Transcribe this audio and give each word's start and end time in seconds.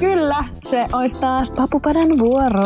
Kyllä, 0.00 0.44
se 0.64 0.86
olisi 0.92 1.16
taas 1.20 1.50
papupadan 1.50 2.18
vuoro. 2.18 2.62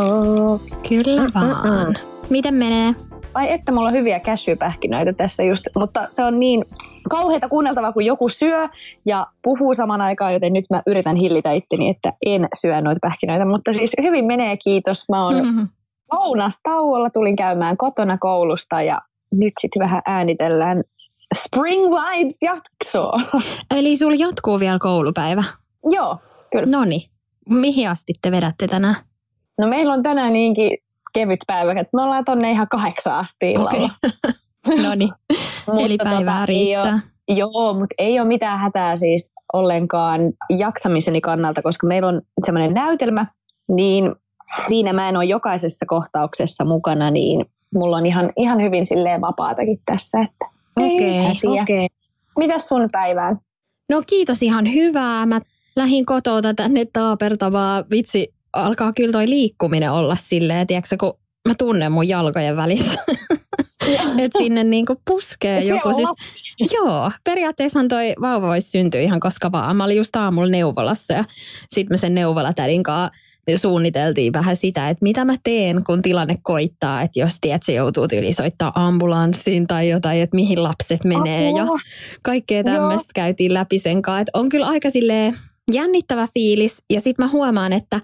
Kyllä 0.89 1.31
vaan. 1.35 1.97
Miten 2.31 2.55
menee? 2.55 2.95
Ai 3.35 3.53
että 3.53 3.73
mulla 3.73 3.89
on 3.89 3.95
hyviä 3.95 4.21
käsypähkinöitä 4.21 5.13
tässä 5.13 5.43
just, 5.43 5.67
mutta 5.75 6.09
se 6.11 6.25
on 6.25 6.41
niin 6.41 6.65
kauheita 7.11 7.49
kuunneltavaa, 7.49 7.93
kun 7.93 8.05
joku 8.05 8.29
syö 8.29 8.69
ja 9.05 9.27
puhuu 9.43 9.75
saman 9.75 10.01
aikaan, 10.01 10.33
joten 10.33 10.53
nyt 10.53 10.65
mä 10.71 10.83
yritän 10.87 11.17
hillitä 11.17 11.53
itteni, 11.53 11.89
että 11.89 12.13
en 12.27 12.49
syö 12.61 12.81
noita 12.81 12.99
pähkinöitä. 13.03 13.45
Mutta 13.45 13.73
siis 13.73 13.93
hyvin 14.03 14.25
menee, 14.25 14.57
kiitos. 14.57 15.09
Mä 15.09 15.25
oon 15.25 15.35
mm-hmm. 15.45 15.69
lounastauolla, 16.13 17.11
tulin 17.11 17.37
käymään 17.37 17.77
kotona 17.77 18.19
koulusta 18.19 18.83
ja 18.83 19.01
nyt 19.33 19.53
sitten 19.61 19.81
vähän 19.83 20.03
äänitellään 20.07 20.83
Spring 21.39 21.83
Vibes 21.83 22.39
jaksoa. 22.43 23.43
Eli 23.77 23.97
sulla 23.97 24.17
jatkuu 24.19 24.61
vielä 24.61 24.79
koulupäivä? 24.79 25.45
Joo, 25.91 26.19
kyllä. 26.53 26.67
No 26.67 26.85
niin. 26.85 27.03
Mihin 27.49 27.89
asti 27.91 28.13
te 28.23 28.31
vedätte 28.31 28.69
tänään? 28.69 28.95
No 29.59 29.67
meillä 29.67 29.93
on 29.93 30.03
tänään 30.03 30.33
niinkin 30.33 30.79
kevyt 31.15 31.41
päivä, 31.47 31.71
että 31.73 31.97
me 31.97 32.03
ollaan 32.03 32.25
tonne 32.25 32.51
ihan 32.51 32.67
kahdeksan 32.71 33.15
asti 33.15 33.53
illalla. 33.53 33.71
Okay. 33.71 34.83
no 34.85 34.95
niin, 34.95 35.11
eli 35.85 35.97
päivää 36.05 36.35
tota, 36.35 36.47
riittää. 36.47 36.93
Ole, 36.93 37.39
joo, 37.39 37.75
mutta 37.75 37.95
ei 37.99 38.21
ole 38.21 38.29
mitään 38.29 38.59
hätää 38.59 38.97
siis 38.97 39.33
ollenkaan 39.53 40.21
jaksamiseni 40.59 41.21
kannalta, 41.21 41.63
koska 41.63 41.87
meillä 41.87 42.09
on 42.09 42.23
semmoinen 42.45 42.75
näytelmä, 42.75 43.27
niin 43.69 44.15
siinä 44.69 44.93
mä 44.93 45.09
en 45.09 45.17
ole 45.17 45.25
jokaisessa 45.25 45.87
kohtauksessa 45.87 46.65
mukana, 46.65 47.11
niin 47.11 47.47
mulla 47.75 47.97
on 47.97 48.07
ihan, 48.07 48.33
ihan 48.37 48.63
hyvin 48.63 48.87
silleen 48.87 49.21
vapaatakin 49.21 49.79
tässä. 49.87 50.19
Okei, 50.77 51.21
okay, 51.21 51.63
okei. 51.63 51.85
Okay. 51.85 51.97
Mitäs 52.39 52.69
sun 52.69 52.89
päivään? 52.93 53.39
No 53.89 54.03
kiitos 54.07 54.43
ihan 54.43 54.73
hyvää. 54.73 55.27
Mä 55.27 55.41
lähin 55.77 56.07
kotota 56.07 56.55
tänne 56.55 56.87
taapertavaa. 56.93 57.85
Vitsi, 57.91 58.35
alkaa 58.53 58.93
kyllä 58.93 59.13
toi 59.13 59.29
liikkuminen 59.29 59.93
olla 59.93 60.17
silleen, 60.17 60.67
tiedätkö, 60.67 60.97
kun 61.01 61.19
mä 61.49 61.55
tunnen 61.59 61.93
mun 61.93 62.09
jalkojen 62.09 62.57
välissä. 62.57 63.05
että 64.19 64.39
sinne 64.39 64.65
niinku 64.65 64.97
puskee 65.05 65.59
Et 65.59 65.67
joku. 65.67 65.93
Siis, 65.93 66.73
joo, 66.73 67.11
periaatteessahan 67.25 67.89
toi 67.89 68.15
vauva 68.21 68.47
voisi 68.47 68.71
syntyä 68.71 69.01
ihan 69.01 69.21
koska 69.21 69.53
vaan. 69.53 69.77
Mä 69.77 69.85
olin 69.85 69.97
just 69.97 70.17
aamulla 70.17 70.49
neuvolassa 70.49 71.15
ja 71.15 71.25
sitten 71.69 71.95
me 71.95 71.99
sen 71.99 72.15
neuvolatädin 72.15 72.83
kanssa 72.83 73.19
suunniteltiin 73.57 74.33
vähän 74.33 74.57
sitä, 74.57 74.89
että 74.89 75.03
mitä 75.03 75.25
mä 75.25 75.35
teen, 75.43 75.85
kun 75.85 76.03
tilanne 76.03 76.35
koittaa, 76.43 77.03
että 77.03 77.21
jos 77.21 77.33
tiedät, 77.41 77.63
se 77.63 77.73
joutuu 77.73 78.09
tyyli 78.09 78.33
soittaa 78.33 78.73
ambulanssiin 78.75 79.67
tai 79.67 79.89
jotain, 79.89 80.21
että 80.21 80.35
mihin 80.35 80.63
lapset 80.63 81.05
menee 81.05 81.49
Apua. 81.49 81.61
ja 81.61 81.67
kaikkea 82.23 82.65
tämmöistä 82.65 83.13
käytiin 83.15 83.55
läpi 83.55 83.79
sen 83.79 84.03
kanssa. 84.03 84.21
Että 84.21 84.39
on 84.39 84.49
kyllä 84.49 84.67
aika 84.67 84.91
silleen 84.91 85.37
jännittävä 85.73 86.29
fiilis 86.35 86.77
ja 86.91 87.01
sitten 87.01 87.25
mä 87.27 87.31
huomaan, 87.31 87.73
että 87.73 88.01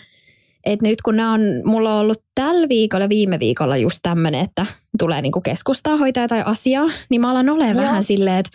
et 0.67 0.83
nyt 0.83 1.03
kun 1.03 1.21
on, 1.21 1.41
mulla 1.65 1.95
on 1.95 2.01
ollut 2.01 2.23
tällä 2.35 2.69
viikolla 2.69 3.09
viime 3.09 3.39
viikolla 3.39 3.77
just 3.77 3.99
tämmöinen, 4.03 4.41
että 4.41 4.67
tulee 4.99 5.23
niinku 5.23 5.41
keskustaa 5.41 5.97
hoitaa 5.97 6.29
tai 6.29 6.43
asiaa, 6.47 6.91
niin 7.11 7.21
mä 7.21 7.31
alan 7.31 7.49
olemaan 7.49 7.77
vähän 7.77 8.05
silleen, 8.05 8.37
että 8.37 8.53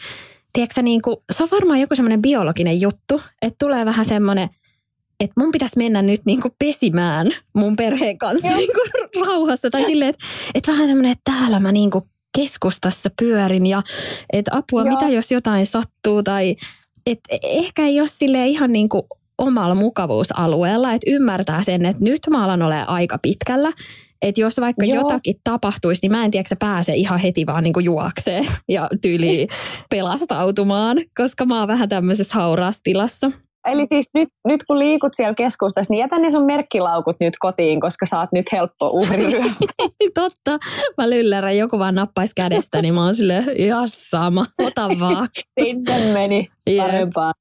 tiedätkö, 0.53 0.81
niinku, 0.81 1.23
se 1.31 1.43
on 1.43 1.49
varmaan 1.51 1.79
joku 1.79 1.95
semmoinen 1.95 2.21
biologinen 2.21 2.81
juttu, 2.81 3.21
että 3.41 3.55
tulee 3.65 3.85
vähän 3.85 4.05
semmoinen, 4.05 4.49
että 5.19 5.33
mun 5.39 5.51
pitäisi 5.51 5.77
mennä 5.77 6.01
nyt 6.01 6.21
niinku 6.25 6.49
pesimään 6.59 7.31
mun 7.53 7.75
perheen 7.75 8.17
kanssa 8.17 8.47
niinku 8.47 8.81
rauhassa. 9.25 9.69
Tai 9.69 9.83
silleen, 9.83 10.09
että, 10.09 10.25
että 10.55 10.71
vähän 10.71 10.87
semmoinen, 10.87 11.11
että 11.11 11.31
täällä 11.31 11.59
mä 11.59 11.71
niinku 11.71 12.07
keskustassa 12.37 13.09
pyörin 13.19 13.65
ja 13.65 13.81
että 14.33 14.51
apua, 14.55 14.81
Joo. 14.81 14.89
mitä 14.89 15.07
jos 15.07 15.31
jotain 15.31 15.65
sattuu 15.65 16.23
tai 16.23 16.55
että 17.11 17.37
ehkä 17.43 17.85
ei 17.85 17.99
ole 17.99 18.07
sille 18.07 18.47
ihan 18.47 18.71
niinku 18.71 19.07
omalla 19.37 19.75
mukavuusalueella, 19.75 20.93
että 20.93 21.11
ymmärtää 21.11 21.63
sen, 21.63 21.85
että 21.85 22.03
nyt 22.03 22.19
mä 22.29 22.43
alan 22.43 22.61
olemaan 22.61 22.89
aika 22.89 23.17
pitkällä. 23.17 23.71
Että 24.21 24.41
jos 24.41 24.59
vaikka 24.59 24.85
Joo. 24.85 24.95
jotakin 24.95 25.35
tapahtuisi, 25.43 25.99
niin 26.01 26.11
mä 26.11 26.25
en 26.25 26.31
tiedä, 26.31 26.41
että 26.41 26.55
pääse 26.55 26.93
ihan 26.95 27.19
heti 27.19 27.45
vaan 27.45 27.63
niinku 27.63 27.79
juokseen 27.79 28.47
ja 28.67 28.89
tyyli 29.01 29.47
pelastautumaan, 29.89 30.97
koska 31.17 31.45
mä 31.45 31.59
oon 31.59 31.67
vähän 31.67 31.89
tämmöisessä 31.89 32.35
hauraassa 32.35 32.83
tilassa. 32.83 33.31
Eli 33.67 33.85
siis 33.85 34.09
nyt, 34.13 34.29
nyt 34.47 34.63
kun 34.63 34.79
liikut 34.79 35.13
siellä 35.13 35.33
keskustassa, 35.33 35.93
niin 35.93 35.99
jätä 35.99 36.19
ne 36.19 36.31
sun 36.31 36.45
merkkilaukut 36.45 37.15
nyt 37.19 37.33
kotiin, 37.39 37.79
koska 37.79 38.05
sä 38.05 38.19
oot 38.19 38.29
nyt 38.33 38.45
helppo 38.51 38.89
uhri 38.89 39.25
Totta. 40.15 40.57
Mä 40.97 41.09
lyllärän, 41.09 41.57
joku 41.57 41.79
vaan 41.79 41.95
nappaisi 41.95 42.33
kädestä, 42.35 42.81
niin 42.81 42.93
mä 42.93 43.03
oon 43.03 43.13
silleen, 43.13 43.43
ihan 43.55 43.89
sama, 43.89 44.45
ota 44.59 44.89
vaan. 44.99 45.27
Sinne 45.59 46.13
meni 46.13 46.49
parempaa. 46.77 47.33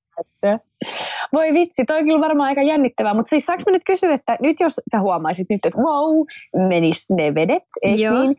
Voi 1.33 1.53
vitsi, 1.53 1.85
toi 1.85 1.99
on 1.99 2.05
kyllä 2.05 2.21
varmaan 2.21 2.49
aika 2.49 2.63
jännittävää, 2.63 3.15
mutta 3.15 3.31
siis 3.31 3.47
saanko 3.47 3.63
mä 3.67 3.73
nyt 3.73 3.83
kysyä, 3.87 4.15
että 4.15 4.37
nyt 4.41 4.61
jos 4.61 4.81
sä 4.93 5.01
huomaisit 5.01 5.47
nyt, 5.51 5.67
että 5.67 5.79
wow, 5.79 6.27
menis 6.69 7.11
ne 7.11 7.35
vedet, 7.35 7.63
niin? 7.85 8.37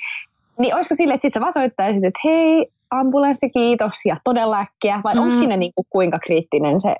Niin 0.59 0.75
olisiko 0.75 0.95
sille, 0.95 1.13
että 1.13 1.21
sit 1.21 1.33
sä 1.33 1.39
vaan 1.39 1.53
soittaisit, 1.53 2.03
että 2.03 2.19
hei, 2.25 2.67
ambulanssi 2.91 3.49
kiitos 3.49 4.05
ja 4.05 4.17
todella 4.23 4.59
äkkiä, 4.59 5.01
vai 5.03 5.15
mm. 5.15 5.21
onko 5.21 5.35
siinä 5.35 5.57
niinku 5.57 5.83
kuinka 5.89 6.19
kriittinen 6.19 6.81
se 6.81 6.95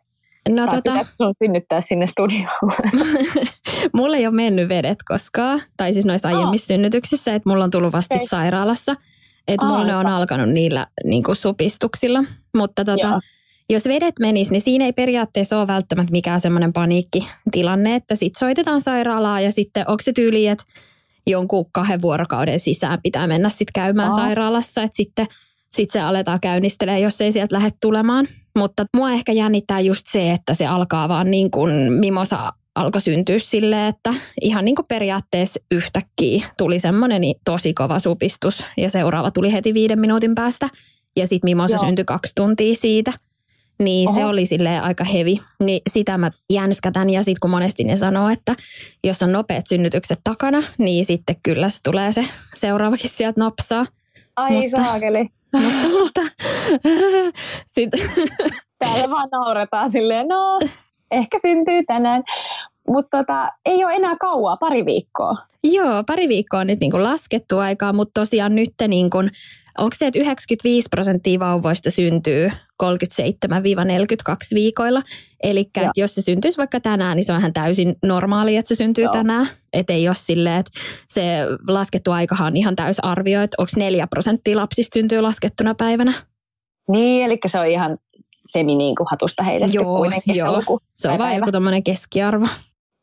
No, 0.50 0.68
tai 0.68 0.82
tota... 0.82 1.04
sun 1.18 1.34
synnyttää 1.38 1.82
sinne 1.82 2.08
studiolle? 2.08 2.92
mulla 3.98 4.18
ei 4.18 4.28
ole 4.28 4.36
mennyt 4.36 4.70
vedet 4.70 4.98
koskaan, 5.08 5.62
tai 5.78 5.94
siis 5.94 6.06
noissa 6.06 6.28
aiemmissa 6.28 6.74
oh. 6.74 6.76
synnytyksissä, 6.76 7.36
että 7.36 7.50
mulla 7.50 7.64
on 7.64 7.72
tullut 7.72 7.94
vasta 7.94 8.16
okay. 8.16 8.28
sairaalassa. 8.28 8.96
Että 9.48 9.66
oh, 9.66 9.72
mulla 9.72 9.86
ne 9.86 9.96
on 9.96 10.08
alkanut 10.08 10.50
niillä 10.50 10.88
niin 11.04 11.24
kuin 11.24 11.36
supistuksilla. 11.36 12.24
Mutta 12.58 12.86
tota, 12.86 13.20
jos 13.70 13.86
vedet 13.86 14.20
menis, 14.20 14.52
niin 14.52 14.62
siinä 14.62 14.86
ei 14.86 14.94
periaatteessa 14.94 15.60
ole 15.60 15.68
välttämättä 15.68 16.12
mikään 16.12 16.42
semmoinen 16.42 16.74
paniikkitilanne, 16.74 17.96
että 17.96 18.16
sitten 18.16 18.40
soitetaan 18.40 18.82
sairaalaa 18.82 19.42
ja 19.42 19.52
sitten 19.52 19.84
onko 19.88 20.04
se 20.04 20.14
tyyli, 20.14 20.48
että 20.48 20.64
jonkun 21.28 21.72
kahden 21.72 22.02
vuorokauden 22.02 22.60
sisään 22.60 23.00
pitää 23.04 23.28
mennä 23.28 23.50
sitten 23.50 23.74
käymään 23.74 24.10
oh. 24.10 24.16
sairaalassa, 24.16 24.84
että 24.84 24.98
sitten 24.98 25.28
sit 25.76 25.92
se 25.92 26.02
aletaan 26.02 26.40
käynnistelee, 26.42 27.00
jos 27.00 27.22
ei 27.22 27.32
sieltä 27.32 27.56
lähde 27.56 27.70
tulemaan. 27.82 28.28
Mutta 28.58 28.86
mua 28.96 29.12
ehkä 29.12 29.32
jännittää 29.32 29.80
just 29.80 30.08
se, 30.12 30.32
että 30.32 30.54
se 30.54 30.68
alkaa 30.68 31.10
vaan 31.10 31.32
niin 31.32 31.52
kuin 31.52 31.94
Mimosa 31.94 32.54
alkoi 32.76 33.02
syntyä 33.02 33.40
silleen, 33.40 33.88
että 33.88 34.14
ihan 34.42 34.66
niin 34.66 34.76
kuin 34.76 34.86
periaatteessa 34.86 35.60
yhtäkkiä 35.72 36.48
tuli 36.58 36.80
semmoinen 36.80 37.22
tosi 37.46 37.74
kova 37.74 38.00
supistus 38.00 38.66
ja 38.78 38.90
seuraava 38.90 39.32
tuli 39.32 39.54
heti 39.54 39.74
viiden 39.74 40.00
minuutin 40.00 40.36
päästä. 40.36 40.70
Ja 41.16 41.28
sitten 41.28 41.48
Mimosa 41.48 41.76
Joo. 41.76 41.86
syntyi 41.86 42.06
kaksi 42.06 42.32
tuntia 42.36 42.76
siitä. 42.76 43.12
Niin 43.84 44.10
Oho. 44.10 44.18
se 44.20 44.26
oli 44.26 44.46
sille 44.46 44.80
aika 44.80 45.04
hevi. 45.04 45.40
Niin 45.64 45.82
sitä 45.90 46.18
mä 46.18 46.32
jänskätän 46.50 47.10
ja 47.10 47.20
sitten 47.20 47.40
kun 47.42 47.50
monesti 47.50 47.84
ne 47.84 47.98
sanoo, 47.98 48.30
että 48.30 48.56
jos 49.04 49.22
on 49.22 49.32
nopeat 49.32 49.68
synnytykset 49.68 50.20
takana, 50.24 50.64
niin 50.78 51.06
sitten 51.06 51.36
kyllä 51.44 51.70
se 51.70 51.78
tulee 51.84 52.12
se 52.12 52.26
seuraavakin 52.56 53.10
sieltä 53.10 53.40
napsaa. 53.40 53.86
Ai 54.36 54.52
mutta, 54.52 54.84
saakeli. 54.84 55.30
Mutta, 55.54 55.88
mutta 56.00 56.22
sit. 57.68 57.90
Täällä 58.80 59.10
vaan 59.10 59.28
nauretaan 59.32 59.92
silleen, 59.92 60.28
no 60.28 60.60
ehkä 61.12 61.40
syntyy 61.42 61.84
tänään. 61.88 62.24
Mutta 62.88 63.18
tota, 63.18 63.50
ei 63.66 63.86
ole 63.86 63.94
enää 63.94 64.16
kauaa, 64.16 64.58
pari 64.58 64.86
viikkoa. 64.86 65.36
Joo, 65.64 66.04
pari 66.08 66.28
viikkoa 66.28 66.60
on 66.60 66.68
nyt 66.68 66.80
niin 66.80 66.92
kuin 66.92 67.04
laskettu 67.04 67.58
aikaa, 67.58 67.94
mutta 67.94 68.22
tosiaan 68.22 68.56
nyt 68.56 68.74
niin 68.88 69.10
kuin, 69.10 69.32
onko 69.78 69.96
se, 69.98 70.08
että 70.08 70.20
95 70.20 70.88
prosenttia 70.90 71.40
vauvoista 71.40 71.92
syntyy 71.92 72.52
37-42 72.84 72.88
viikoilla. 74.54 75.02
Eli 75.44 75.70
jos 75.98 76.16
se 76.16 76.22
syntyisi 76.22 76.58
vaikka 76.58 76.80
tänään, 76.80 77.16
niin 77.16 77.26
se 77.26 77.34
on 77.34 77.40
ihan 77.40 77.54
täysin 77.54 77.96
normaali, 78.04 78.58
että 78.58 78.70
se 78.70 78.76
syntyy 78.76 79.04
Joo. 79.04 79.14
tänään. 79.14 79.48
Että 79.74 79.94
ei 79.94 80.08
ole 80.08 80.16
silleen, 80.16 80.60
että 80.60 80.72
se 81.08 81.38
laskettu 81.68 82.12
aikahan 82.12 82.48
on 82.48 82.58
ihan 82.58 82.76
täysarvio, 82.76 83.42
että 83.42 83.56
onko 83.60 83.72
4 83.76 84.08
prosenttia 84.08 84.58
lapsista 84.58 84.94
syntyy 84.94 85.22
laskettuna 85.22 85.76
päivänä. 85.76 86.14
Niin, 86.92 87.26
eli 87.26 87.40
se 87.48 87.60
on 87.60 87.68
ihan 87.68 87.98
semi 88.48 88.76
niin 88.76 88.96
kuin 88.96 89.08
hatusta 89.12 89.44
heitetty 89.44 89.78
joo, 89.78 90.06
joo. 90.36 90.80
Se, 90.90 91.02
se 91.02 91.10
on 91.10 91.18
vain 91.18 91.36
joku 91.36 91.52
keskiarvo. 91.86 92.48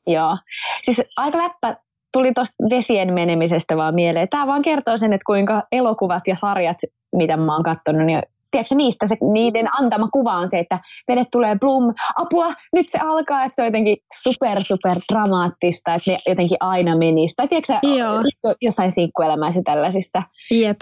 Joo. 0.06 0.38
Siis 0.82 1.02
aika 1.16 1.38
läppä 1.38 1.76
tuli 2.12 2.32
tuosta 2.34 2.54
vesien 2.70 3.12
menemisestä 3.12 3.76
vaan 3.76 3.94
mieleen. 3.94 4.28
Tämä 4.28 4.46
vaan 4.46 4.62
kertoo 4.62 4.98
sen, 4.98 5.12
että 5.12 5.24
kuinka 5.26 5.62
elokuvat 5.72 6.22
ja 6.26 6.36
sarjat, 6.36 6.76
mitä 7.16 7.36
mä 7.36 7.54
oon 7.54 7.62
katsonut, 7.62 8.06
niin 8.06 8.22
tiedätkö, 8.54 8.74
niistä 8.74 9.06
se, 9.06 9.16
niiden 9.32 9.68
antama 9.80 10.08
kuva 10.12 10.32
on 10.32 10.50
se, 10.50 10.58
että 10.58 10.80
vedet 11.08 11.28
tulee 11.32 11.56
blum, 11.58 11.94
apua, 12.20 12.52
nyt 12.72 12.86
se 12.88 12.98
alkaa, 12.98 13.44
että 13.44 13.56
se 13.56 13.62
on 13.62 13.66
jotenkin 13.66 13.96
super, 14.22 14.62
super 14.62 14.92
dramaattista, 15.12 15.94
että 15.94 16.10
ne 16.10 16.18
jotenkin 16.28 16.56
aina 16.60 16.96
menisi. 16.96 17.34
Tai 17.36 17.48
tiedätkö 17.48 17.72
Joo. 17.82 18.22
jossain 18.62 18.92
sinkkuelämässä 18.92 19.60
tällaisista. 19.64 20.22
Jep. 20.50 20.76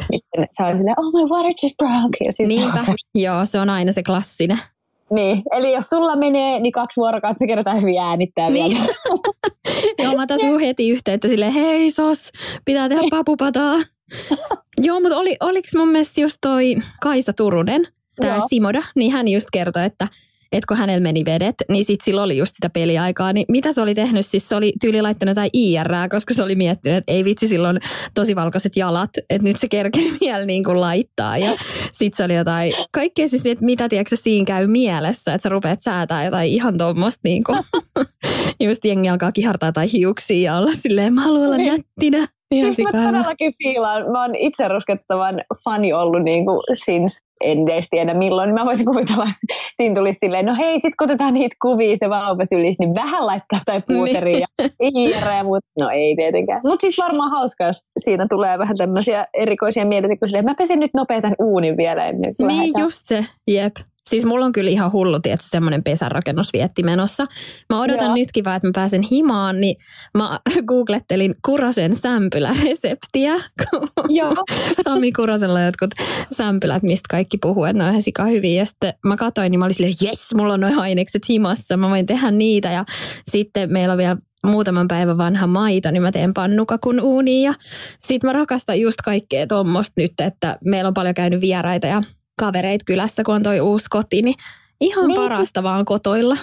Se 0.51 0.63
on 0.63 0.77
silleen, 0.77 1.01
oh 1.01 1.13
my 1.13 1.29
water 1.29 1.53
just 1.63 1.77
broke. 1.77 2.47
Niinpä, 2.47 2.79
joo, 3.15 3.45
se 3.45 3.61
on 3.61 3.71
aina 3.71 3.93
se 3.93 4.03
klassinen. 4.03 4.59
Niin, 5.11 5.43
eli 5.53 5.73
jos 5.73 5.89
sulla 5.89 6.17
menee, 6.17 6.61
niin 6.61 6.73
kaksi 6.73 7.01
vuorokautta 7.01 7.47
kertaa 7.47 7.75
hyvin 7.75 8.01
äänittää 8.01 8.51
niin. 8.51 8.77
vielä. 8.77 8.95
Joo, 10.03 10.17
mä 10.17 10.27
taas 10.27 10.41
heti 10.67 10.91
yhteyttä 10.91 11.29
silleen, 11.29 11.53
hei 11.53 11.91
sos, 11.91 12.31
pitää 12.65 12.89
tehdä 12.89 13.03
papupataa. 13.11 13.79
Joo, 14.87 15.01
mutta 15.01 15.17
oli, 15.17 15.37
oliko 15.41 15.69
mun 15.77 15.89
mielestä 15.89 16.21
just 16.21 16.39
toi 16.41 16.77
Kaisa 17.01 17.33
Turunen, 17.33 17.87
tämä 18.17 18.39
Simoda, 18.49 18.83
niin 18.97 19.13
hän 19.13 19.29
just 19.29 19.49
kertoi, 19.53 19.85
että 19.85 20.09
että 20.53 20.67
kun 20.69 20.77
hänellä 20.77 21.01
meni 21.01 21.25
vedet, 21.25 21.55
niin 21.69 21.85
sitten 21.85 22.05
sillä 22.05 22.23
oli 22.23 22.37
just 22.37 22.57
sitä 22.57 22.71
peliaikaa. 22.71 23.33
Niin 23.33 23.47
mitä 23.49 23.73
se 23.73 23.81
oli 23.81 23.95
tehnyt? 23.95 24.27
Siis 24.27 24.49
se 24.49 24.57
oli 24.57 24.73
tyyli 24.81 25.03
laittanut 25.03 25.31
jotain 25.31 25.51
IR, 25.53 25.89
koska 26.11 26.35
se 26.35 26.43
oli 26.43 26.55
miettinyt, 26.55 26.99
että 26.99 27.13
ei 27.13 27.25
vitsi, 27.25 27.49
silloin 27.49 27.81
tosi 28.15 28.37
valkoiset 28.37 28.77
jalat, 28.77 29.11
että 29.31 29.49
nyt 29.49 29.61
se 29.61 29.69
kerkee 29.69 30.05
vielä 30.21 30.45
niin 30.45 30.65
kuin 30.65 30.81
laittaa. 30.81 31.39
Ja 31.39 31.51
sitten 31.93 32.17
se 32.17 32.25
oli 32.25 32.35
jotain, 32.35 32.75
kaikkea 32.93 33.29
siis, 33.29 33.47
että 33.47 33.65
mitä 33.65 33.89
tiedätkö 33.89 34.17
siinä 34.17 34.45
käy 34.45 34.67
mielessä, 34.67 35.35
että 35.35 35.43
sä 35.43 35.49
rupeat 35.49 35.81
säätää 35.81 36.25
jotain 36.25 36.49
ihan 36.49 36.79
tuommoista 36.79 37.21
niin 37.25 37.45
kuin, 37.45 37.59
just 38.69 38.85
jengi 38.85 39.09
alkaa 39.09 39.33
kihartaa 39.33 39.73
tai 39.73 39.93
hiuksia 39.93 40.53
ja 40.53 40.59
olla 40.59 40.73
silleen, 40.83 41.15
mä 41.15 41.23
haluan 41.23 41.47
olla 41.47 41.57
niin. 41.57 41.73
nättinä. 41.73 42.29
Ihan 42.53 42.75
siis 42.75 42.93
mä 42.93 43.03
todellakin 43.03 43.53
fiilaan. 43.63 44.11
Mä 44.13 44.23
oon 44.23 44.35
itse 44.35 44.69
ruskettavan 44.69 45.41
fani 45.65 45.93
ollut 45.93 46.23
niin 46.23 46.47
kuin 46.47 46.61
since 46.75 47.19
en 47.43 47.69
edes 47.69 47.87
tiedä 47.91 48.15
milloin, 48.15 48.47
niin 48.47 48.55
mä 48.55 48.65
voisin 48.65 48.87
kuvitella, 48.87 49.25
että 49.25 49.63
siinä 49.77 49.95
tulisi 49.95 50.19
silleen, 50.19 50.47
no 50.47 50.55
hei, 50.59 50.75
sit 50.75 50.95
kun 50.99 51.05
otetaan 51.05 51.35
niitä 51.35 51.57
kuvia 51.63 51.97
se 52.01 52.11
vauvasylissä, 52.11 52.77
niin 52.85 52.95
vähän 52.95 53.27
laittaa 53.27 53.61
tai 53.65 53.83
puuteria 53.89 54.47
niin. 54.59 54.71
ja 55.09 55.19
IR, 55.19 55.45
mutta 55.45 55.71
no 55.79 55.89
ei 55.91 56.17
tietenkään. 56.17 56.61
Mutta 56.65 56.81
siis 56.81 56.99
varmaan 56.99 57.31
hauska, 57.31 57.65
jos 57.65 57.85
siinä 58.01 58.27
tulee 58.31 58.59
vähän 58.59 58.77
tämmöisiä 58.77 59.27
erikoisia 59.35 59.85
mielitä, 59.85 60.17
kun 60.19 60.29
silleen, 60.29 60.45
mä 60.45 60.55
pesen 60.55 60.81
nyt 60.81 60.95
nopeatan 60.95 61.35
uunin 61.39 61.77
vielä 61.77 62.07
ennen 62.07 62.37
kuin 62.37 62.49
Niin 62.49 62.59
lähdetään. 62.59 62.85
just 62.85 63.07
se, 63.07 63.27
jep. 63.49 63.77
Siis 64.13 64.25
mulla 64.25 64.47
on 64.47 64.53
kyllä 64.53 64.71
ihan 64.71 64.93
hullu, 64.93 65.21
tietysti 65.21 65.49
semmoinen 65.51 65.83
pesärakennusvietti 65.83 66.83
menossa. 66.83 67.27
Mä 67.71 67.81
odotan 67.81 68.07
Joo. 68.07 68.15
nytkin 68.15 68.45
vaan, 68.45 68.57
että 68.57 68.69
mä 68.69 68.73
pääsen 68.75 69.03
himaan, 69.03 69.61
niin 69.61 69.77
mä 70.19 70.41
googlettelin 70.69 71.35
Kurasen 71.45 71.95
sämpyläreseptiä. 71.95 73.35
Joo. 74.09 74.35
Sami 74.85 75.13
Kurasella 75.13 75.61
jotkut 75.61 75.91
sämpylät, 76.37 76.83
mistä 76.83 77.07
kaikki 77.11 77.39
puhuu, 77.39 77.65
että 77.65 77.79
ne 77.79 77.85
on 77.85 77.91
ihan 77.91 78.03
sika 78.03 78.25
hyviä. 78.25 78.63
Ja 78.63 78.67
sitten 78.67 78.95
mä 79.07 79.17
katsoin, 79.17 79.51
niin 79.51 79.59
mä 79.59 79.65
olin 79.65 79.75
silleen, 79.75 79.95
jes, 80.01 80.35
mulla 80.35 80.55
on 80.55 80.61
noin 80.61 80.79
ainekset 80.79 81.29
himassa, 81.29 81.77
mä 81.77 81.91
voin 81.91 82.07
tehdä 82.07 82.31
niitä. 82.31 82.73
Ja 82.73 82.85
sitten 83.31 83.73
meillä 83.73 83.93
on 83.93 83.99
vielä 83.99 84.17
muutaman 84.47 84.89
päivän 84.89 85.19
vanha 85.19 85.47
maito, 85.47 85.91
niin 85.91 86.03
mä 86.03 86.13
teen 86.13 86.35
pannukakun 86.35 87.01
uuniin. 87.01 87.43
Ja 87.43 87.55
sit 88.01 88.23
mä 88.23 88.33
rakastan 88.33 88.81
just 88.81 89.03
kaikkea 89.05 89.47
tuommoista 89.47 89.93
nyt, 89.97 90.13
että 90.21 90.59
meillä 90.65 90.89
on 90.89 90.95
paljon 90.95 91.15
käynyt 91.15 91.41
vieraita 91.41 91.87
ja 91.87 92.03
kavereit 92.41 92.85
kylässä, 92.85 93.23
kun 93.25 93.35
on 93.35 93.43
toi 93.43 93.61
uusi 93.61 93.87
koti, 93.91 94.23
niin 94.23 94.35
ihan 94.81 95.09
niin. 95.09 95.21
parasta 95.21 95.63
vaan 95.63 95.85
kotoilla. 95.85 96.37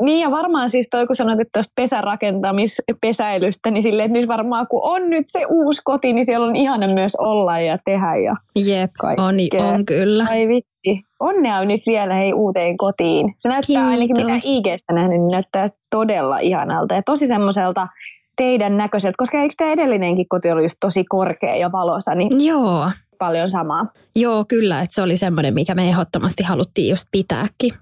Niin 0.00 0.20
ja 0.20 0.30
varmaan 0.30 0.70
siis 0.70 0.88
toi, 0.90 1.06
kun 1.06 1.16
sanoit 1.16 1.48
tuosta 1.52 1.72
pesärakentamispesäilystä, 1.76 3.70
niin 3.70 3.82
silleen, 3.82 4.06
että 4.06 4.18
nyt 4.18 4.28
varmaan 4.28 4.66
kun 4.66 4.80
on 4.82 5.10
nyt 5.10 5.26
se 5.26 5.40
uusi 5.50 5.80
koti, 5.84 6.12
niin 6.12 6.26
siellä 6.26 6.46
on 6.46 6.56
ihana 6.56 6.88
myös 6.94 7.16
olla 7.16 7.60
ja 7.60 7.78
tehdä 7.84 8.16
ja 8.16 8.36
Jep, 8.56 8.90
on, 9.02 9.34
on 9.74 9.86
kyllä. 9.86 10.26
Ai 10.30 10.48
vitsi. 10.48 11.02
Onnea 11.20 11.64
nyt 11.64 11.80
vielä 11.86 12.14
hei 12.14 12.32
uuteen 12.32 12.76
kotiin. 12.76 13.34
Se 13.38 13.48
näyttää 13.48 13.66
Kiitos. 13.66 13.86
ainakin 13.86 14.16
mitä 14.16 14.38
IGstä 14.44 14.92
nähnyt, 14.92 15.20
niin 15.20 15.30
näyttää 15.30 15.68
todella 15.90 16.38
ihanalta 16.38 16.94
ja 16.94 17.02
tosi 17.06 17.26
semmoiselta 17.26 17.88
teidän 18.36 18.76
näköiseltä, 18.76 19.14
koska 19.18 19.38
eikö 19.38 19.54
tämä 19.58 19.72
edellinenkin 19.72 20.28
koti 20.28 20.50
ollut 20.50 20.64
just 20.64 20.76
tosi 20.80 21.04
korkea 21.04 21.56
ja 21.56 21.72
valosa, 21.72 22.14
niin 22.14 22.44
Joo 22.46 22.90
paljon 23.22 23.50
samaa. 23.50 23.86
Joo, 24.16 24.44
kyllä, 24.48 24.80
että 24.80 24.94
se 24.94 25.02
oli 25.02 25.16
semmoinen, 25.16 25.54
mikä 25.54 25.74
me 25.74 25.88
ehdottomasti 25.88 26.42
haluttiin 26.42 26.90
just 26.90 27.04
pitääkin. 27.10 27.72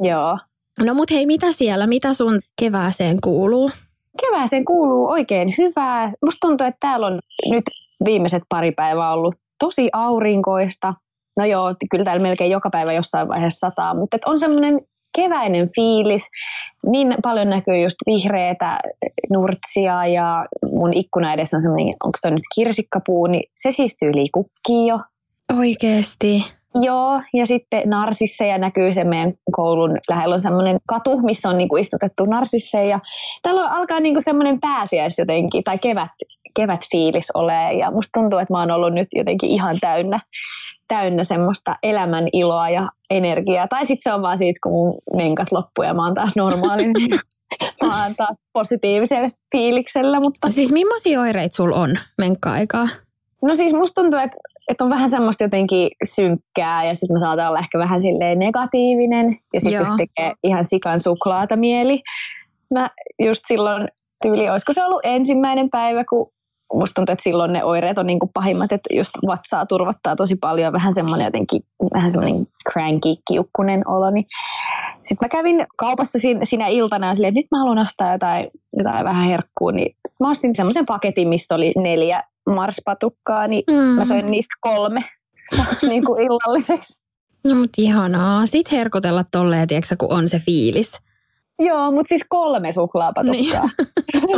Joo. 0.00 0.38
No 0.80 0.94
mut 0.94 1.10
hei, 1.10 1.26
mitä 1.26 1.52
siellä, 1.52 1.86
mitä 1.86 2.14
sun 2.14 2.40
kevääseen 2.60 3.20
kuuluu? 3.20 3.70
Kevääseen 4.20 4.64
kuuluu 4.64 5.08
oikein 5.08 5.54
hyvää. 5.58 6.12
Musta 6.24 6.46
tuntuu, 6.46 6.66
että 6.66 6.80
täällä 6.80 7.06
on 7.06 7.18
nyt 7.50 7.64
viimeiset 8.04 8.42
pari 8.48 8.72
päivää 8.72 9.12
ollut 9.12 9.34
tosi 9.58 9.88
aurinkoista. 9.92 10.94
No 11.36 11.44
joo, 11.44 11.74
kyllä 11.90 12.04
täällä 12.04 12.22
melkein 12.22 12.50
joka 12.50 12.70
päivä 12.70 12.92
jossain 12.92 13.28
vaiheessa 13.28 13.66
sataa, 13.68 13.94
mutta 13.94 14.18
on 14.26 14.38
semmoinen 14.38 14.80
keväinen 15.16 15.70
fiilis. 15.74 16.28
Niin 16.86 17.14
paljon 17.22 17.50
näkyy 17.50 17.82
just 17.82 17.96
vihreätä 18.06 18.78
nurtsia 19.30 20.06
ja 20.06 20.46
mun 20.72 20.94
ikkuna 20.94 21.32
edessä 21.32 21.56
on 21.56 21.62
semmoinen, 21.62 21.94
onko 22.04 22.18
toi 22.22 22.30
nyt 22.30 22.44
kirsikkapuu, 22.54 23.26
niin 23.26 23.50
se 23.54 23.72
siis 23.72 23.96
tyyli 23.98 24.24
kukkii 24.32 24.86
jo. 24.86 25.00
Oikeesti? 25.58 26.44
Joo, 26.82 27.22
ja 27.34 27.46
sitten 27.46 27.82
narsisseja 27.90 28.58
näkyy 28.58 28.92
se 28.92 29.04
meidän 29.04 29.32
koulun 29.52 29.98
lähellä 30.10 30.34
on 30.34 30.40
semmoinen 30.40 30.78
katu, 30.86 31.20
missä 31.20 31.48
on 31.48 31.58
niinku 31.58 31.76
istutettu 31.76 32.24
narsisseja. 32.24 33.00
Täällä 33.42 33.70
alkaa 33.70 34.00
niinku 34.00 34.20
semmoinen 34.20 34.60
pääsiäis 34.60 35.18
jotenkin, 35.18 35.64
tai 35.64 35.78
kevät, 35.78 36.10
kevätfiilis 36.56 37.30
ole 37.34 37.72
ja 37.72 37.90
musta 37.90 38.20
tuntuu, 38.20 38.38
että 38.38 38.54
mä 38.54 38.58
oon 38.58 38.70
ollut 38.70 38.94
nyt 38.94 39.08
jotenkin 39.14 39.50
ihan 39.50 39.76
täynnä 39.80 40.20
täynnä 40.88 41.24
semmoista 41.24 41.76
elämän 41.82 42.28
iloa 42.32 42.70
ja 42.70 42.88
energiaa. 43.10 43.68
Tai 43.68 43.86
sitten 43.86 44.10
se 44.10 44.14
on 44.14 44.22
vaan 44.22 44.38
siitä, 44.38 44.58
kun 44.62 44.72
mun 44.72 44.98
menkat 45.16 45.52
loppuu 45.52 45.84
ja 45.84 45.94
mä 45.94 46.04
oon 46.04 46.14
taas 46.14 46.36
normaali. 46.36 46.86
Niin 46.92 47.10
mä 47.82 48.02
oon 48.02 48.14
taas 48.16 48.36
positiivisella 48.52 49.28
fiiliksellä. 49.52 50.20
Mutta... 50.20 50.48
Siis 50.50 50.72
millaisia 50.72 51.20
oireita 51.20 51.56
sulla 51.56 51.76
on 51.76 51.98
menkka-aikaa? 52.18 52.88
No 53.42 53.54
siis 53.54 53.72
musta 53.72 54.02
tuntuu, 54.02 54.18
että, 54.18 54.36
että 54.68 54.84
on 54.84 54.90
vähän 54.90 55.10
semmoista 55.10 55.44
jotenkin 55.44 55.88
synkkää 56.04 56.84
ja 56.84 56.94
sitten 56.94 57.14
mä 57.14 57.20
saatan 57.20 57.48
olla 57.48 57.58
ehkä 57.58 57.78
vähän 57.78 58.02
silleen 58.02 58.38
negatiivinen. 58.38 59.36
Ja 59.54 59.60
sitten 59.60 59.80
jos 59.80 59.90
tekee 59.96 60.32
ihan 60.42 60.64
sikan 60.64 61.00
suklaata 61.00 61.56
mieli. 61.56 62.02
Mä 62.70 62.86
just 63.18 63.42
silloin 63.46 63.88
tyyli, 64.22 64.50
olisiko 64.50 64.72
se 64.72 64.84
ollut 64.84 65.00
ensimmäinen 65.04 65.70
päivä, 65.70 66.04
kun 66.04 66.30
musta 66.72 66.94
tuntuu, 66.94 67.12
että 67.12 67.22
silloin 67.22 67.52
ne 67.52 67.64
oireet 67.64 67.98
on 67.98 68.06
niin 68.06 68.18
kuin 68.18 68.30
pahimmat, 68.34 68.72
että 68.72 68.94
just 68.94 69.10
vatsaa 69.26 69.66
turvattaa 69.66 70.16
tosi 70.16 70.36
paljon, 70.36 70.72
vähän 70.72 70.94
semmoinen 70.94 71.24
jotenkin, 71.24 71.62
vähän 71.94 72.12
semmoinen 72.12 72.46
cranky, 72.72 73.14
kiukkunen 73.28 73.88
olo, 73.88 74.10
niin 74.10 74.26
sitten 75.02 75.18
mä 75.20 75.28
kävin 75.28 75.66
kaupassa 75.76 76.18
siinä, 76.18 76.40
siinä 76.44 76.66
iltana 76.66 77.06
ja 77.06 77.14
silleen, 77.14 77.28
että 77.28 77.38
nyt 77.38 77.50
mä 77.50 77.58
haluan 77.58 77.78
ostaa 77.78 78.12
jotain, 78.12 78.50
jotain 78.76 79.04
vähän 79.04 79.24
herkkuu, 79.24 79.70
niin 79.70 79.96
mä 80.20 80.30
ostin 80.30 80.56
semmoisen 80.56 80.86
paketin, 80.86 81.28
missä 81.28 81.54
oli 81.54 81.72
neljä 81.82 82.20
marspatukkaa, 82.46 83.46
niin 83.46 83.62
mm. 83.70 83.74
mä 83.74 84.04
söin 84.04 84.30
niistä 84.30 84.54
kolme 84.60 85.04
niin 85.88 86.04
kuin 86.04 86.22
illalliseksi. 86.22 87.02
No 87.44 87.54
mut 87.54 87.70
ihanaa. 87.78 88.46
Sitten 88.46 88.78
herkotella 88.78 89.24
tolleen, 89.32 89.68
tiedätkö, 89.68 89.96
kun 89.98 90.12
on 90.12 90.28
se 90.28 90.38
fiilis. 90.38 90.92
Joo, 91.58 91.90
mutta 91.92 92.08
siis 92.08 92.24
kolme 92.28 92.72
suklaapatukkaa. 92.72 93.68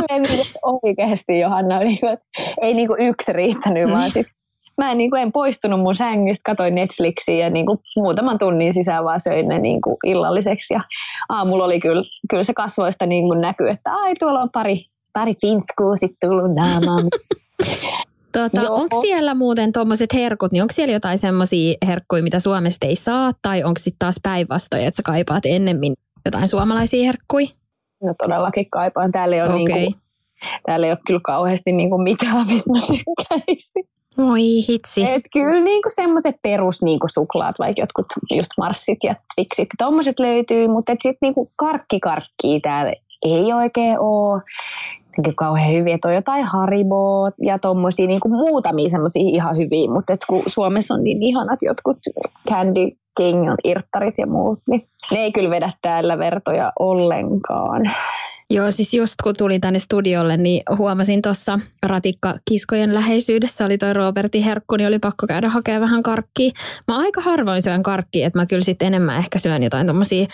Niin. 0.09 0.45
oikeasti 0.83 1.39
Johanna, 1.39 1.79
niin 1.79 1.99
kuin, 1.99 2.17
ei 2.61 2.73
niin 2.73 2.87
kuin 2.87 3.01
yksi 3.01 3.33
riittänyt, 3.33 3.85
niin. 3.85 3.97
vaan 3.97 4.11
siis 4.11 4.33
mä 4.77 4.91
en, 4.91 4.97
niin 4.97 5.09
kuin, 5.09 5.21
en 5.21 5.31
poistunut 5.31 5.79
mun 5.79 5.95
sängystä, 5.95 6.41
katsoin 6.45 6.75
Netflixiä 6.75 7.35
ja 7.35 7.49
niin 7.49 7.65
kuin, 7.65 7.79
muutaman 7.95 8.39
tunnin 8.39 8.73
sisään 8.73 9.03
vaan 9.03 9.19
söin 9.19 9.47
ne 9.47 9.59
niin 9.59 9.81
kuin, 9.81 9.97
illalliseksi. 10.05 10.73
Ja 10.73 10.81
aamulla 11.29 11.65
oli 11.65 11.79
kyllä, 11.79 12.03
kyllä 12.29 12.43
se 12.43 12.53
kasvoista 12.53 13.05
niin 13.05 13.27
kuin 13.27 13.41
näkyy, 13.41 13.69
että 13.69 13.91
ai 13.91 14.13
tuolla 14.19 14.41
on 14.41 14.49
pari, 14.49 14.85
pari 15.13 15.35
finskuu 15.41 15.97
sitten 15.97 16.29
tullut 16.29 16.55
naamaan. 16.55 17.03
Tota, 18.31 18.71
onko 18.71 19.01
siellä 19.01 19.33
muuten 19.33 19.71
tuommoiset 19.71 20.13
herkut, 20.13 20.51
niin 20.51 20.61
onko 20.61 20.73
siellä 20.73 20.93
jotain 20.93 21.17
semmoisia 21.17 21.73
herkkuja, 21.87 22.23
mitä 22.23 22.39
Suomesta 22.39 22.87
ei 22.87 22.95
saa, 22.95 23.31
tai 23.41 23.63
onko 23.63 23.77
sitten 23.77 23.99
taas 23.99 24.15
päinvastoin, 24.23 24.83
että 24.83 24.95
sä 24.95 25.03
kaipaat 25.05 25.45
ennemmin 25.45 25.93
jotain 26.29 26.47
suomalaisia 26.47 27.05
herkkuja? 27.05 27.47
No 28.03 28.13
todellakin 28.17 28.65
kaipaan. 28.69 29.11
Täällä 29.11 29.35
ei 29.35 29.41
ole, 29.41 29.49
okay. 29.49 29.57
niin 29.57 29.71
kuin, 29.71 30.01
täällä 30.65 30.85
ei 30.87 30.91
ole 30.91 30.99
kyllä 31.07 31.19
kauheasti 31.23 31.71
niin 31.71 31.89
kuin 31.89 32.01
mitään, 32.01 32.47
mistä 32.47 32.71
mä 32.71 32.79
tykkäisin. 32.79 33.89
Oi 34.17 34.41
hitsi. 34.69 35.11
Et 35.11 35.23
kyllä 35.33 35.63
niin 35.63 35.81
semmoiset 35.87 36.35
perus 36.41 36.81
niin 36.81 36.99
kuin 36.99 37.09
suklaat, 37.09 37.55
vaikka 37.59 37.81
jotkut 37.81 38.05
just 38.35 38.51
marssit 38.57 38.97
ja 39.03 39.15
twixit, 39.35 39.69
tommoset 39.77 40.19
löytyy, 40.19 40.67
mutta 40.67 40.91
sitten 40.91 41.33
niin 41.35 41.49
karkkikarkkia 41.55 42.59
täällä 42.63 42.93
ei 43.25 43.53
oikein 43.53 43.99
ole 43.99 44.41
niin 45.21 45.35
kauhean 45.35 45.73
hyviä, 45.73 45.95
että 45.95 46.07
on 46.07 46.15
jotain 46.15 46.45
Haribo 46.45 47.31
ja 47.41 47.59
tommosia 47.59 48.07
niin 48.07 48.19
kuin 48.19 48.31
muutamia 48.31 48.89
semmoisia 48.89 49.23
ihan 49.25 49.57
hyviä, 49.57 49.91
mutta 49.91 50.13
et 50.13 50.25
kun 50.29 50.43
Suomessa 50.47 50.93
on 50.93 51.03
niin 51.03 51.23
ihanat 51.23 51.59
jotkut 51.61 51.97
Candy 52.49 52.91
King, 53.17 53.53
irttarit 53.63 54.15
ja 54.17 54.27
muut, 54.27 54.59
niin 54.67 54.83
ne 55.11 55.19
ei 55.19 55.31
kyllä 55.31 55.49
vedä 55.49 55.71
täällä 55.81 56.17
vertoja 56.17 56.73
ollenkaan. 56.79 57.91
Joo, 58.51 58.71
siis 58.71 58.93
just 58.93 59.13
kun 59.23 59.33
tulin 59.37 59.61
tänne 59.61 59.79
studiolle, 59.79 60.37
niin 60.37 60.63
huomasin 60.77 61.21
tuossa 61.21 61.59
ratikka 61.83 62.33
kiskojen 62.49 62.93
läheisyydessä 62.93 63.65
oli 63.65 63.77
toi 63.77 63.93
Robertin 63.93 64.43
herkku, 64.43 64.75
niin 64.75 64.87
oli 64.87 64.99
pakko 64.99 65.27
käydä 65.27 65.49
hakemaan 65.49 65.81
vähän 65.81 66.03
karkkia. 66.03 66.51
Mä 66.87 66.97
aika 66.97 67.21
harvoin 67.21 67.61
syön 67.61 67.83
karkkia, 67.83 68.27
että 68.27 68.39
mä 68.39 68.45
kyllä 68.45 68.63
sitten 68.63 68.85
enemmän 68.85 69.17
ehkä 69.17 69.39
syön 69.39 69.63
jotain 69.63 69.87
tommosia 69.87 70.25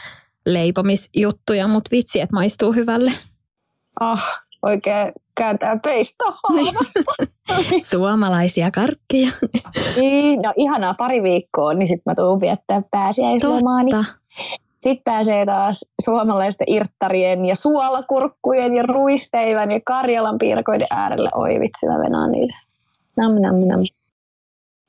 leipomisjuttuja, 0.46 1.68
mutta 1.68 1.92
vitsi, 1.92 2.22
että 2.22 2.36
maistuu 2.36 2.74
hyvälle. 2.74 3.12
Ah, 4.00 4.44
oikein 4.66 5.12
kääntää 5.38 5.80
peistä 5.84 6.24
haavasta. 6.28 7.00
Suomalaisia 7.92 8.72
karkkeja. 8.72 9.32
niin, 9.96 10.40
no 10.44 10.54
ihanaa 10.58 10.94
pari 10.94 11.24
viikkoa, 11.24 11.74
niin 11.74 11.88
sitten 11.88 12.04
mä 12.06 12.16
tuun 12.16 12.42
viettää 12.42 12.82
pääsiäislomaani. 12.92 13.92
Totta. 13.92 14.14
Sitten 14.86 15.04
pääsee 15.04 15.46
taas 15.46 15.86
suomalaisten 16.06 16.68
irttarien 16.70 17.46
ja 17.46 17.56
suolakurkkujen 17.56 18.76
ja 18.76 18.84
ruisteivän 18.84 19.72
ja 19.72 19.80
Karjalan 19.86 20.38
piirakoiden 20.38 20.88
äärelle. 20.90 21.30
Oi 21.36 21.60
vitsi, 21.60 21.88
mä 21.88 22.00
venaan 22.00 22.32
niitä. 22.32 22.54
Nam, 23.18 23.32
nam, 23.32 23.56
nam. 23.68 23.80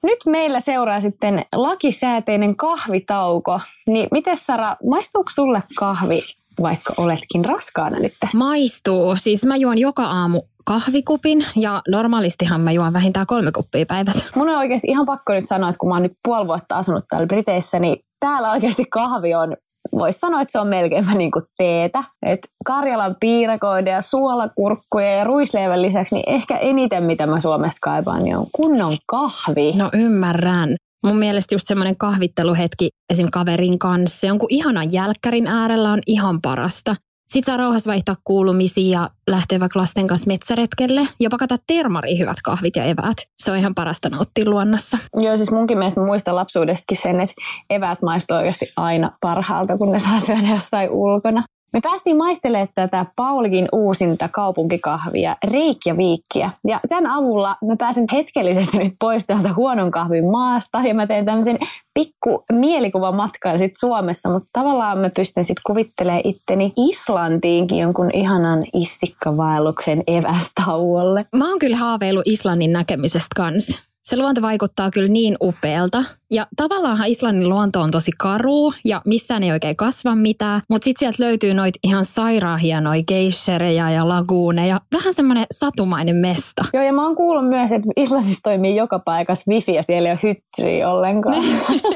Nyt 0.03 0.19
meillä 0.27 0.61
seuraa 0.61 1.01
sitten 1.01 1.45
lakisääteinen 1.55 2.57
kahvitauko. 2.57 3.61
Niin 3.87 4.09
miten 4.11 4.37
Sara, 4.37 4.77
maistuuko 4.89 5.31
sulle 5.35 5.63
kahvi, 5.79 6.21
vaikka 6.63 6.95
oletkin 6.97 7.45
raskaana 7.45 7.99
nyt? 7.99 8.13
Maistuu. 8.35 9.17
Siis 9.17 9.47
mä 9.47 9.57
juon 9.57 9.79
joka 9.79 10.05
aamu 10.05 10.43
kahvikupin 10.65 11.47
ja 11.57 11.83
normaalistihan 11.89 12.61
mä 12.61 12.73
juon 12.73 12.93
vähintään 12.93 13.27
kolme 13.27 13.53
kuppia 13.53 13.87
päivässä. 13.87 14.27
Mun 14.35 14.49
on 14.49 14.59
oikeasti 14.59 14.87
ihan 14.91 15.07
pakko 15.07 15.33
nyt 15.33 15.49
sanoa, 15.49 15.69
että 15.69 15.79
kun 15.79 15.89
mä 15.89 15.95
oon 15.95 16.03
nyt 16.03 16.13
puoli 16.23 16.47
vuotta 16.47 16.77
asunut 16.77 17.05
täällä 17.09 17.27
Briteissä, 17.27 17.79
niin 17.79 17.99
täällä 18.21 18.51
oikeasti 18.51 18.85
kahvi 18.85 19.35
on 19.35 19.57
voisi 19.93 20.19
sanoa, 20.19 20.41
että 20.41 20.53
se 20.53 20.59
on 20.59 20.69
melkeinpä 20.69 21.15
niin 21.15 21.31
kuin 21.31 21.45
teetä. 21.59 22.05
Et 22.23 22.41
Karjalan 22.67 23.17
piirakoiden 23.21 23.93
ja 23.93 24.03
suolakurkkuja 24.03 25.11
ja 25.11 25.25
ruisleivän 25.25 25.83
lisäksi, 25.83 26.15
niin 26.15 26.31
ehkä 26.31 26.57
eniten 26.57 27.05
mitä 27.05 27.27
mä 27.27 27.41
Suomesta 27.41 27.79
kaipaan, 27.83 28.25
niin 28.25 28.37
on 28.37 28.47
kunnon 28.53 28.97
kahvi. 29.07 29.73
No 29.73 29.91
ymmärrän. 29.93 30.77
Mun 31.07 31.19
mielestä 31.19 31.55
just 31.55 31.67
semmoinen 31.67 31.97
kahvitteluhetki 31.97 32.89
esim. 33.11 33.29
kaverin 33.33 33.79
kanssa, 33.79 34.27
jonkun 34.27 34.49
ihanan 34.51 34.93
jälkkärin 34.93 35.47
äärellä 35.47 35.93
on 35.93 35.99
ihan 36.07 36.41
parasta. 36.41 36.97
Sitten 37.29 37.53
saa 37.53 37.57
rauhassa 37.57 37.91
vaihtaa 37.91 38.15
kuulumisia 38.25 39.01
ja 39.01 39.11
lähteä 39.31 39.61
vaikka 39.61 39.81
lasten 39.81 40.07
kanssa 40.07 40.27
metsäretkelle. 40.27 41.09
Jopa 41.21 41.39
kata 41.39 41.57
termari 41.67 42.19
hyvät 42.19 42.37
kahvit 42.45 42.77
ja 42.77 42.85
eväät. 42.85 43.17
Se 43.45 43.51
on 43.51 43.59
ihan 43.59 43.75
parasta 43.75 44.09
nauttia 44.09 44.51
luonnossa. 44.51 44.99
Joo, 45.17 45.37
siis 45.37 45.51
munkin 45.51 45.79
mielestä 45.79 46.01
muistan 46.01 46.37
lapsuudestakin 46.37 46.99
sen, 47.03 47.21
että 47.21 47.35
eväät 47.71 48.03
maistuu 48.03 48.37
oikeasti 48.37 48.67
aina 48.77 49.11
parhaalta, 49.21 49.79
kun 49.79 49.93
ne 49.93 49.99
saa 50.01 50.21
syödä 50.21 50.49
jossain 50.51 50.91
ulkona. 50.91 51.43
Me 51.77 51.81
päästiin 51.81 52.17
maistelemaan 52.17 52.69
tätä 52.75 53.07
Paulikin 53.17 53.69
uusinta 53.73 54.29
kaupunkikahvia, 54.33 55.37
Reikjaviikkiä. 55.45 56.51
Ja 56.65 56.81
tämän 56.89 57.07
avulla 57.07 57.57
mä 57.65 57.77
pääsen 57.79 58.05
hetkellisesti 58.13 58.79
nyt 58.79 58.95
pois 59.01 59.27
täältä 59.27 59.53
huonon 59.53 59.91
kahvin 59.91 60.31
maasta 60.31 60.81
ja 60.81 60.95
mä 60.95 61.07
teen 61.07 61.25
tämmöisen 61.25 61.59
pikku 61.95 62.45
mielikuvamatkan 62.53 63.59
sit 63.59 63.73
Suomessa, 63.81 64.31
mutta 64.31 64.49
tavallaan 64.53 64.99
mä 64.99 65.11
pystyn 65.17 65.45
sitten 65.45 65.63
kuvittelemaan 65.67 66.23
itteni 66.25 66.73
Islantiinkin 66.77 67.79
jonkun 67.79 68.11
ihanan 68.13 68.65
istikkavaelluksen 68.75 70.03
evästauolle. 70.07 71.25
Mä 71.35 71.49
oon 71.49 71.59
kyllä 71.59 71.77
haaveillut 71.77 72.27
Islannin 72.27 72.73
näkemisestä 72.73 73.29
kanssa. 73.37 73.86
Se 74.07 74.17
luonto 74.17 74.43
vaikuttaa 74.43 74.91
kyllä 74.91 75.09
niin 75.09 75.37
upealta. 75.41 76.05
Ja 76.31 76.47
tavallaan 76.57 77.07
Islannin 77.07 77.49
luonto 77.49 77.81
on 77.81 77.91
tosi 77.91 78.11
karu 78.19 78.73
ja 78.85 79.03
missään 79.05 79.43
ei 79.43 79.53
oikein 79.53 79.77
kasva 79.77 80.15
mitään. 80.15 80.61
Mutta 80.69 80.85
sitten 80.85 80.99
sieltä 80.99 81.23
löytyy 81.23 81.55
noit 81.55 81.75
ihan 81.85 82.05
sairaan 82.05 82.59
hienoja 82.59 83.03
geishereja 83.09 83.91
ja 83.91 84.09
laguuneja. 84.09 84.81
Vähän 84.93 85.15
semmoinen 85.15 85.47
satumainen 85.53 86.17
mesta. 86.17 86.65
Joo 86.73 86.83
ja 86.83 86.93
mä 86.93 87.07
oon 87.07 87.17
kuullut 87.17 87.49
myös, 87.49 87.73
että 87.73 87.89
Islannissa 87.97 88.43
toimii 88.43 88.77
joka 88.77 88.99
paikassa 88.99 89.51
wifi 89.51 89.75
ja 89.75 89.83
siellä 89.83 90.09
ei 90.09 90.13
ole 90.13 90.21
hyttyä 90.23 90.91
ollenkaan. 90.91 91.43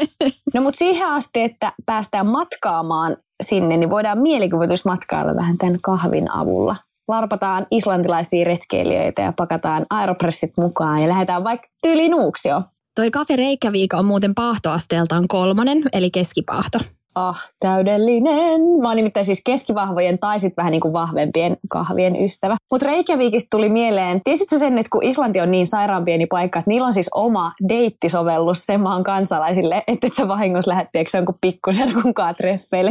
no 0.54 0.62
mutta 0.62 0.78
siihen 0.78 1.06
asti, 1.06 1.40
että 1.40 1.72
päästään 1.86 2.26
matkaamaan 2.26 3.16
sinne, 3.42 3.76
niin 3.76 3.90
voidaan 3.90 4.22
mielikuvitusmatkailla 4.22 5.36
vähän 5.36 5.58
tämän 5.58 5.78
kahvin 5.82 6.34
avulla 6.34 6.76
larpataan 7.10 7.66
islantilaisia 7.70 8.44
retkeilijöitä 8.44 9.22
ja 9.22 9.32
pakataan 9.36 9.86
aeropressit 9.90 10.50
mukaan 10.56 11.02
ja 11.02 11.08
lähdetään 11.08 11.44
vaikka 11.44 11.68
tyyli 11.82 12.08
Nuuksio. 12.08 12.62
Toi 12.94 13.10
Cafe 13.10 13.36
Reykjavik 13.36 13.94
on 13.94 14.04
muuten 14.04 14.34
paahtoasteeltaan 14.34 15.28
kolmonen, 15.28 15.82
eli 15.92 16.10
keskipahto. 16.10 16.78
Ah, 17.14 17.48
täydellinen. 17.60 18.60
Mä 18.82 18.88
oon 18.88 18.96
nimittäin 18.96 19.26
siis 19.26 19.42
keskivahvojen 19.46 20.18
tai 20.18 20.40
sitten 20.40 20.56
vähän 20.56 20.70
niin 20.70 20.80
kuin 20.80 20.92
vahvempien 20.92 21.56
kahvien 21.70 22.24
ystävä. 22.24 22.56
Mutta 22.70 22.86
Reykjavikista 22.86 23.56
tuli 23.56 23.68
mieleen, 23.68 24.20
tiesitkö 24.24 24.58
sen, 24.58 24.78
että 24.78 24.90
kun 24.92 25.04
Islanti 25.04 25.40
on 25.40 25.50
niin 25.50 25.66
sairaan 25.66 26.04
pieni 26.04 26.26
paikka, 26.26 26.58
että 26.58 26.68
niillä 26.68 26.86
on 26.86 26.92
siis 26.92 27.08
oma 27.14 27.52
deittisovellus 27.68 28.66
sen 28.66 28.80
maan 28.80 29.04
kansalaisille, 29.04 29.84
että 29.86 30.06
et 30.06 30.12
sä 30.16 30.28
vahingossa 30.28 30.70
lähdet, 30.70 30.88
eikö 30.94 31.10
se 31.10 31.18
jonkun 31.18 31.34
pikkuserkun 31.40 32.14
treffeille. 32.36 32.90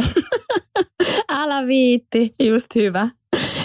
Älä 1.28 1.66
viitti, 1.66 2.34
just 2.42 2.74
hyvä. 2.74 3.08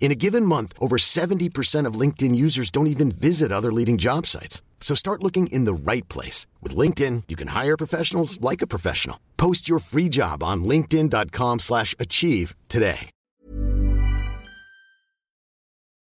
In 0.00 0.10
a 0.12 0.14
given 0.14 0.46
month, 0.46 0.72
over 0.80 0.96
70% 0.96 1.86
of 1.86 2.00
LinkedIn 2.00 2.34
users 2.34 2.70
don't 2.70 2.86
even 2.86 3.10
visit 3.10 3.52
other 3.52 3.70
leading 3.72 3.98
job 3.98 4.24
sites. 4.26 4.62
So 4.80 4.94
start 4.94 5.22
looking 5.22 5.48
in 5.48 5.66
the 5.66 5.92
right 5.92 6.08
place. 6.08 6.46
With 6.62 6.74
LinkedIn, 6.74 7.24
you 7.28 7.36
can 7.36 7.48
hire 7.48 7.76
professionals 7.76 8.40
like 8.40 8.62
a 8.62 8.66
professional. 8.66 9.18
Post 9.36 9.68
your 9.68 9.80
free 9.80 10.08
job 10.08 10.42
on 10.42 10.64
linkedin.com 10.64 11.58
slash 11.58 11.94
achieve 12.00 12.54
today. 12.68 13.10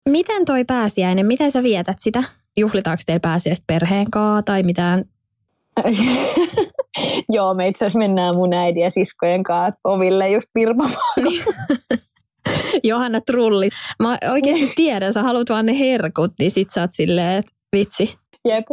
Miten 0.09 0.45
toi 0.45 0.65
pääsiäinen, 0.65 1.25
miten 1.25 1.51
sä 1.51 1.63
vietät 1.63 1.97
sitä? 1.99 2.23
Juhlitaanko 2.57 3.03
teillä 3.05 3.19
pääsiäistä 3.19 3.63
perheen 3.67 4.11
kaa 4.11 4.43
tai 4.43 4.63
mitään? 4.63 5.05
Joo, 7.35 7.53
me 7.53 7.67
itse 7.67 7.85
asiassa 7.85 7.99
mennään 7.99 8.35
mun 8.35 8.53
äidin 8.53 8.83
ja 8.83 8.89
siskojen 8.89 9.43
kanssa 9.43 9.79
oville 9.83 10.29
just 10.29 10.49
virpamaan. 10.55 10.95
Johanna 12.83 13.21
Trulli. 13.21 13.69
Mä 13.99 14.17
oikeasti 14.31 14.73
tiedän, 14.75 15.13
sä 15.13 15.23
haluat 15.23 15.49
vaan 15.49 15.65
ne 15.65 15.79
herkut, 15.79 16.31
niin 16.39 16.51
sit 16.51 16.69
sä 16.69 16.81
oot 16.81 16.93
silleen, 16.93 17.37
että 17.37 17.51
vitsi. 17.75 18.15
Jep. 18.45 18.65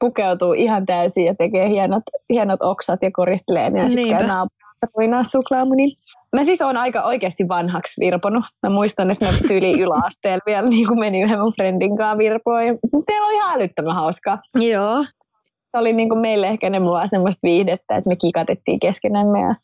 Pukeutuu 0.00 0.52
ihan 0.52 0.86
täysin 0.86 1.24
ja 1.24 1.34
tekee 1.34 1.68
hienot, 1.68 2.02
hienot 2.30 2.62
oksat 2.62 3.02
ja 3.02 3.10
koristelee 3.12 3.70
ne 3.70 3.80
ja 3.80 3.90
sitten 3.90 4.28
naapurissa 4.28 5.30
suklaamuni. 5.30 5.96
Mä 6.32 6.44
siis 6.44 6.60
oon 6.60 6.76
aika 6.76 7.02
oikeasti 7.02 7.48
vanhaksi 7.48 8.00
virponut. 8.00 8.44
Mä 8.62 8.70
muistan, 8.70 9.10
että 9.10 9.24
mä 9.24 9.32
tyyli 9.48 9.72
yläasteella 9.82 10.42
vielä 10.46 10.68
niin 10.68 10.86
kuin 10.86 11.00
meni 11.00 11.22
yhden 11.22 11.40
mun 11.40 11.52
friendin 11.56 11.96
kanssa 11.96 12.18
virpoon. 12.18 12.66
Ja 12.66 12.74
teillä 13.06 13.26
oli 13.26 13.36
ihan 13.36 13.54
älyttömän 13.56 13.94
hauskaa. 13.94 14.38
Joo. 14.54 15.04
Se 15.76 15.80
oli 15.80 15.92
niin 15.92 16.08
kuin 16.08 16.20
meille 16.20 16.46
ehkä 16.46 16.70
ne 16.70 16.78
mulla 16.78 17.06
semmoista 17.06 17.40
viihdettä, 17.42 17.96
että 17.96 18.08
me 18.08 18.16
kikatettiin 18.16 18.80
keskenämme. 18.80 19.40
Ja, 19.40 19.54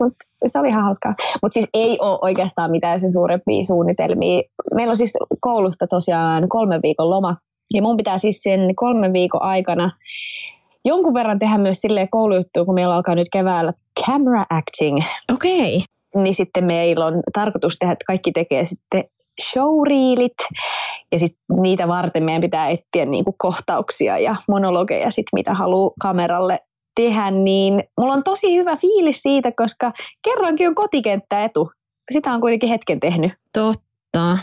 mutta 0.00 0.18
se 0.46 0.58
oli 0.58 0.68
ihan 0.68 0.84
hauskaa. 0.84 1.14
Mutta 1.42 1.54
siis 1.54 1.66
ei 1.74 1.98
ole 2.00 2.18
oikeastaan 2.22 2.70
mitään 2.70 3.00
sen 3.00 3.12
suurempia 3.12 3.64
suunnitelmia. 3.64 4.42
Meillä 4.74 4.90
on 4.90 4.96
siis 4.96 5.12
koulusta 5.40 5.86
tosiaan 5.86 6.48
kolmen 6.48 6.80
viikon 6.82 7.10
loma 7.10 7.36
Ja 7.74 7.82
mun 7.82 7.96
pitää 7.96 8.18
siis 8.18 8.42
sen 8.42 8.74
kolmen 8.76 9.12
viikon 9.12 9.42
aikana 9.42 9.90
jonkun 10.84 11.14
verran 11.14 11.38
tehdä 11.38 11.58
myös 11.58 11.80
sille 11.80 12.08
koulujuttuja, 12.10 12.64
kun 12.64 12.74
meillä 12.74 12.94
alkaa 12.94 13.14
nyt 13.14 13.28
keväällä 13.32 13.72
camera 14.06 14.44
acting. 14.50 14.98
Okei. 15.34 15.76
Okay. 15.76 16.22
Niin 16.22 16.34
sitten 16.34 16.64
meillä 16.64 17.06
on 17.06 17.22
tarkoitus 17.32 17.76
tehdä, 17.78 17.92
että 17.92 18.04
kaikki 18.06 18.32
tekee 18.32 18.64
sitten 18.64 19.04
showreelit. 19.42 20.36
Ja 21.12 21.18
sitten 21.18 21.62
niitä 21.62 21.88
varten 21.88 22.24
meidän 22.24 22.42
pitää 22.42 22.68
etsiä 22.68 23.06
niinku 23.06 23.34
kohtauksia 23.38 24.18
ja 24.18 24.36
monologeja, 24.48 25.10
sit, 25.10 25.26
mitä 25.34 25.54
haluaa 25.54 25.90
kameralle 26.00 26.58
tehdä. 26.94 27.30
Niin 27.30 27.84
mulla 28.00 28.14
on 28.14 28.22
tosi 28.22 28.56
hyvä 28.56 28.76
fiilis 28.76 29.22
siitä, 29.22 29.52
koska 29.56 29.92
kerrankin 30.24 30.68
on 30.68 30.74
kotikenttä 30.74 31.44
etu. 31.44 31.70
Sitä 32.12 32.32
on 32.32 32.40
kuitenkin 32.40 32.68
hetken 32.68 33.00
tehnyt. 33.00 33.32
Totta. 33.52 34.38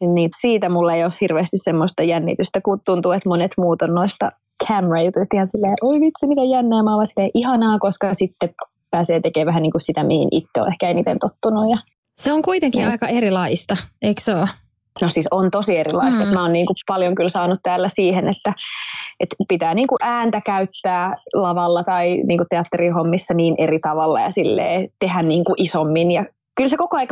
Niin 0.00 0.30
siitä 0.40 0.68
mulla 0.68 0.94
ei 0.94 1.04
ole 1.04 1.12
hirveästi 1.20 1.58
semmoista 1.58 2.02
jännitystä, 2.02 2.60
kun 2.60 2.78
tuntuu, 2.84 3.12
että 3.12 3.28
monet 3.28 3.52
muut 3.56 3.82
on 3.82 3.94
noista 3.94 4.32
camera-jutuista 4.68 5.36
ihan 5.36 5.48
silleen, 5.52 5.76
oi 5.82 6.00
vitsi, 6.00 6.26
mitä 6.26 6.44
jännää. 6.44 6.82
Mä 6.82 6.96
oon 6.96 7.06
silleen 7.06 7.30
ihanaa, 7.34 7.78
koska 7.78 8.14
sitten 8.14 8.50
pääsee 8.90 9.20
tekemään 9.20 9.46
vähän 9.46 9.62
niin 9.62 9.72
kuin 9.72 9.82
sitä, 9.82 10.02
mihin 10.04 10.28
itse 10.30 10.60
on 10.60 10.68
ehkä 10.68 10.88
eniten 10.88 11.18
tottunut. 11.18 11.70
Ja 11.70 11.76
se 12.20 12.32
on 12.32 12.42
kuitenkin 12.42 12.82
ja. 12.82 12.90
aika 12.90 13.08
erilaista, 13.08 13.76
eikö 14.02 14.20
se 14.20 14.34
ole? 14.34 14.48
No 15.00 15.08
siis 15.08 15.28
on 15.30 15.50
tosi 15.50 15.78
erilaista. 15.78 16.24
Mm. 16.24 16.32
Mä 16.32 16.42
oon 16.42 16.52
niin 16.52 16.66
kuin 16.66 16.76
paljon 16.86 17.14
kyllä 17.14 17.28
saanut 17.28 17.60
täällä 17.62 17.88
siihen, 17.88 18.28
että, 18.28 18.52
että 19.20 19.36
pitää 19.48 19.74
niin 19.74 19.86
kuin 19.86 19.98
ääntä 20.02 20.40
käyttää 20.40 21.16
lavalla 21.34 21.84
tai 21.84 22.22
niin 22.26 22.38
kuin 22.38 22.46
teatterihommissa 22.50 23.34
niin 23.34 23.54
eri 23.58 23.78
tavalla 23.78 24.20
ja 24.20 24.28
tehdä 24.98 25.22
niin 25.22 25.44
kuin 25.44 25.62
isommin. 25.62 26.10
Ja 26.10 26.24
kyllä 26.56 26.70
se 26.70 26.76
koko 26.76 26.96
ajan 26.96 27.08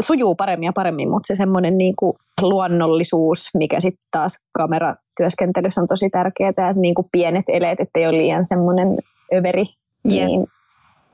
sujuu 0.00 0.34
paremmin 0.34 0.66
ja 0.66 0.72
paremmin, 0.72 1.10
mutta 1.10 1.26
se 1.26 1.36
semmoinen 1.36 1.78
niin 1.78 1.94
kuin 1.96 2.16
luonnollisuus, 2.40 3.50
mikä 3.54 3.80
sitten 3.80 4.04
taas 4.10 4.38
kameratyöskentelyssä 4.52 5.80
on 5.80 5.86
tosi 5.86 6.10
tärkeää, 6.10 6.50
että 6.50 6.72
niin 6.76 6.94
kuin 6.94 7.08
pienet 7.12 7.44
eleet, 7.48 7.80
ettei 7.80 8.06
ole 8.06 8.18
liian 8.18 8.46
semmoinen 8.46 8.88
överi, 9.34 9.66
yeah. 10.12 10.26
niin 10.26 10.46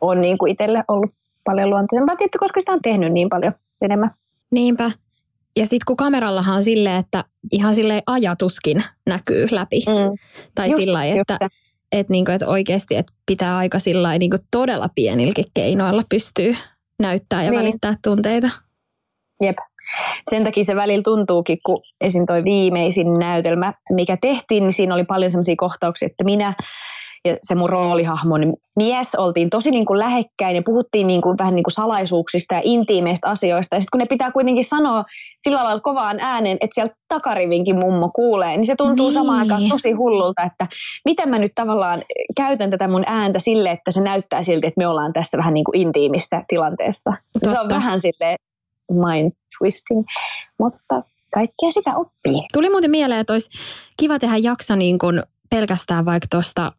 on 0.00 0.18
niin 0.18 0.38
kuin 0.38 0.52
itselle 0.52 0.84
ollut 0.88 1.10
paljon 1.48 1.70
luontaisempaa, 1.70 2.16
tietysti, 2.16 2.38
koska 2.38 2.60
sitä 2.60 2.72
on 2.72 2.82
tehnyt 2.82 3.12
niin 3.12 3.28
paljon 3.28 3.52
enemmän. 3.82 4.10
Niinpä. 4.50 4.90
Ja 5.56 5.64
sitten 5.64 5.86
kun 5.86 5.96
kamerallahan 5.96 6.56
on 6.56 6.62
silleen, 6.62 6.96
että 6.96 7.24
ihan 7.52 7.74
sille 7.74 8.02
ajatuskin 8.06 8.84
näkyy 9.06 9.46
läpi. 9.50 9.80
Mm. 9.86 10.18
Tai 10.54 10.70
just, 10.70 10.80
sillä 10.80 11.04
että, 11.04 11.34
että, 11.34 11.48
että, 11.92 12.12
niinku, 12.12 12.30
että 12.30 12.46
oikeasti 12.46 12.96
että 12.96 13.12
pitää 13.26 13.56
aika 13.56 13.78
sillä 13.78 14.18
niinku 14.18 14.36
todella 14.50 14.88
pienilläkin 14.94 15.44
keinoilla 15.54 16.02
pystyy 16.08 16.56
näyttää 16.98 17.42
ja 17.42 17.50
niin. 17.50 17.60
välittää 17.60 17.94
tunteita. 18.04 18.50
Jep. 19.42 19.56
Sen 20.30 20.44
takia 20.44 20.64
se 20.64 20.76
välillä 20.76 21.02
tuntuukin, 21.02 21.58
kun 21.66 21.82
esim. 22.00 22.26
toi 22.26 22.44
viimeisin 22.44 23.18
näytelmä, 23.18 23.72
mikä 23.90 24.16
tehtiin, 24.20 24.62
niin 24.62 24.72
siinä 24.72 24.94
oli 24.94 25.04
paljon 25.04 25.30
sellaisia 25.30 25.54
kohtauksia, 25.56 26.06
että 26.06 26.24
minä 26.24 26.54
ja 27.28 27.36
se 27.42 27.54
mun 27.54 27.68
roolihahmon 27.68 28.52
mies 28.76 29.14
oltiin 29.14 29.50
tosi 29.50 29.70
niin 29.70 29.86
kuin 29.86 29.98
lähekkäin 29.98 30.56
ja 30.56 30.62
puhuttiin 30.62 31.06
niin 31.06 31.22
kuin, 31.22 31.38
vähän 31.38 31.54
niin 31.54 31.62
kuin 31.62 31.72
salaisuuksista 31.72 32.54
ja 32.54 32.60
intiimeistä 32.64 33.28
asioista. 33.28 33.76
Ja 33.76 33.80
sitten 33.80 33.90
kun 33.92 33.98
ne 33.98 34.06
pitää 34.06 34.32
kuitenkin 34.32 34.64
sanoa 34.64 35.04
sillä 35.42 35.64
lailla 35.64 35.80
kovaan 35.80 36.20
ääneen, 36.20 36.56
että 36.60 36.74
sieltä 36.74 36.94
takarivinkin 37.08 37.78
mummo 37.78 38.10
kuulee, 38.14 38.56
niin 38.56 38.66
se 38.66 38.76
tuntuu 38.76 39.06
niin. 39.06 39.14
samaan 39.14 39.38
aikaan 39.38 39.68
tosi 39.68 39.92
hullulta, 39.92 40.42
että 40.42 40.66
miten 41.04 41.28
mä 41.28 41.38
nyt 41.38 41.52
tavallaan 41.54 42.02
käytän 42.36 42.70
tätä 42.70 42.88
mun 42.88 43.04
ääntä 43.06 43.38
sille, 43.38 43.70
että 43.70 43.90
se 43.90 44.00
näyttää 44.00 44.42
siltä, 44.42 44.68
että 44.68 44.78
me 44.78 44.86
ollaan 44.86 45.12
tässä 45.12 45.38
vähän 45.38 45.54
niin 45.54 45.64
kuin 45.64 45.80
intiimissä 45.80 46.44
tilanteessa. 46.48 47.12
Totta. 47.32 47.50
Se 47.50 47.60
on 47.60 47.68
vähän 47.68 48.00
sille 48.00 48.36
mind 48.92 49.32
twisting, 49.58 50.04
mutta 50.58 51.02
kaikkea 51.34 51.70
sitä 51.70 51.96
oppii. 51.96 52.46
Tuli 52.52 52.70
muuten 52.70 52.90
mieleen, 52.90 53.20
että 53.20 53.32
olisi 53.32 53.50
kiva 53.96 54.18
tehdä 54.18 54.36
jakso 54.36 54.76
niin 54.76 54.98
kuin 54.98 55.22
pelkästään 55.50 56.04
vaikka 56.04 56.26
tuosta 56.30 56.72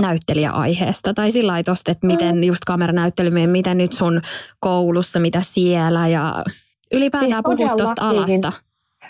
näyttelijäaiheesta 0.00 1.14
tai 1.14 1.30
sillä 1.30 1.50
lailla 1.50 1.64
tosta, 1.64 1.90
että 1.90 2.06
miten 2.06 2.36
mm. 2.36 2.42
just 2.42 2.64
kameranäyttelymien, 2.66 3.50
miten 3.50 3.78
nyt 3.78 3.92
sun 3.92 4.20
koulussa, 4.60 5.20
mitä 5.20 5.40
siellä 5.40 6.08
ja 6.08 6.44
ylipäätään 6.92 7.32
siis 7.32 7.58
puhut 7.58 7.76
tuosta 7.76 8.08
alasta. 8.08 8.52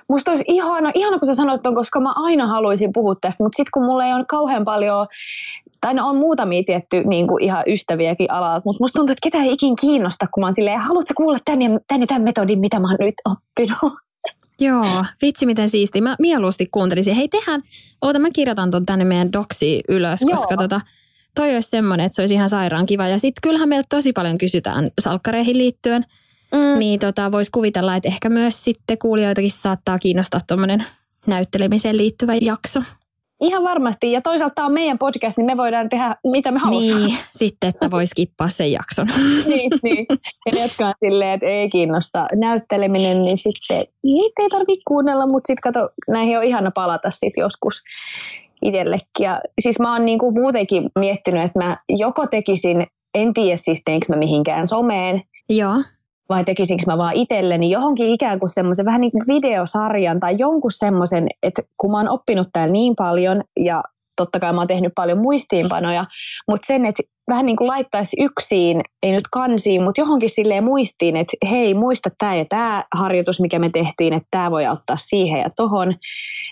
Musta 0.08 0.30
olisi 0.30 0.44
ihana, 0.48 0.92
ihana 0.94 1.18
kun 1.18 1.26
sä 1.26 1.34
sanoit 1.34 1.62
ton, 1.62 1.74
koska 1.74 2.00
mä 2.00 2.12
aina 2.16 2.46
haluaisin 2.46 2.92
puhua 2.92 3.14
tästä, 3.20 3.44
mutta 3.44 3.56
sitten 3.56 3.70
kun 3.74 3.84
mulla 3.84 4.06
ei 4.06 4.14
ole 4.14 4.24
kauhean 4.24 4.64
paljon, 4.64 5.06
tai 5.80 5.94
no 5.94 6.08
on 6.08 6.16
muutamia 6.16 6.62
tietty 6.66 7.04
niin 7.04 7.28
kuin 7.28 7.44
ihan 7.44 7.64
ystäviäkin 7.66 8.30
alalta, 8.30 8.62
mutta 8.64 8.84
musta 8.84 8.98
tuntuu, 8.98 9.12
että 9.12 9.22
ketään 9.22 9.44
ei 9.44 9.52
ikin 9.52 9.76
kiinnosta, 9.76 10.26
kun 10.34 10.40
mä 10.40 10.46
oon 10.46 10.54
silleen, 10.54 10.80
haluatko 10.80 11.14
kuulla 11.16 11.38
tän 11.44 11.62
ja, 11.62 11.70
tän 11.88 12.00
ja 12.00 12.06
tämän 12.06 12.22
metodin, 12.22 12.58
mitä 12.58 12.80
mä 12.80 12.88
oon 12.88 12.96
nyt 13.00 13.14
oppinut? 13.24 14.07
Joo, 14.60 15.04
vitsi 15.22 15.46
miten 15.46 15.68
siisti. 15.68 16.00
Mä 16.00 16.16
mieluusti 16.18 16.66
kuuntelisin. 16.70 17.14
Hei 17.14 17.28
tehän, 17.28 17.62
oota 18.02 18.18
mä 18.18 18.28
kirjoitan 18.30 18.70
ton 18.70 18.86
tänne 18.86 19.04
meidän 19.04 19.32
doksi 19.32 19.82
ylös, 19.88 20.20
Joo. 20.20 20.36
koska 20.36 20.56
tota, 20.56 20.80
toi 21.34 21.54
olisi 21.54 21.70
semmoinen, 21.70 22.06
että 22.06 22.16
se 22.16 22.22
olisi 22.22 22.34
ihan 22.34 22.48
sairaan 22.48 22.86
kiva. 22.86 23.08
Ja 23.08 23.18
sitten 23.18 23.40
kyllähän 23.42 23.68
meiltä 23.68 23.86
tosi 23.88 24.12
paljon 24.12 24.38
kysytään 24.38 24.90
salkkareihin 25.00 25.58
liittyen. 25.58 26.04
Mm. 26.52 26.78
Niin 26.78 27.00
tota, 27.00 27.32
voisi 27.32 27.50
kuvitella, 27.50 27.96
että 27.96 28.08
ehkä 28.08 28.28
myös 28.28 28.64
sitten 28.64 28.98
kuulijoitakin 28.98 29.50
saattaa 29.50 29.98
kiinnostaa 29.98 30.40
tuommoinen 30.46 30.84
näyttelemiseen 31.26 31.96
liittyvä 31.96 32.34
jakso. 32.34 32.82
Ihan 33.40 33.64
varmasti. 33.64 34.12
Ja 34.12 34.22
toisaalta 34.22 34.54
tämä 34.54 34.66
on 34.66 34.72
meidän 34.72 34.98
podcast, 34.98 35.36
niin 35.36 35.46
me 35.46 35.56
voidaan 35.56 35.88
tehdä 35.88 36.16
mitä 36.24 36.50
me 36.50 36.58
halutaan. 36.58 37.06
Niin, 37.06 37.18
sitten, 37.30 37.68
että 37.68 37.90
voisi 37.90 38.14
kippaa 38.14 38.48
sen 38.48 38.72
jakson. 38.72 39.06
niin, 39.50 39.70
niin. 39.82 40.06
Ja 40.46 40.52
ne, 40.54 40.62
jotka 40.62 40.86
on 40.86 40.94
silleen, 41.00 41.30
että 41.30 41.46
ei 41.46 41.70
kiinnosta 41.70 42.26
näytteleminen, 42.34 43.22
niin 43.22 43.38
sitten 43.38 43.84
niitä 44.02 44.42
ei 44.42 44.48
tarvitse 44.48 44.82
kuunnella, 44.88 45.26
mutta 45.26 45.46
sitten 45.46 45.72
kato, 45.72 45.90
näihin 46.08 46.38
on 46.38 46.44
ihana 46.44 46.70
palata 46.70 47.10
sitten 47.10 47.42
joskus 47.42 47.82
itsellekin. 48.62 49.06
Ja 49.20 49.40
siis 49.60 49.80
mä 49.80 49.92
oon 49.92 50.04
niinku 50.04 50.30
muutenkin 50.30 50.90
miettinyt, 50.98 51.42
että 51.42 51.58
mä 51.58 51.76
joko 51.88 52.26
tekisin, 52.26 52.86
en 53.14 53.34
tiedä 53.34 53.56
siis 53.56 53.82
teinkö 53.84 54.06
mä 54.08 54.16
mihinkään 54.16 54.68
someen, 54.68 55.22
Joo 55.48 55.74
vai 56.28 56.44
tekisinkö 56.44 56.84
mä 56.86 56.98
vaan 56.98 57.14
itselleni 57.14 57.70
johonkin 57.70 58.12
ikään 58.12 58.38
kuin 58.40 58.50
semmoisen 58.50 58.86
vähän 58.86 59.00
niin 59.00 59.10
kuin 59.10 59.26
videosarjan 59.26 60.20
tai 60.20 60.34
jonkun 60.38 60.72
semmoisen, 60.72 61.26
että 61.42 61.62
kun 61.76 61.90
mä 61.90 61.96
oon 61.96 62.08
oppinut 62.08 62.48
täällä 62.52 62.72
niin 62.72 62.96
paljon 62.96 63.44
ja 63.60 63.82
totta 64.16 64.40
kai 64.40 64.52
mä 64.52 64.60
oon 64.60 64.68
tehnyt 64.68 64.92
paljon 64.94 65.18
muistiinpanoja, 65.18 66.04
mutta 66.48 66.66
sen, 66.66 66.84
että 66.84 67.02
vähän 67.28 67.46
niin 67.46 67.56
kuin 67.56 67.68
laittaisi 67.68 68.16
yksin, 68.20 68.80
ei 69.02 69.12
nyt 69.12 69.28
kansiin, 69.32 69.82
mutta 69.82 70.00
johonkin 70.00 70.30
silleen 70.30 70.64
muistiin, 70.64 71.16
että 71.16 71.36
hei, 71.50 71.74
muista 71.74 72.10
tämä 72.18 72.34
ja 72.34 72.44
tämä 72.48 72.84
harjoitus, 72.94 73.40
mikä 73.40 73.58
me 73.58 73.70
tehtiin, 73.70 74.12
että 74.12 74.28
tämä 74.30 74.50
voi 74.50 74.66
auttaa 74.66 74.96
siihen 74.96 75.40
ja 75.40 75.50
tohon. 75.56 75.94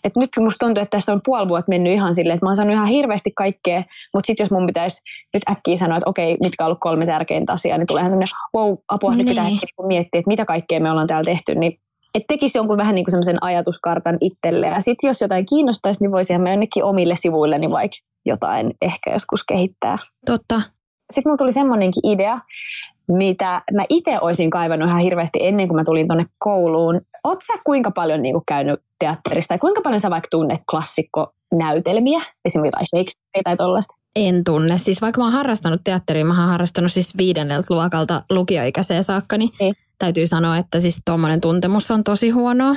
Et 0.04 0.16
nyt 0.16 0.28
musta 0.40 0.66
tuntuu, 0.66 0.82
että 0.82 0.96
tässä 0.96 1.12
on 1.12 1.20
puoli 1.24 1.48
vuotta 1.48 1.68
mennyt 1.68 1.92
ihan 1.92 2.14
silleen, 2.14 2.34
että 2.34 2.46
mä 2.46 2.50
oon 2.50 2.56
saanut 2.56 2.74
ihan 2.74 2.88
hirveästi 2.88 3.32
kaikkea, 3.36 3.82
mutta 4.14 4.26
sitten 4.26 4.44
jos 4.44 4.50
mun 4.50 4.66
pitäisi 4.66 5.02
nyt 5.34 5.42
äkkiä 5.50 5.76
sanoa, 5.76 5.96
että 5.96 6.10
okei, 6.10 6.36
mitkä 6.42 6.64
on 6.64 6.66
ollut 6.66 6.80
kolme 6.80 7.06
tärkeintä 7.06 7.52
asiaa, 7.52 7.78
niin 7.78 7.86
tuleehan 7.86 8.10
semmoinen, 8.10 8.34
wow, 8.56 8.74
apua, 8.88 9.10
niin. 9.10 9.18
nyt 9.18 9.28
pitää 9.28 9.44
niin. 9.44 9.60
miettiä, 9.86 10.18
että 10.18 10.28
mitä 10.28 10.44
kaikkea 10.44 10.80
me 10.80 10.90
ollaan 10.90 11.06
täällä 11.06 11.24
tehty, 11.24 11.54
niin 11.54 11.78
että 12.14 12.26
tekisi 12.28 12.58
jonkun 12.58 12.78
vähän 12.78 12.94
niin 12.94 13.04
kuin 13.04 13.10
semmoisen 13.10 13.38
ajatuskartan 13.40 14.18
itselle. 14.20 14.66
Ja 14.66 14.80
sitten 14.80 15.08
jos 15.08 15.20
jotain 15.20 15.46
kiinnostaisi, 15.46 16.00
niin 16.00 16.12
voisihan 16.12 16.42
me 16.42 16.50
jonnekin 16.50 16.84
omille 16.84 17.14
sivuille 17.16 17.58
niin 17.58 17.70
vaikka 17.70 17.96
jotain 18.26 18.74
ehkä 18.82 19.12
joskus 19.12 19.44
kehittää. 19.44 19.98
Totta. 20.26 20.62
Sitten 21.12 21.22
mulla 21.30 21.36
tuli 21.36 21.52
semmoinenkin 21.52 22.06
idea, 22.06 22.40
mitä 23.08 23.62
mä 23.72 23.84
itse 23.88 24.18
olisin 24.20 24.50
kaivannut 24.50 24.88
ihan 24.88 25.00
hirveästi 25.00 25.38
ennen 25.42 25.68
kuin 25.68 25.76
mä 25.76 25.84
tulin 25.84 26.06
tuonne 26.06 26.26
kouluun. 26.38 27.00
Oot 27.24 27.42
sä 27.42 27.52
kuinka 27.64 27.90
paljon 27.90 28.22
niin 28.22 28.34
kuin 28.34 28.44
käynyt 28.48 28.80
teatterista 28.98 29.48
tai 29.48 29.58
kuinka 29.58 29.80
paljon 29.80 30.00
sä 30.00 30.10
vaikka 30.10 30.28
tunnet 30.30 30.60
klassikkonäytelmiä, 30.70 32.20
esimerkiksi 32.44 32.96
Shakespeare 32.96 33.42
tai 33.44 33.56
tollaista? 33.56 33.94
En 34.16 34.44
tunne. 34.44 34.78
Siis 34.78 35.02
vaikka 35.02 35.20
mä 35.20 35.24
oon 35.24 35.32
harrastanut 35.32 35.80
teatteria, 35.84 36.24
mä 36.24 36.40
oon 36.40 36.50
harrastanut 36.50 36.92
siis 36.92 37.16
viidenneltä 37.16 37.74
luokalta 37.74 38.22
lukioikäiseen 38.30 39.04
saakka, 39.04 39.38
niin 39.38 39.50
ei. 39.60 39.72
täytyy 39.98 40.26
sanoa, 40.26 40.56
että 40.56 40.80
siis 40.80 41.00
tuommoinen 41.04 41.40
tuntemus 41.40 41.90
on 41.90 42.04
tosi 42.04 42.30
huonoa. 42.30 42.76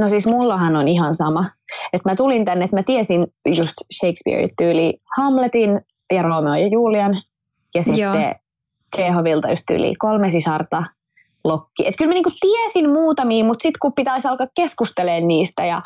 No 0.00 0.08
siis 0.08 0.26
mullahan 0.26 0.76
on 0.76 0.88
ihan 0.88 1.14
sama. 1.14 1.44
Että 1.92 2.10
mä 2.10 2.16
tulin 2.16 2.44
tänne, 2.44 2.64
että 2.64 2.76
mä 2.76 2.82
tiesin 2.82 3.26
just 3.46 3.74
Shakespeare-tyyli 4.00 4.94
Hamletin 5.16 5.80
ja 6.12 6.22
Romeo 6.22 6.54
ja 6.54 6.66
Julian. 6.66 7.22
Ja 7.74 7.82
sitten 7.82 8.02
Joo. 8.02 8.34
Chehovilta 8.96 9.50
just 9.50 9.70
yli 9.70 9.94
kolme 9.94 10.30
sisarta, 10.30 10.82
Lokki. 11.44 11.86
Et 11.86 11.94
kyllä 11.98 12.08
mä 12.08 12.14
niinku 12.14 12.30
tiesin 12.40 12.90
muutamia, 12.90 13.44
mutta 13.44 13.62
sitten 13.62 13.78
kun 13.82 13.92
pitäisi 13.92 14.28
alkaa 14.28 14.46
keskustelemaan 14.56 15.28
niistä 15.28 15.66
ja 15.66 15.82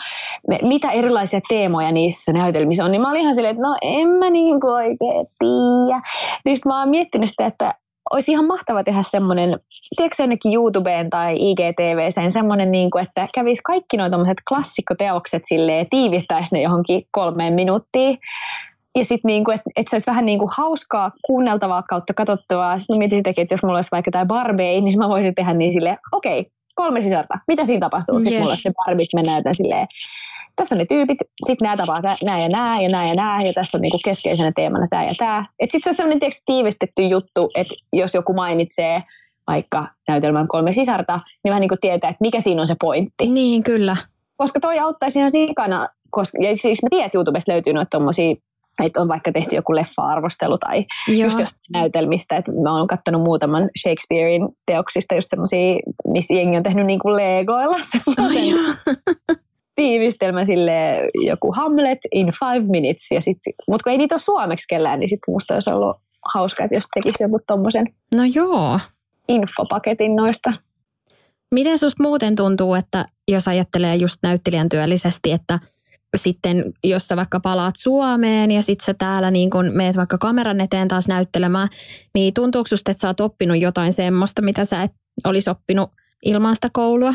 me, 0.48 0.59
mitä 0.62 0.90
erilaisia 0.90 1.40
teemoja 1.48 1.92
niissä 1.92 2.33
näytelmissä 2.33 2.85
on, 2.85 2.90
niin 2.90 3.03
mä 3.03 3.11
olin 3.11 3.20
ihan 3.20 3.35
silleen, 3.35 3.57
että 3.57 3.68
no 3.68 3.77
en 3.83 4.09
mä 4.09 4.31
niinku 4.31 4.66
oikein 4.66 5.27
tiedä. 5.38 6.03
Niin 6.44 6.59
mä 6.64 6.81
oon 6.81 6.88
miettinyt 6.88 7.31
sitä, 7.31 7.46
että 7.46 7.74
olisi 8.11 8.33
ihan 8.33 8.45
mahtava 8.45 8.85
tehdä 8.85 9.03
semmoinen, 9.03 9.59
tiedätkö 9.97 10.23
jonnekin 10.23 10.55
YouTubeen 10.55 11.11
tai 11.11 11.35
IGTVseen 11.38 12.33
semmoinen, 12.33 12.71
niin 12.71 12.90
kuin, 12.90 13.05
että 13.05 13.29
kävisi 13.35 13.62
kaikki 13.62 13.97
nuo 13.97 14.07
klassikkoteokset 14.49 15.43
silleen, 15.47 15.87
tiivistäisi 15.90 16.55
ne 16.55 16.62
johonkin 16.62 17.07
kolmeen 17.12 17.55
minuuttiin 17.55 18.19
ja 18.95 19.05
sitten 19.05 19.29
niinku, 19.29 19.51
että 19.51 19.71
et 19.77 19.88
se 19.88 19.97
olisi 19.97 20.07
vähän 20.07 20.27
niinku 20.27 20.51
hauskaa 20.57 21.12
kuunneltavaa 21.27 21.83
kautta 21.83 22.14
katsottavaa. 22.14 22.79
Sitten 22.79 22.99
mietin 22.99 23.19
sitäkin, 23.19 23.43
että 23.43 23.53
jos 23.53 23.62
mulla 23.62 23.79
olisi 23.79 23.90
vaikka 23.93 24.09
jotain 24.09 24.29
Barbie, 24.29 24.81
niin 24.81 24.99
mä 24.99 25.09
voisin 25.09 25.35
tehdä 25.35 25.55
niin 25.55 25.73
silleen, 25.73 25.99
okei, 26.12 26.40
okay, 26.40 26.51
kolme 26.75 27.03
sisarta, 27.03 27.38
mitä 27.49 27.67
siinä 27.67 27.81
tapahtuu? 27.81 28.14
Yeah. 28.14 28.25
Sitten 28.25 28.40
mulla 28.40 28.53
olisi 28.53 28.62
se 28.62 28.73
Barbie, 28.87 29.07
mä 29.14 29.33
näytän 29.33 29.55
silleen 29.55 29.87
tässä 30.57 30.75
on 30.75 30.79
ne 30.79 30.85
tyypit, 30.85 31.19
sitten 31.47 31.67
nämä 31.67 31.77
tapaa 31.77 32.01
nämä 32.25 32.38
ja 32.38 32.49
nämä 32.49 32.81
ja 32.83 32.88
nämä 32.88 33.09
ja 33.09 33.14
nämä, 33.14 33.40
ja 33.40 33.53
tässä 33.53 33.79
on 33.79 33.83
niinku 33.83 33.99
keskeisenä 34.05 34.53
teemana 34.57 34.87
tämä 34.90 35.05
ja 35.05 35.14
tämä. 35.19 35.47
Sitten 35.61 35.81
se 35.85 35.90
on 35.90 35.95
sellainen 35.95 36.21
tiiäks, 36.21 36.43
tiivistetty 36.47 37.03
juttu, 37.03 37.51
että 37.55 37.75
jos 37.93 38.14
joku 38.14 38.33
mainitsee 38.33 39.03
vaikka 39.47 39.87
näytelmän 40.09 40.49
kolme 40.49 40.73
sisarta, 40.73 41.21
niin 41.45 41.51
vähän 41.51 41.61
niin 41.61 41.69
kuin 41.69 41.81
tietää, 41.81 42.11
että 42.11 42.21
mikä 42.21 42.40
siinä 42.40 42.61
on 42.61 42.67
se 42.67 42.77
pointti. 42.81 43.27
Niin, 43.27 43.62
kyllä. 43.62 43.97
Koska 44.37 44.61
toi 44.61 44.79
auttaisi 44.79 45.19
ihan 45.19 45.33
sikana, 45.33 45.88
koska, 46.11 46.38
ja 46.43 46.57
siis 46.57 46.83
mä 46.83 46.88
tiedän, 46.90 47.07
että 47.07 47.19
YouTubesta 47.19 47.53
löytyy 47.53 47.73
noita 47.73 47.90
tommosia 47.90 48.35
että 48.83 49.01
on 49.01 49.09
vaikka 49.09 49.33
tehty 49.33 49.57
joku 49.57 49.75
leffa-arvostelu 49.75 50.59
tai 50.59 50.85
Joo. 51.09 51.25
just 51.25 51.40
jostain 51.40 51.73
näytelmistä. 51.73 52.37
Että 52.37 52.53
mä 52.62 52.77
oon 52.77 52.87
katsonut 52.87 53.23
muutaman 53.23 53.71
Shakespearein 53.83 54.49
teoksista 54.67 55.14
just 55.14 55.31
semmosia, 55.31 55.81
missä 56.05 56.35
jengi 56.35 56.57
on 56.57 56.62
tehnyt 56.62 56.87
niin 56.87 56.99
kuin 56.99 57.17
Legoilla 57.17 57.77
oh, 58.09 59.37
tiivistelmä 59.77 60.45
sille 60.45 60.73
joku 61.15 61.53
Hamlet 61.53 61.99
in 62.13 62.27
five 62.27 62.67
minutes. 62.71 63.11
Ja 63.11 63.21
sit, 63.21 63.39
mutta 63.69 63.85
kun 63.85 63.93
ei 63.93 63.99
niitä 63.99 64.15
ole 64.15 64.21
suomeksi 64.21 64.69
kellään, 64.69 65.01
niin 65.01 65.09
sitten 65.09 65.35
musta 65.35 65.55
olisi 65.55 65.71
ollut 65.71 65.97
hauska, 66.35 66.65
että 66.65 66.75
jos 66.75 66.85
tekisi 66.95 67.23
joku 67.23 67.41
tommosen 67.47 67.87
no 68.15 68.23
joo. 68.35 68.81
infopaketin 69.29 70.17
noista. 70.17 70.53
Miten 71.55 71.79
susta 71.79 72.03
muuten 72.03 72.37
tuntuu, 72.37 72.75
että 72.75 73.05
jos 73.29 73.49
ajattelee 73.49 73.97
just 73.97 74.17
näyttelijän 74.23 74.69
työllisesti, 74.69 75.33
että– 75.33 75.59
sitten 76.17 76.73
jos 76.85 77.09
sä 77.09 77.17
vaikka 77.17 77.41
palaat 77.41 77.75
Suomeen 77.79 78.51
ja 78.51 78.63
sitten 78.63 78.87
sä 78.87 78.95
täällä 78.95 79.31
niin 79.31 79.51
kun 79.51 79.71
meet 79.75 79.97
vaikka 79.97 80.19
kameran 80.19 80.61
eteen 80.61 80.89
taas 80.89 81.09
näyttelemään, 81.09 81.69
niin 82.15 82.35
tuntuuko 82.35 82.69
susta, 82.69 82.91
että 82.91 83.01
sä 83.01 83.09
oot 83.09 83.21
oppinut 83.21 83.61
jotain 83.61 83.93
semmoista, 83.93 84.43
mitä 84.43 84.65
sä 84.65 84.83
et 84.83 84.93
olisi 85.25 85.51
oppinut 85.51 85.91
ilman 86.25 86.55
sitä 86.55 86.71
koulua? 86.73 87.15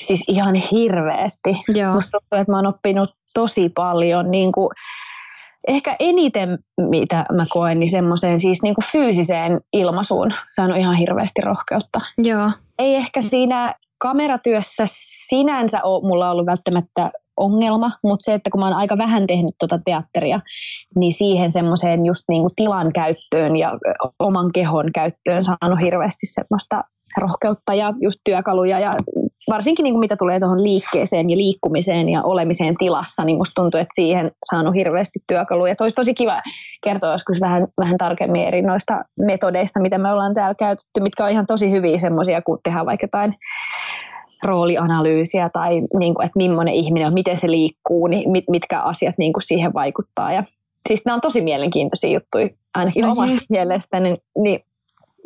Siis 0.00 0.24
ihan 0.28 0.54
hirveästi. 0.54 1.62
Joo. 1.68 1.94
Musta 1.94 2.10
tuntuu, 2.10 2.38
että 2.40 2.52
mä 2.52 2.58
oon 2.58 2.66
oppinut 2.66 3.10
tosi 3.34 3.68
paljon. 3.68 4.30
Niin 4.30 4.52
kuin, 4.52 4.68
ehkä 5.68 5.96
eniten, 6.00 6.58
mitä 6.88 7.24
mä 7.32 7.44
koen, 7.50 7.78
niin 7.78 7.90
semmoiseen 7.90 8.40
siis 8.40 8.62
niin 8.62 8.74
kuin 8.74 8.84
fyysiseen 8.92 9.60
ilmaisuun 9.72 10.34
saanut 10.54 10.78
ihan 10.78 10.94
hirveästi 10.94 11.40
rohkeutta. 11.40 12.00
Joo. 12.18 12.50
Ei 12.78 12.94
ehkä 12.94 13.20
siinä 13.20 13.74
kameratyössä 13.98 14.84
sinänsä 15.28 15.82
ole 15.82 16.08
mulla 16.08 16.30
ollut 16.30 16.46
välttämättä 16.46 17.10
ongelma, 17.36 17.90
mutta 18.02 18.24
se, 18.24 18.34
että 18.34 18.50
kun 18.50 18.60
mä 18.60 18.66
oon 18.66 18.76
aika 18.76 18.98
vähän 18.98 19.26
tehnyt 19.26 19.54
tuota 19.58 19.78
teatteria, 19.84 20.40
niin 20.96 21.12
siihen 21.12 21.52
semmoiseen 21.52 22.06
just 22.06 22.24
niin 22.28 22.42
kuin 22.42 22.54
tilan 22.56 22.92
käyttöön 22.92 23.56
ja 23.56 23.72
oman 24.18 24.52
kehon 24.52 24.92
käyttöön 24.94 25.44
saanut 25.44 25.80
hirveästi 25.80 26.26
semmoista 26.26 26.84
rohkeutta 27.16 27.74
ja 27.74 27.94
just 28.00 28.18
työkaluja 28.24 28.80
ja 28.80 28.92
varsinkin 29.50 29.84
niin 29.84 29.94
kuin 29.94 30.00
mitä 30.00 30.16
tulee 30.16 30.40
tuohon 30.40 30.62
liikkeeseen 30.62 31.30
ja 31.30 31.36
liikkumiseen 31.36 32.08
ja 32.08 32.22
olemiseen 32.22 32.74
tilassa, 32.78 33.24
niin 33.24 33.38
musta 33.38 33.62
tuntuu, 33.62 33.80
että 33.80 33.94
siihen 33.94 34.30
saanut 34.50 34.74
hirveästi 34.74 35.18
työkaluja. 35.26 35.74
Olisi 35.80 35.96
tosi 35.96 36.14
kiva 36.14 36.42
kertoa 36.84 37.12
joskus 37.12 37.40
vähän, 37.40 37.66
vähän 37.80 37.98
tarkemmin 37.98 38.44
eri 38.44 38.62
noista 38.62 39.04
metodeista, 39.20 39.80
mitä 39.80 39.98
me 39.98 40.12
ollaan 40.12 40.34
täällä 40.34 40.54
käytetty, 40.58 41.00
mitkä 41.00 41.24
on 41.24 41.30
ihan 41.30 41.46
tosi 41.46 41.70
hyviä 41.70 41.98
semmoisia, 41.98 42.42
kun 42.42 42.58
tehdään 42.64 42.86
vaikka 42.86 43.04
jotain 43.04 43.34
roolianalyysiä 44.42 45.50
tai 45.52 45.82
niin 45.98 46.14
kuin, 46.14 46.26
että 46.26 46.36
millainen 46.36 46.74
ihminen 46.74 47.08
on, 47.08 47.14
miten 47.14 47.36
se 47.36 47.50
liikkuu, 47.50 48.06
niin 48.06 48.30
mit, 48.30 48.44
mitkä 48.50 48.80
asiat 48.80 49.14
niin 49.18 49.32
kuin 49.32 49.42
siihen 49.42 49.74
vaikuttaa. 49.74 50.32
Ja, 50.32 50.44
siis 50.88 51.04
nämä 51.04 51.14
on 51.14 51.20
tosi 51.20 51.40
mielenkiintoisia 51.40 52.10
juttuja, 52.10 52.48
ainakin 52.74 53.04
no 53.04 53.12
omasta 53.12 53.36
mielestäni, 53.50 54.08
niin, 54.10 54.22
niin 54.42 54.60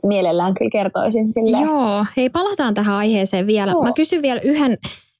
mielellään 0.06 0.54
kyllä 0.54 0.70
kertoisin 0.70 1.28
sille. 1.28 1.64
Joo, 1.64 2.06
hei 2.16 2.30
palataan 2.30 2.74
tähän 2.74 2.96
aiheeseen 2.96 3.46
vielä. 3.46 3.72
Joo. 3.72 3.82
Mä 3.82 3.92
kysyn 3.96 4.22
vielä 4.22 4.40
yhden 4.44 4.78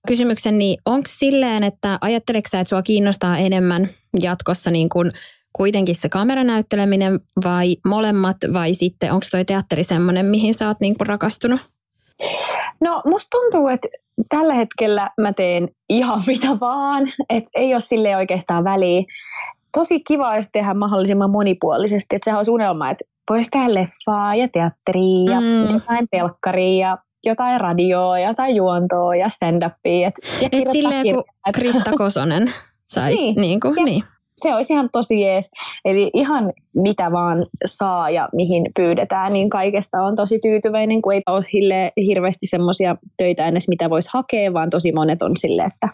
kysymyksen, 0.09 0.59
niin 0.59 0.81
onko 0.87 1.09
silleen, 1.13 1.65
että 1.65 1.99
ajatteleksä, 2.01 2.61
että 2.61 2.69
sua 2.69 2.83
kiinnostaa 2.83 3.39
enemmän 3.39 3.89
jatkossa 4.21 4.71
niin 4.71 4.89
kuin 4.89 5.13
kuitenkin 5.53 5.95
se 5.95 6.09
kameranäytteleminen 6.09 7.21
vai 7.45 7.77
molemmat 7.87 8.37
vai 8.53 8.75
sitten 8.75 9.13
onko 9.13 9.27
toi 9.31 9.45
teatteri 9.45 9.85
semmoinen, 9.85 10.27
mihin 10.27 10.55
sä 10.55 10.69
oot 10.69 10.81
niin 10.81 10.99
kuin 10.99 11.07
rakastunut? 11.07 11.61
No 12.81 13.03
musta 13.05 13.29
tuntuu, 13.31 13.69
että 13.69 13.89
tällä 14.29 14.55
hetkellä 14.55 15.11
mä 15.21 15.33
teen 15.33 15.69
ihan 15.89 16.23
mitä 16.27 16.61
vaan, 16.61 17.13
että 17.31 17.51
ei 17.55 17.75
ole 17.75 17.81
sille 17.81 18.17
oikeastaan 18.17 18.65
väliä. 18.65 19.05
Tosi 19.73 20.01
kiva 20.01 20.31
olisi 20.31 20.49
tehdä 20.53 20.75
mahdollisimman 20.75 21.31
monipuolisesti, 21.31 22.17
että 22.17 22.25
sehän 22.25 22.39
olisi 22.39 22.51
unelma, 22.51 22.91
että 22.91 23.05
voisi 23.31 23.51
tehdä 23.51 23.75
leffaa 23.75 24.35
ja 24.35 24.49
teatteria 24.53 25.33
ja 25.33 25.41
mm. 25.41 25.73
jotain 25.73 26.07
telkkaria 26.11 26.89
ja 26.89 26.99
jotain 27.25 27.61
radioa 27.61 28.19
ja 28.19 28.29
jotain 28.29 28.57
juontoa 28.57 29.17
ja 29.17 29.29
stand-upia. 29.29 30.07
Et, 30.07 30.15
ja 30.43 30.49
Et 30.53 30.69
silleen 30.69 31.15
kuin 31.15 31.25
Krista 31.55 31.91
Kosonen 31.99 32.53
saisi. 32.85 33.23
niin, 33.23 33.37
niin, 33.37 33.61
kuin, 33.61 33.85
niin 33.85 34.05
se 34.43 34.55
olisi 34.55 34.73
ihan 34.73 34.89
tosi 34.93 35.21
jees. 35.21 35.51
Eli 35.85 36.11
ihan 36.15 36.53
mitä 36.75 37.13
vaan 37.13 37.43
saa 37.67 38.11
ja 38.11 38.29
mihin 38.33 38.71
pyydetään, 38.77 39.33
niin 39.33 39.51
kaikesta 39.51 40.03
on 40.03 40.17
tosi 40.17 40.39
tyytyväinen, 40.39 41.03
kun 41.03 41.15
ei 41.15 41.23
ole 41.27 41.93
hirveästi 41.97 42.47
semmoisia 42.47 42.97
töitä 43.17 43.47
edes, 43.47 43.69
mitä 43.69 43.91
voisi 43.91 44.11
hakea, 44.13 44.53
vaan 44.53 44.71
tosi 44.71 44.93
monet 44.93 45.23
on 45.23 45.37
sille, 45.37 45.63
että 45.63 45.89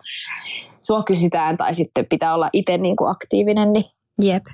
sua 0.82 1.02
kysytään 1.02 1.56
tai 1.56 1.74
sitten 1.74 2.06
pitää 2.06 2.34
olla 2.34 2.50
itse 2.52 2.78
niin 2.78 2.96
kuin 2.96 3.10
aktiivinen. 3.10 3.72
Niin 3.72 3.84
Jep. 4.22 4.44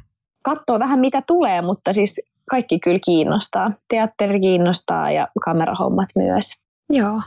Katsoo 0.43 0.79
vähän 0.79 1.01
mitä 1.01 1.23
tulee, 1.27 1.63
mutta 1.63 1.93
siis 1.93 2.21
kaikki 2.51 2.79
kyllä 2.79 2.99
kiinnostaa. 3.05 3.71
Teatteri 3.89 4.41
kiinnostaa 4.41 5.11
ja 5.11 5.29
kamerahommat 5.45 6.09
myös. 6.17 6.53
Joo. 6.91 7.21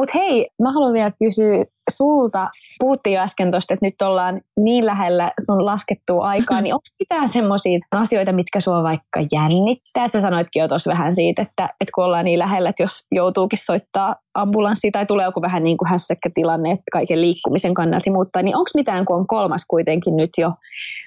Mutta 0.00 0.18
hei, 0.18 0.48
mä 0.62 0.72
haluan 0.72 0.92
vielä 0.92 1.12
kysyä 1.18 1.64
sulta, 1.90 2.50
puhuttiin 2.78 3.14
jo 3.14 3.20
äsken 3.20 3.50
tuosta, 3.50 3.74
että 3.74 3.86
nyt 3.86 4.02
ollaan 4.02 4.40
niin 4.60 4.86
lähellä 4.86 5.32
sun 5.46 5.66
laskettua 5.66 6.26
aikaa, 6.28 6.60
niin 6.62 6.74
onko 6.74 6.86
mitään 6.98 7.28
semmoisia 7.28 7.78
asioita, 7.92 8.32
mitkä 8.32 8.60
sua 8.60 8.82
vaikka 8.82 9.20
jännittää? 9.32 10.08
Sä 10.12 10.20
sanoitkin 10.20 10.60
jo 10.60 10.68
tuossa 10.68 10.90
vähän 10.90 11.14
siitä, 11.14 11.42
että, 11.42 11.64
että 11.64 11.92
kun 11.94 12.04
ollaan 12.04 12.24
niin 12.24 12.38
lähellä, 12.38 12.68
että 12.68 12.82
jos 12.82 13.06
joutuukin 13.12 13.58
soittaa 13.64 14.14
ambulanssi 14.34 14.90
tai 14.90 15.06
tulee 15.06 15.24
joku 15.24 15.42
vähän 15.42 15.64
niin 15.64 15.76
kuin 15.76 15.88
hässäkkätilanne, 15.88 16.70
että 16.70 16.84
kaiken 16.92 17.20
liikkumisen 17.20 17.74
kannalta 17.74 18.10
muuttaa, 18.10 18.42
niin 18.42 18.56
onko 18.56 18.70
mitään, 18.74 19.04
kun 19.04 19.16
on 19.16 19.26
kolmas 19.26 19.64
kuitenkin 19.68 20.16
nyt 20.16 20.30
jo 20.38 20.52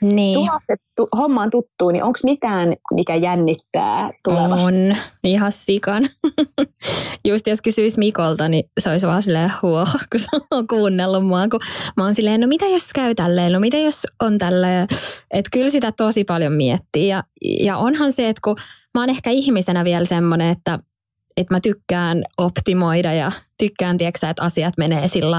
niin. 0.01 0.33
tulosettu, 0.33 1.07
hommaan 1.17 1.49
tuttuu, 1.49 1.91
niin 1.91 2.03
onko 2.03 2.19
mitään, 2.23 2.73
mikä 2.93 3.15
jännittää 3.15 4.09
tulevassa? 4.23 4.67
On, 4.67 4.95
ihan 5.23 5.51
sikan. 5.51 6.03
Just 7.27 7.47
jos 7.47 7.61
kysyisi 7.61 7.99
Mikolta, 7.99 8.49
niin 8.49 8.63
se 8.83 8.89
olisi 8.89 9.07
vaan 9.07 9.23
silleen 9.23 9.51
huo, 9.61 9.87
kun 10.11 10.19
se 10.19 10.27
on 10.51 10.67
kuunnellut 10.67 11.25
mua, 11.25 11.47
kun 11.47 11.59
mä 11.97 12.03
oon 12.03 12.15
silleen, 12.15 12.41
no 12.41 12.47
mitä 12.47 12.65
jos 12.65 12.89
käy 12.95 13.15
tälleen, 13.15 13.51
no 13.51 13.59
mitä 13.59 13.77
jos 13.77 14.07
on 14.21 14.37
tälleen. 14.37 14.87
Että 15.31 15.49
kyllä 15.53 15.69
sitä 15.69 15.91
tosi 15.91 16.23
paljon 16.23 16.53
miettii 16.53 17.07
ja, 17.07 17.23
ja 17.59 17.77
onhan 17.77 18.13
se, 18.13 18.29
että 18.29 18.41
kun 18.43 18.55
mä 18.93 19.01
oon 19.01 19.09
ehkä 19.09 19.29
ihmisenä 19.29 19.83
vielä 19.83 20.05
semmoinen, 20.05 20.49
että, 20.49 20.79
että 21.37 21.53
mä 21.53 21.59
tykkään 21.59 22.23
optimoida 22.37 23.13
ja 23.13 23.31
tykkään, 23.57 23.97
tiedätkö, 23.97 24.27
että 24.29 24.43
asiat 24.43 24.73
menee 24.77 25.07
sillä 25.07 25.37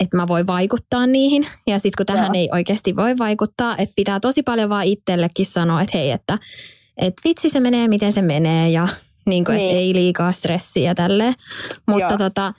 että 0.00 0.16
mä 0.16 0.28
voin 0.28 0.46
vaikuttaa 0.46 1.06
niihin. 1.06 1.46
Ja 1.66 1.78
sitten 1.78 1.96
kun 1.96 2.06
tähän 2.06 2.34
Joo. 2.34 2.42
ei 2.42 2.48
oikeasti 2.52 2.96
voi 2.96 3.18
vaikuttaa, 3.18 3.76
että 3.78 3.92
pitää 3.96 4.20
tosi 4.20 4.42
paljon 4.42 4.70
vaan 4.70 4.84
itsellekin 4.84 5.46
sanoa, 5.46 5.82
että 5.82 5.98
hei, 5.98 6.10
että, 6.10 6.38
että 6.96 7.22
vitsi 7.24 7.50
se 7.50 7.60
menee, 7.60 7.88
miten 7.88 8.12
se 8.12 8.22
menee 8.22 8.70
ja 8.70 8.88
niin 9.26 9.44
kuin, 9.44 9.56
niin. 9.56 9.66
että 9.66 9.78
ei 9.78 9.94
liikaa 9.94 10.32
stressiä 10.32 10.94
tälleen. 10.94 11.34
Mutta 11.86 12.16
tota, 12.16 12.52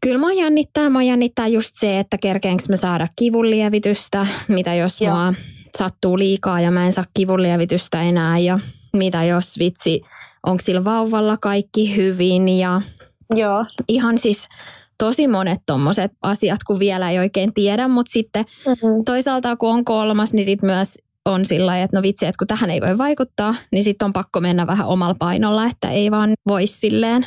Kyllä 0.00 0.18
mua 0.18 0.32
jännittää. 0.32 0.90
Mua 0.90 1.02
jännittää 1.02 1.46
just 1.46 1.70
se, 1.80 1.98
että 1.98 2.16
kerkeenkö 2.22 2.64
mä 2.68 2.76
saada 2.76 3.06
kivunlievitystä, 3.16 4.26
mitä 4.48 4.74
jos 4.74 5.00
Joo. 5.00 5.14
mua 5.14 5.34
sattuu 5.78 6.18
liikaa 6.18 6.60
ja 6.60 6.70
mä 6.70 6.86
en 6.86 6.92
saa 6.92 7.04
kivunlievitystä 7.14 8.02
enää 8.02 8.38
ja 8.38 8.58
mitä 8.92 9.24
jos 9.24 9.58
vitsi, 9.58 10.02
onko 10.46 10.62
sillä 10.64 10.84
vauvalla 10.84 11.36
kaikki 11.36 11.96
hyvin 11.96 12.48
ja 12.48 12.80
Joo. 13.34 13.64
ihan 13.88 14.18
siis 14.18 14.48
tosi 14.98 15.28
monet 15.28 15.58
tommoset 15.66 16.12
asiat, 16.22 16.58
kun 16.66 16.78
vielä 16.78 17.10
ei 17.10 17.18
oikein 17.18 17.54
tiedä, 17.54 17.88
mutta 17.88 18.12
sitten 18.12 18.44
mm-hmm. 18.66 19.04
toisaalta 19.04 19.56
kun 19.56 19.70
on 19.70 19.84
kolmas, 19.84 20.32
niin 20.32 20.44
sitten 20.44 20.70
myös 20.70 20.98
on 21.24 21.44
sillä 21.44 21.82
että 21.82 21.96
no 21.96 22.02
vitsi, 22.02 22.26
että 22.26 22.38
kun 22.38 22.46
tähän 22.46 22.70
ei 22.70 22.80
voi 22.80 22.98
vaikuttaa, 22.98 23.54
niin 23.72 23.84
sitten 23.84 24.06
on 24.06 24.12
pakko 24.12 24.40
mennä 24.40 24.66
vähän 24.66 24.86
omalla 24.86 25.14
painolla, 25.18 25.66
että 25.66 25.90
ei 25.90 26.10
vaan 26.10 26.32
voi 26.46 26.66
silleen 26.66 27.26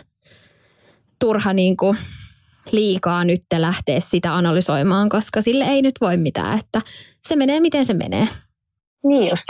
turha 1.19 1.53
niin 1.53 1.77
kuin 1.77 1.97
liikaa 2.71 3.23
nyt 3.23 3.41
lähteä 3.57 3.99
sitä 3.99 4.35
analysoimaan, 4.35 5.09
koska 5.09 5.41
sille 5.41 5.63
ei 5.63 5.81
nyt 5.81 5.93
voi 6.01 6.17
mitään, 6.17 6.59
että 6.59 6.81
se 7.27 7.35
menee 7.35 7.59
miten 7.59 7.85
se 7.85 7.93
menee. 7.93 8.27
Niin 9.03 9.29
just. 9.29 9.47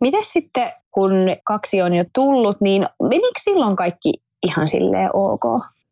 Miten 0.00 0.24
sitten, 0.24 0.72
kun 0.90 1.12
kaksi 1.44 1.82
on 1.82 1.94
jo 1.94 2.04
tullut, 2.14 2.60
niin 2.60 2.86
menikö 3.02 3.40
silloin 3.44 3.76
kaikki 3.76 4.12
ihan 4.42 4.68
silleen 4.68 5.10
ok? 5.12 5.44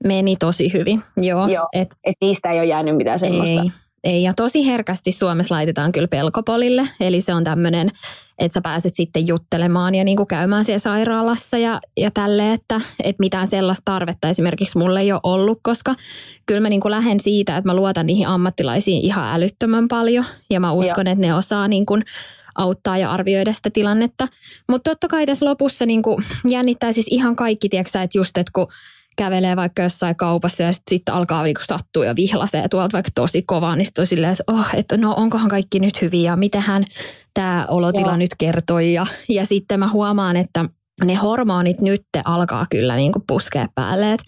Meni 0.05 0.37
tosi 0.37 0.73
hyvin, 0.73 1.03
joo. 1.17 1.47
joo 1.47 1.69
et, 1.73 1.89
et 2.05 2.17
niistä 2.21 2.51
ei 2.51 2.59
ole 2.59 2.67
jäänyt 2.67 2.97
mitään 2.97 3.19
semmoista? 3.19 3.47
Ei, 3.47 3.59
ei. 3.59 3.84
Ja 4.05 4.35
tosi 4.35 4.67
herkästi 4.67 5.13
Suomessa 5.13 5.55
laitetaan 5.55 5.93
kyllä 5.93 6.09
pelkopolille. 6.09 6.89
Eli 7.01 7.21
se 7.21 7.35
on 7.35 7.45
tämmöinen, 7.45 7.91
että 8.39 8.55
sä 8.55 8.61
pääset 8.61 8.95
sitten 8.95 9.27
juttelemaan 9.27 9.95
ja 9.95 10.05
niin 10.05 10.17
kuin 10.17 10.27
käymään 10.27 10.65
siellä 10.65 10.79
sairaalassa 10.79 11.59
ja, 11.59 11.81
ja 11.97 12.11
tälle, 12.11 12.53
että, 12.53 12.81
että 13.05 13.21
mitään 13.21 13.47
sellaista 13.47 13.83
tarvetta 13.85 14.29
esimerkiksi 14.29 14.79
mulle 14.79 15.01
ei 15.01 15.13
ole 15.13 15.21
ollut, 15.23 15.59
koska 15.63 15.95
kyllä 16.47 16.61
mä 16.61 16.69
niin 16.69 16.81
kuin 16.81 16.91
lähden 16.91 17.21
siitä, 17.21 17.57
että 17.57 17.69
mä 17.69 17.77
luotan 17.77 18.07
niihin 18.07 18.29
ammattilaisiin 18.29 19.05
ihan 19.05 19.35
älyttömän 19.35 19.89
paljon. 19.89 20.25
Ja 20.51 20.61
mä 20.61 20.73
uskon, 20.73 21.07
Joo. 21.07 21.13
että 21.13 21.27
ne 21.27 21.35
osaa 21.35 21.69
niin 21.69 21.87
kuin 21.87 22.03
auttaa 22.55 22.99
ja 22.99 23.13
arvioida 23.13 23.53
sitä 23.53 23.71
tilannetta. 23.71 24.29
Mutta 24.69 24.91
totta 24.91 25.09
kai 25.09 25.27
tässä 25.27 25.47
lopussa 25.47 25.87
niin 25.87 26.03
kuin 26.03 26.25
jännittää 26.49 26.93
siis 26.93 27.07
ihan 27.11 27.37
kaikki, 27.37 27.69
tiedätkö 27.69 28.01
että 28.01 28.19
just, 28.19 28.39
että 28.39 28.51
kun 28.55 28.67
kävelee 29.17 29.57
vaikka 29.57 29.83
jossain 29.83 30.17
kaupassa 30.17 30.63
ja 30.63 30.73
sitten 30.73 30.99
sit 30.99 31.09
alkaa 31.09 31.43
niinku 31.43 31.61
sattua 31.65 32.05
ja 32.05 32.17
vihlasee 32.17 32.69
tuolta 32.69 32.93
vaikka 32.93 33.11
tosi 33.15 33.43
kovaa, 33.43 33.77
niin 33.77 33.85
sitten 33.85 34.03
on 34.03 34.07
silleen, 34.07 34.33
että, 34.33 34.45
oh, 34.47 34.75
että 34.75 34.97
no 34.97 35.15
onkohan 35.15 35.49
kaikki 35.49 35.81
nyt 35.81 36.03
hyviä 36.03 36.31
ja 36.31 36.37
mitähän 36.37 36.85
tämä 37.35 37.67
olotila 37.69 38.09
Joo. 38.09 38.17
nyt 38.17 38.35
kertoi. 38.39 38.93
Ja, 38.93 39.07
ja 39.29 39.47
sitten 39.47 39.81
mä 39.81 39.89
huomaan, 39.89 40.37
että 40.37 40.65
ne 41.05 41.15
hormonit 41.15 41.81
nyt 41.81 42.03
alkaa 42.25 42.67
kyllä 42.71 42.97
niinku 42.97 43.23
puskea 43.27 43.67
päälle. 43.75 44.13
Et 44.13 44.23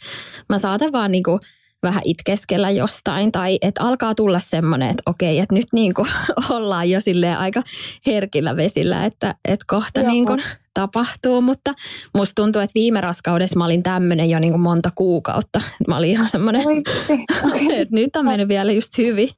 mä 0.49 0.59
saatan 0.59 0.93
vaan 0.93 1.13
niinku 1.13 1.41
vähän 1.83 2.03
itkeskellä 2.05 2.71
jostain 2.71 3.33
tai 3.33 3.59
että 3.63 3.83
alkaa 3.83 4.15
tulla 4.15 4.39
semmoinen, 4.39 4.91
että 4.91 5.03
okei, 5.07 5.39
että 5.39 5.55
nyt 5.55 5.67
niin 5.73 5.95
kuin 5.95 6.09
ollaan 6.51 6.91
jo 6.91 7.01
silleen 7.01 7.39
aika 7.39 7.63
herkillä 8.07 8.57
vesillä, 8.57 9.05
että, 9.05 9.35
että 9.45 9.65
kohta 9.69 10.03
niin 10.03 10.27
kuin 10.27 10.43
tapahtuu, 10.75 11.41
mutta 11.41 11.75
musta 12.15 12.43
tuntuu, 12.43 12.63
että 12.63 12.75
viime 12.75 13.01
raskaudessa 13.01 13.59
mä 13.59 13.65
olin 13.65 13.83
tämmöinen 13.83 14.31
jo 14.31 14.39
niin 14.39 14.53
kuin 14.53 14.61
monta 14.61 14.91
kuukautta. 14.95 15.61
Mä 15.89 15.97
olin 15.97 16.11
ihan 16.11 16.29
semmoinen, 16.29 16.63
että 17.81 17.95
nyt 17.95 18.17
on 18.17 18.25
mennyt 18.25 18.49
vielä 18.49 18.73
just 18.73 18.99
hyvin. 18.99 19.29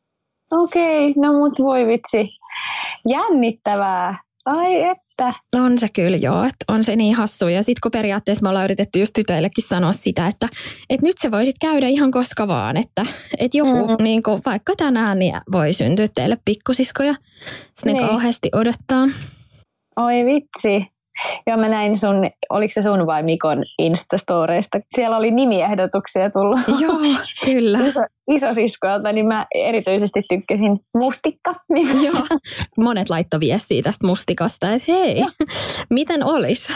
Okei, 0.52 1.10
okay, 1.10 1.22
no 1.22 1.32
mut 1.32 1.58
voi 1.58 1.86
vitsi. 1.86 2.28
Jännittävää. 3.08 4.22
Ai 4.44 4.82
että. 5.18 5.34
On 5.54 5.78
se 5.78 5.88
kyllä 5.88 6.16
joo, 6.16 6.44
että 6.44 6.64
on 6.68 6.84
se 6.84 6.96
niin 6.96 7.14
hassu. 7.14 7.48
Ja 7.48 7.62
sitten 7.62 7.80
kun 7.82 7.90
periaatteessa 7.90 8.42
me 8.42 8.48
ollaan 8.48 8.64
yritetty 8.64 8.98
just 9.00 9.12
tytöillekin 9.14 9.64
sanoa 9.68 9.92
sitä, 9.92 10.26
että, 10.26 10.48
että 10.90 11.06
nyt 11.06 11.16
se 11.18 11.30
voisit 11.30 11.56
käydä 11.60 11.88
ihan 11.88 12.10
koska 12.10 12.48
vaan, 12.48 12.76
että, 12.76 13.06
että 13.38 13.58
joku 13.58 13.88
mm. 13.88 14.04
niin 14.04 14.22
kuin, 14.22 14.42
vaikka 14.46 14.72
tänään 14.76 15.18
niin 15.18 15.34
voi 15.52 15.72
syntyä 15.72 16.08
teille 16.14 16.38
pikkusiskoja. 16.44 17.14
Sitten 17.74 17.94
niin. 17.94 18.06
kauheasti 18.06 18.48
odottaa. 18.52 19.08
Oi 19.96 20.24
vitsi. 20.24 20.97
Joo, 21.46 21.56
mä 21.56 21.68
näin 21.68 21.98
sun, 21.98 22.30
oliko 22.50 22.72
se 22.72 22.82
sun 22.82 23.06
vai 23.06 23.22
Mikon 23.22 23.62
Instastoreista? 23.78 24.80
Siellä 24.94 25.16
oli 25.16 25.30
nimiehdotuksia 25.30 26.30
tullut. 26.30 26.60
Joo, 26.80 26.98
kyllä. 27.44 27.78
Iso, 27.78 28.00
isosiskolta, 28.30 29.12
niin 29.12 29.26
mä 29.26 29.46
erityisesti 29.54 30.22
tykkäsin 30.28 30.78
mustikka. 30.94 31.54
Joo, 32.04 32.38
monet 32.78 33.10
laittoi 33.10 33.40
viestiä 33.40 33.82
tästä 33.82 34.06
mustikasta, 34.06 34.72
että 34.72 34.92
hei, 34.92 35.24
miten 35.90 36.24
olisi? 36.24 36.72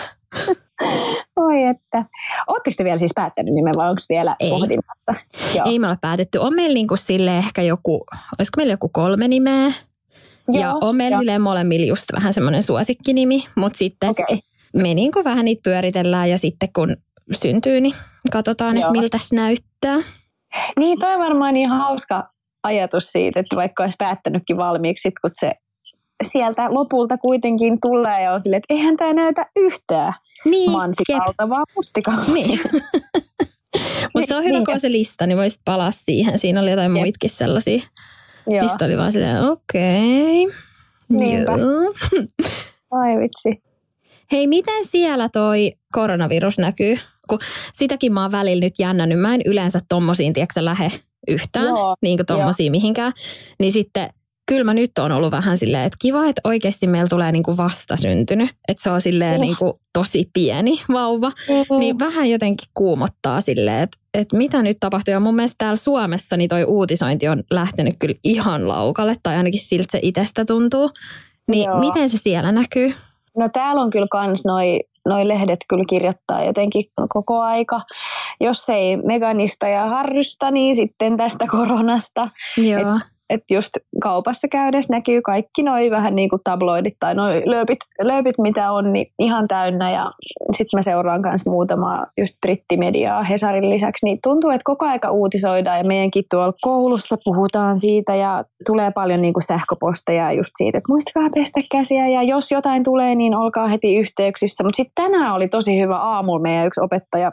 Oi 1.37 1.64
että. 1.64 2.05
Oletteko 2.46 2.74
te 2.76 2.85
vielä 2.85 2.98
siis 2.98 3.12
päättänyt 3.14 3.55
nimen 3.55 3.74
vai 3.76 3.90
onko 3.90 4.02
vielä 4.09 4.37
Ei. 4.40 4.50
pohdinnassa? 4.50 5.14
Joo. 5.55 5.66
Ei 5.66 5.78
me 5.78 5.87
olla 5.87 5.98
päätetty. 6.00 6.38
On 6.38 6.55
meillä 6.55 6.74
niin 6.74 6.88
kuin 6.88 6.98
sille 6.98 7.38
ehkä 7.38 7.62
joku, 7.62 8.05
olisiko 8.38 8.57
meillä 8.57 8.72
joku 8.72 8.88
kolme 8.88 9.28
nimeä? 9.28 9.72
Joo, 10.48 10.62
ja 10.62 10.74
on 10.81 10.96
meillä 10.96 11.18
silleen 11.18 11.42
molemmilla 11.42 11.87
just 11.87 12.05
vähän 12.12 12.35
semmoinen 12.35 12.62
suosikkinimi, 12.62 13.44
mutta 13.55 13.78
sitten 13.78 14.11
okay. 14.11 14.38
me 14.76 14.94
niin 14.94 15.12
kuin 15.12 15.24
vähän 15.24 15.44
niitä 15.44 15.61
pyöritellään 15.64 16.31
ja 16.31 16.38
sitten 16.38 16.68
kun 16.72 16.96
syntyy, 17.35 17.81
niin 17.81 17.94
katsotaan, 18.33 18.76
että 18.76 18.90
miltä 18.90 19.18
se 19.18 19.35
näyttää. 19.35 19.98
Niin, 20.78 20.98
toi 21.00 21.14
on 21.14 21.20
varmaan 21.20 21.55
niin 21.55 21.68
hauska 21.68 22.31
ajatus 22.62 23.12
siitä, 23.12 23.40
että 23.40 23.57
vaikka 23.57 23.83
olisi 23.83 23.96
päättänytkin 23.98 24.57
valmiiksi, 24.57 25.12
kun 25.20 25.31
se 25.33 25.52
sieltä 26.33 26.74
lopulta 26.74 27.18
kuitenkin 27.18 27.78
tulee 27.81 28.22
ja 28.22 28.33
on 28.33 28.40
silleen, 28.40 28.59
että 28.59 28.74
eihän 28.74 28.96
tämä 28.96 29.12
näytä 29.12 29.46
yhtään 29.57 30.14
niin, 30.44 30.70
mansikalta, 30.70 31.48
vaan 31.48 31.66
mustikalta. 31.76 32.33
Niin. 32.33 32.61
Mutta 34.14 34.28
se 34.28 34.37
on 34.37 34.44
hyvä, 34.44 34.59
niin, 34.59 34.64
kun 34.64 34.81
se 34.81 34.92
lista, 34.92 35.26
niin 35.26 35.38
voisit 35.38 35.61
palaa 35.64 35.90
siihen. 35.90 36.38
Siinä 36.38 36.61
oli 36.61 36.70
jotain 36.70 36.92
muitakin 36.92 37.31
sellaisia 37.31 37.83
Joo. 38.46 38.62
Mistä 38.62 38.85
oli 38.85 38.96
vaan 38.96 39.12
silleen, 39.12 39.42
okei. 39.42 40.46
Okay. 40.46 40.62
Ai 43.00 43.18
vitsi. 43.18 43.62
Hei, 44.33 44.46
miten 44.46 44.85
siellä 44.85 45.28
toi 45.28 45.72
koronavirus 45.92 46.59
näkyy? 46.59 46.98
Kun 47.28 47.38
sitäkin 47.72 48.12
mä 48.12 48.22
oon 48.22 48.33
välillä 48.33 48.61
nyt 48.61 48.78
jännännyt. 48.78 49.20
Mä 49.20 49.35
en 49.35 49.40
yleensä 49.44 49.81
tommosiin, 49.88 50.33
tiedätkö 50.33 50.64
lähe 50.64 50.90
yhtään, 51.28 51.66
Joo, 51.66 51.96
niin 52.02 52.18
kuin 52.18 52.26
tommosiin 52.26 52.70
mihinkään. 52.72 53.12
Niin 53.59 53.72
sitten 53.72 54.11
kyllä 54.46 54.64
mä 54.64 54.74
nyt 54.74 54.90
on 54.98 55.12
ollut 55.12 55.31
vähän 55.31 55.57
silleen, 55.57 55.85
että 55.85 55.96
kiva, 56.00 56.26
että 56.26 56.40
oikeasti 56.44 56.87
meillä 56.87 57.09
tulee 57.09 57.33
niin 57.33 57.42
kuin 57.42 57.57
vastasyntynyt. 57.57 58.50
Että 58.68 58.83
se 58.83 58.90
on 58.90 59.00
silleen 59.00 59.40
niin 59.40 59.57
kuin 59.59 59.72
tosi 59.92 60.31
pieni 60.33 60.72
vauva. 60.92 61.28
Mm-hmm. 61.28 61.78
Niin 61.78 61.98
vähän 61.98 62.31
jotenkin 62.31 62.68
kuumottaa 62.74 63.40
silleen, 63.40 63.83
että, 63.83 63.98
että 64.14 64.37
mitä 64.37 64.62
nyt 64.62 64.76
tapahtuu. 64.81 65.12
Ja 65.12 65.20
mun 65.20 65.35
mielestä 65.37 65.55
täällä 65.59 65.76
Suomessa 65.76 66.37
niin 66.37 66.48
toi 66.48 66.64
uutisointi 66.64 67.28
on 67.28 67.42
lähtenyt 67.50 67.94
kyllä 67.98 68.14
ihan 68.24 68.68
laukalle. 68.68 69.14
Tai 69.22 69.37
ainakin 69.37 69.61
siltä 69.61 69.88
se 69.92 69.98
itsestä 70.02 70.44
tuntuu. 70.44 70.90
Niin 71.48 71.70
Joo. 71.70 71.81
miten 71.81 72.09
se 72.09 72.18
siellä 72.18 72.52
näkyy? 72.52 72.94
No 73.37 73.48
täällä 73.52 73.83
on 73.83 73.90
kyllä 73.90 74.07
kans 74.11 74.44
noi, 74.44 74.81
noi 75.09 75.28
lehdet 75.28 75.61
kyllä 75.68 75.85
kirjoittaa 75.88 76.44
jotenkin 76.44 76.85
koko 77.09 77.40
aika. 77.40 77.81
Jos 78.40 78.68
ei 78.68 78.96
Meganista 78.96 79.68
ja 79.68 79.87
Harrysta, 79.87 80.50
niin 80.50 80.74
sitten 80.74 81.16
tästä 81.16 81.46
koronasta. 81.50 82.28
Joo. 82.57 82.81
Et 82.81 83.12
että 83.30 83.54
just 83.54 83.70
kaupassa 84.02 84.48
käydessä 84.48 84.94
näkyy 84.94 85.22
kaikki 85.22 85.62
noi 85.62 85.90
vähän 85.90 86.16
niin 86.16 86.28
kuin 86.28 86.40
tabloidit 86.44 86.94
tai 87.00 87.14
noi 87.14 87.42
lööpit, 87.46 87.78
lööpit 88.02 88.38
mitä 88.38 88.72
on, 88.72 88.92
niin 88.92 89.06
ihan 89.18 89.48
täynnä. 89.48 89.90
Ja 89.90 90.11
sitten 90.52 90.78
mä 90.78 90.82
seuraan 90.82 91.20
myös 91.20 91.46
muutamaa 91.46 92.06
just 92.18 92.37
brittimediaa 92.40 93.22
Hesarin 93.22 93.70
lisäksi, 93.70 94.06
niin 94.06 94.18
tuntuu, 94.22 94.50
että 94.50 94.64
koko 94.64 94.87
aika 94.87 95.11
uutisoidaan 95.11 95.78
ja 95.78 95.85
meidänkin 95.85 96.24
tuolla 96.30 96.52
koulussa 96.61 97.16
puhutaan 97.24 97.78
siitä 97.78 98.14
ja 98.14 98.44
tulee 98.66 98.90
paljon 98.90 99.22
niin 99.22 99.35
kuin 99.35 99.44
sähköposteja 99.44 100.32
just 100.32 100.50
siitä, 100.56 100.78
että 100.78 100.92
muistakaa 100.92 101.30
pestä 101.35 101.61
käsiä 101.72 102.08
ja 102.08 102.22
jos 102.22 102.50
jotain 102.50 102.85
tulee, 102.85 103.14
niin 103.14 103.35
olkaa 103.35 103.68
heti 103.68 103.96
yhteyksissä. 103.96 104.64
Mutta 104.64 104.76
sitten 104.76 105.04
tänään 105.04 105.35
oli 105.35 105.48
tosi 105.48 105.80
hyvä 105.80 105.96
aamulla 105.96 106.42
meidän 106.42 106.66
yksi 106.66 106.80
opettaja, 106.80 107.32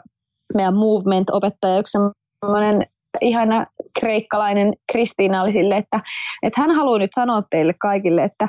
meidän 0.54 0.74
movement-opettaja, 0.74 1.78
yksi 1.78 1.98
semmoinen 2.42 2.86
ihana 3.20 3.66
kreikkalainen 4.00 4.72
Kristiina 4.92 5.42
oli 5.42 5.52
sille, 5.52 5.76
että, 5.76 6.00
että 6.42 6.60
hän 6.60 6.70
haluaa 6.70 6.98
nyt 6.98 7.10
sanoa 7.14 7.42
teille 7.50 7.74
kaikille, 7.78 8.22
että 8.22 8.48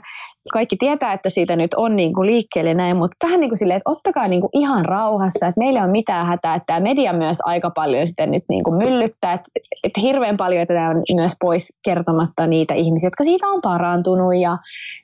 kaikki 0.53 0.75
tietää, 0.75 1.13
että 1.13 1.29
siitä 1.29 1.55
nyt 1.55 1.73
on 1.73 1.95
niin 1.95 2.13
kuin 2.13 2.27
liikkeelle 2.27 2.73
näin, 2.73 2.97
mutta 2.97 3.17
vähän 3.23 3.39
niin 3.39 3.49
kuin 3.49 3.57
silleen, 3.57 3.77
että 3.77 3.91
ottakaa 3.91 4.27
niin 4.27 4.41
kuin 4.41 4.49
ihan 4.53 4.85
rauhassa, 4.85 5.47
että 5.47 5.59
meillä 5.59 5.83
on 5.83 5.89
mitään 5.89 6.27
hätää, 6.27 6.55
että 6.55 6.65
tämä 6.65 6.79
media 6.79 7.13
myös 7.13 7.37
aika 7.45 7.69
paljon 7.69 8.07
sitä 8.07 8.25
nyt 8.25 8.43
niin 8.49 8.63
kuin 8.63 8.75
myllyttää, 8.75 9.33
että, 9.33 9.49
että 9.83 10.01
hirveän 10.01 10.37
paljon 10.37 10.67
tämä 10.67 10.89
on 10.89 11.03
myös 11.15 11.33
pois 11.39 11.73
kertomatta 11.83 12.47
niitä 12.47 12.73
ihmisiä, 12.73 13.07
jotka 13.07 13.23
siitä 13.23 13.47
on 13.47 13.61
parantunut 13.61 14.35
ja 14.41 14.57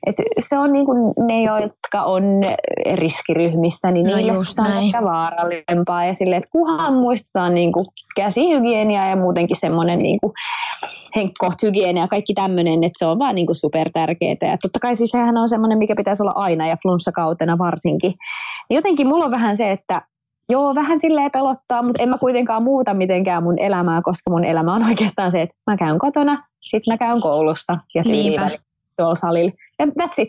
että 0.06 0.22
se 0.48 0.58
on 0.58 0.72
niin 0.72 0.86
kuin 0.86 1.14
ne, 1.26 1.42
jotka 1.42 2.02
on 2.02 2.22
riskiryhmissä, 2.94 3.90
niin 3.90 4.06
no 4.06 4.16
niille 4.16 4.32
on 4.32 4.44
ehkä 4.84 5.02
vaarallisempaa 5.02 6.04
ja 6.04 6.14
silleen, 6.14 6.38
että 6.38 6.50
kuhan 6.52 6.94
muistetaan 6.94 7.54
niin 7.54 7.72
kuin 7.72 7.86
käsihygienia 8.16 9.08
ja 9.08 9.16
muutenkin 9.16 9.56
semmoinen 9.60 9.98
niin 9.98 10.18
kuin 10.20 10.32
hygienia 11.62 12.02
ja 12.02 12.08
kaikki 12.08 12.34
tämmöinen, 12.34 12.84
että 12.84 12.98
se 12.98 13.06
on 13.06 13.18
vaan 13.18 13.34
niin 13.34 13.46
kuin 13.46 13.56
super 13.56 13.90
tärkeää. 13.92 14.36
Ja 14.40 14.58
totta 14.62 14.78
kai 14.78 14.94
siis 14.94 15.10
sehän 15.10 15.27
on 15.36 15.48
semmoinen, 15.48 15.78
mikä 15.78 15.96
pitäisi 15.96 16.22
olla 16.22 16.32
aina 16.34 16.66
ja 16.66 16.76
flunssakautena 16.82 17.58
varsinkin. 17.58 18.14
Jotenkin 18.70 19.06
mulla 19.06 19.24
on 19.24 19.30
vähän 19.30 19.56
se, 19.56 19.72
että 19.72 20.02
joo, 20.48 20.74
vähän 20.74 20.98
silleen 20.98 21.30
pelottaa, 21.30 21.82
mutta 21.82 22.02
en 22.02 22.08
mä 22.08 22.18
kuitenkaan 22.18 22.62
muuta 22.62 22.94
mitenkään 22.94 23.42
mun 23.42 23.58
elämää, 23.58 24.02
koska 24.02 24.30
mun 24.30 24.44
elämä 24.44 24.74
on 24.74 24.84
oikeastaan 24.88 25.30
se, 25.30 25.42
että 25.42 25.56
mä 25.66 25.76
käyn 25.76 25.98
kotona, 25.98 26.44
sit 26.60 26.82
mä 26.86 26.98
käyn 26.98 27.20
koulussa 27.20 27.78
ja 27.94 28.04
tuolla 28.96 29.14
salilla. 29.14 29.52
Ja 29.78 29.86
that's 29.86 30.14
it. 30.18 30.28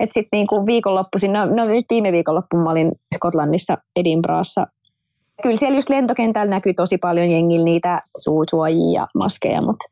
Että 0.00 0.14
sitten 0.14 0.36
niinku 0.36 0.66
viikonloppuisin, 0.66 1.32
no, 1.32 1.46
no 1.46 1.64
nyt 1.64 1.84
viime 1.90 2.12
viikonloppuun 2.12 2.62
mä 2.62 2.70
olin 2.70 2.92
Skotlannissa 3.14 3.78
Edinburghissa 3.96 4.66
kyllä 5.42 5.56
siellä 5.56 5.78
just 5.78 5.88
lentokentällä 5.88 6.50
näkyy 6.50 6.74
tosi 6.74 6.98
paljon 6.98 7.30
jengillä 7.30 7.64
niitä 7.64 8.00
suusuojia 8.16 9.00
ja 9.00 9.06
maskeja, 9.14 9.62
mutta 9.62 9.84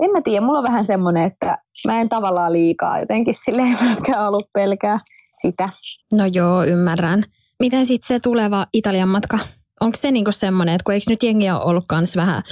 en 0.00 0.10
mä 0.10 0.20
tiedä, 0.20 0.46
mulla 0.46 0.58
on 0.58 0.64
vähän 0.64 0.84
semmoinen, 0.84 1.22
että 1.22 1.58
mä 1.86 2.00
en 2.00 2.08
tavallaan 2.08 2.52
liikaa 2.52 3.00
jotenkin 3.00 3.34
sille 3.44 3.62
ei 3.62 3.74
myöskään 3.82 4.28
ollut 4.28 4.48
pelkää 4.52 4.98
sitä. 5.40 5.68
No 6.12 6.26
joo, 6.26 6.64
ymmärrän. 6.64 7.24
Miten 7.60 7.86
sitten 7.86 8.08
se 8.08 8.20
tuleva 8.20 8.66
Italian 8.72 9.08
matka? 9.08 9.38
Onko 9.80 9.98
se 9.98 10.10
niinku 10.10 10.32
semmoinen, 10.32 10.74
että 10.74 10.84
kun 10.84 10.94
eikö 10.94 11.04
nyt 11.08 11.22
jengi 11.22 11.50
ole 11.50 11.64
ollut 11.64 11.84
kans 11.88 12.16
vähän 12.16 12.42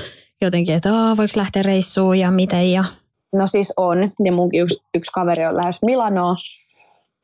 jotenkin, 0.41 0.75
että 0.75 0.91
voiko 1.17 1.33
lähteä 1.37 1.62
reissuun 1.62 2.19
ja 2.19 2.31
miten 2.31 2.73
ja... 2.73 2.85
No 3.33 3.47
siis 3.47 3.73
on, 3.77 4.12
ja 4.25 4.33
munkin 4.33 4.62
yksi, 4.62 4.83
yksi 4.95 5.12
kaveri 5.12 5.47
on 5.47 5.57
lähes 5.57 5.79
Milanoa, 5.85 6.35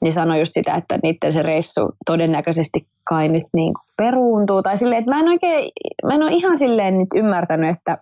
niin 0.01 0.12
sanoi 0.12 0.38
just 0.38 0.53
sitä, 0.55 0.75
että 0.75 0.99
niiden 1.03 1.33
se 1.33 1.43
reissu 1.43 1.81
todennäköisesti 2.07 2.87
kai 3.05 3.29
nyt 3.29 3.45
niin 3.53 3.75
kuin 3.75 3.85
peruuntuu. 3.97 4.62
Tai 4.62 4.77
silleen, 4.77 4.99
että 4.99 5.11
mä 5.11 5.21
en 5.21 5.29
oikein, 5.29 5.73
mä 6.07 6.15
en 6.15 6.23
ole 6.23 6.33
ihan 6.33 6.59
silleen 6.59 6.99
nyt 6.99 7.09
ymmärtänyt, 7.15 7.77
että 7.77 7.99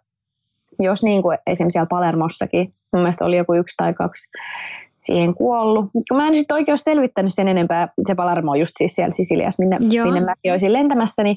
jos 0.78 1.02
niin 1.02 1.22
kuin 1.22 1.38
esimerkiksi 1.46 1.72
siellä 1.72 1.86
Palermossakin 1.86 2.74
mun 2.92 3.02
mielestä 3.02 3.24
oli 3.24 3.36
joku 3.36 3.54
yksi 3.54 3.76
tai 3.76 3.94
kaksi 3.94 4.30
siihen 5.04 5.34
kuollut. 5.34 5.90
Mä 6.14 6.28
en 6.28 6.36
sitten 6.36 6.54
oikein 6.54 6.72
ole 6.72 6.76
selvittänyt 6.76 7.34
sen 7.34 7.48
enempää, 7.48 7.88
se 8.06 8.14
Palermo 8.14 8.50
on 8.50 8.60
just 8.60 8.72
siis 8.78 8.94
siellä 8.94 9.12
Sisiliassa, 9.12 9.62
minne, 9.62 9.78
minne 9.78 10.20
mäkin 10.20 10.52
olisin 10.52 10.72
lentämässä, 10.72 11.22
niin 11.22 11.36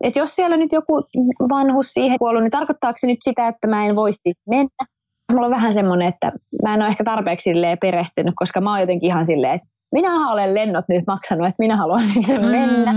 että 0.00 0.18
jos 0.18 0.36
siellä 0.36 0.56
nyt 0.56 0.72
joku 0.72 1.02
vanhus 1.48 1.92
siihen 1.92 2.18
kuollut, 2.18 2.42
niin 2.42 2.50
tarkoittaako 2.50 2.96
se 2.98 3.06
nyt 3.06 3.18
sitä, 3.20 3.48
että 3.48 3.66
mä 3.66 3.86
en 3.86 3.96
voisi 3.96 4.32
mennä? 4.48 4.86
Mulla 5.32 5.46
on 5.46 5.52
vähän 5.52 5.74
semmoinen, 5.74 6.08
että 6.08 6.32
mä 6.62 6.74
en 6.74 6.82
ole 6.82 6.88
ehkä 6.88 7.04
tarpeeksi 7.04 7.50
perehtynyt, 7.80 8.34
koska 8.36 8.60
mä 8.60 8.70
oon 8.70 8.80
jotenkin 8.80 9.06
ihan 9.06 9.26
silleen, 9.26 9.54
että 9.54 9.68
minä 9.92 10.30
olen 10.32 10.54
lennot 10.54 10.84
nyt 10.88 11.04
maksanut, 11.06 11.46
että 11.46 11.62
minä 11.62 11.76
haluan 11.76 12.04
sinne 12.04 12.38
mm. 12.38 12.46
mennä. 12.46 12.94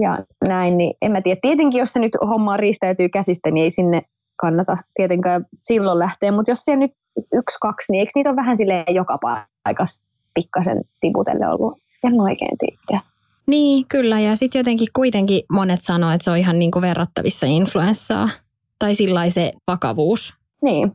Ja 0.00 0.18
näin, 0.48 0.78
niin 0.78 0.94
en 1.02 1.12
mä 1.12 1.20
tiedä. 1.20 1.40
Tietenkin, 1.42 1.78
jos 1.78 1.92
se 1.92 2.00
nyt 2.00 2.12
homma 2.28 2.56
riistäytyy 2.56 3.08
käsistä, 3.08 3.50
niin 3.50 3.64
ei 3.64 3.70
sinne 3.70 4.02
kannata 4.40 4.76
tietenkään 4.94 5.44
silloin 5.62 5.98
lähteä. 5.98 6.32
Mutta 6.32 6.50
jos 6.50 6.64
se 6.64 6.76
nyt 6.76 6.90
yksi, 7.16 7.58
kaksi, 7.60 7.92
niin 7.92 8.00
eikö 8.00 8.10
niitä 8.14 8.30
ole 8.30 8.36
vähän 8.36 8.56
silleen 8.56 8.94
joka 8.94 9.18
paikassa 9.18 10.02
pikkasen 10.34 10.80
tiputelle 11.00 11.48
ollut? 11.48 11.78
En 12.04 12.20
oikein 12.20 12.58
tiedä. 12.58 13.02
Niin, 13.46 13.86
kyllä. 13.88 14.20
Ja 14.20 14.36
sitten 14.36 14.58
jotenkin 14.58 14.88
kuitenkin 14.92 15.42
monet 15.52 15.80
sanoo, 15.82 16.10
että 16.10 16.24
se 16.24 16.30
on 16.30 16.36
ihan 16.36 16.58
niinku 16.58 16.80
verrattavissa 16.80 17.46
influenssaa. 17.46 18.30
Tai 18.78 18.94
sillä 18.94 19.30
se 19.30 19.52
vakavuus. 19.66 20.34
Niin. 20.62 20.92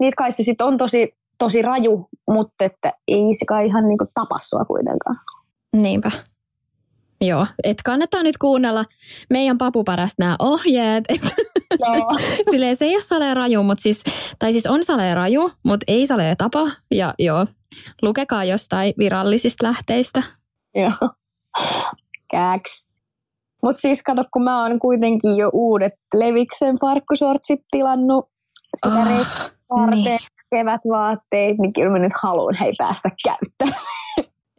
Niitä 0.00 0.14
kai 0.16 0.32
se 0.32 0.42
sitten 0.42 0.66
on 0.66 0.78
tosi, 0.78 1.14
tosi 1.38 1.62
raju, 1.62 2.08
mutta 2.28 2.64
että 2.64 2.92
ei 3.08 3.34
se 3.38 3.44
kai 3.44 3.66
ihan 3.66 3.88
niinku 3.88 4.06
tapa 4.14 4.38
sua 4.38 4.64
kuitenkaan. 4.64 5.16
Niinpä. 5.72 6.10
Joo, 7.22 7.46
et 7.64 7.82
kannattaa 7.84 8.22
nyt 8.22 8.38
kuunnella 8.38 8.84
meidän 9.30 9.58
papuparästä 9.58 10.14
nämä 10.18 10.36
ohjeet. 10.38 11.04
Joo. 11.86 12.10
Silleen 12.50 12.76
se 12.76 12.84
ei 12.84 12.94
ole 12.94 13.02
salee 13.02 13.34
raju, 13.34 13.62
mutta 13.62 13.82
siis, 13.82 14.02
tai 14.38 14.52
siis 14.52 14.66
on 14.66 14.84
salee 14.84 15.14
raju, 15.14 15.50
mutta 15.62 15.84
ei 15.88 16.06
salee 16.06 16.34
tapa. 16.36 16.70
Ja 16.90 17.14
joo, 17.18 17.46
lukekaa 18.02 18.44
jostain 18.44 18.94
virallisista 18.98 19.66
lähteistä. 19.66 20.22
Joo, 20.74 21.10
kääks. 22.30 22.86
Mutta 23.62 23.80
siis 23.80 24.02
kato, 24.02 24.24
kun 24.32 24.42
mä 24.42 24.62
oon 24.62 24.78
kuitenkin 24.78 25.36
jo 25.36 25.50
uudet 25.52 25.92
Leviksen 26.14 26.78
parkkusortsit 26.78 27.60
tilannut 27.70 28.28
sitä 28.76 29.00
oh, 29.70 29.86
niin. 29.86 30.18
kevätvaatteet, 30.50 31.58
niin 31.58 31.72
kyllä 31.72 31.90
mä 31.90 31.98
nyt 31.98 32.12
haluan 32.22 32.54
hei 32.54 32.72
päästä 32.78 33.10
käyttämään. 33.24 33.82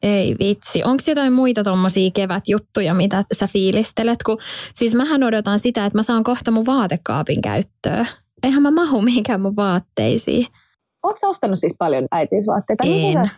Ei 0.03 0.35
vitsi. 0.39 0.83
Onko 0.83 1.03
jotain 1.07 1.33
muita 1.33 1.63
tommosia 1.63 2.11
kevätjuttuja, 2.13 2.93
mitä 2.93 3.23
sä 3.33 3.47
fiilistelet? 3.47 4.23
Kun, 4.25 4.37
siis 4.75 4.95
mähän 4.95 5.23
odotan 5.23 5.59
sitä, 5.59 5.85
että 5.85 5.97
mä 5.97 6.03
saan 6.03 6.23
kohta 6.23 6.51
mun 6.51 6.65
vaatekaapin 6.65 7.41
käyttöön. 7.41 8.07
Eihän 8.43 8.61
mä 8.61 8.71
mahu 8.71 9.01
mihinkään 9.01 9.41
mun 9.41 9.55
vaatteisiin. 9.55 10.47
Oletko 11.03 11.29
ostanut 11.29 11.59
siis 11.59 11.75
paljon 11.79 12.05
äitiysvaatteita? 12.11 12.83
En. 12.87 13.13
Sä, 13.13 13.29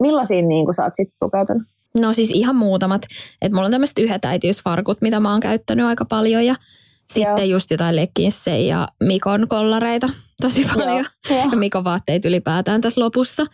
millaisia 0.00 0.42
niin 0.42 0.74
sä 0.74 0.84
oot 0.84 0.92
sitten 0.96 1.16
pukeutunut? 1.20 1.62
No 2.00 2.12
siis 2.12 2.30
ihan 2.30 2.56
muutamat. 2.56 3.02
Et 3.42 3.52
mulla 3.52 3.64
on 3.64 3.70
tämmöiset 3.70 3.98
yhdet 3.98 4.24
äitiysfarkut, 4.24 5.02
mitä 5.02 5.20
mä 5.20 5.32
oon 5.32 5.40
käyttänyt 5.40 5.86
aika 5.86 6.04
paljon. 6.04 6.46
Ja 6.46 6.54
sitten 7.12 7.48
Joo. 7.48 7.56
just 7.56 7.70
jotain 7.70 7.96
lekkinsejä 7.96 8.76
ja 8.76 8.88
Mikon 9.02 9.48
kollareita 9.48 10.08
tosi 10.40 10.66
paljon. 10.74 11.04
Joo. 11.30 11.38
Ja 11.38 11.46
Mikon 11.58 11.84
vaatteet 11.84 12.24
ylipäätään 12.24 12.80
tässä 12.80 13.00
lopussa. 13.00 13.46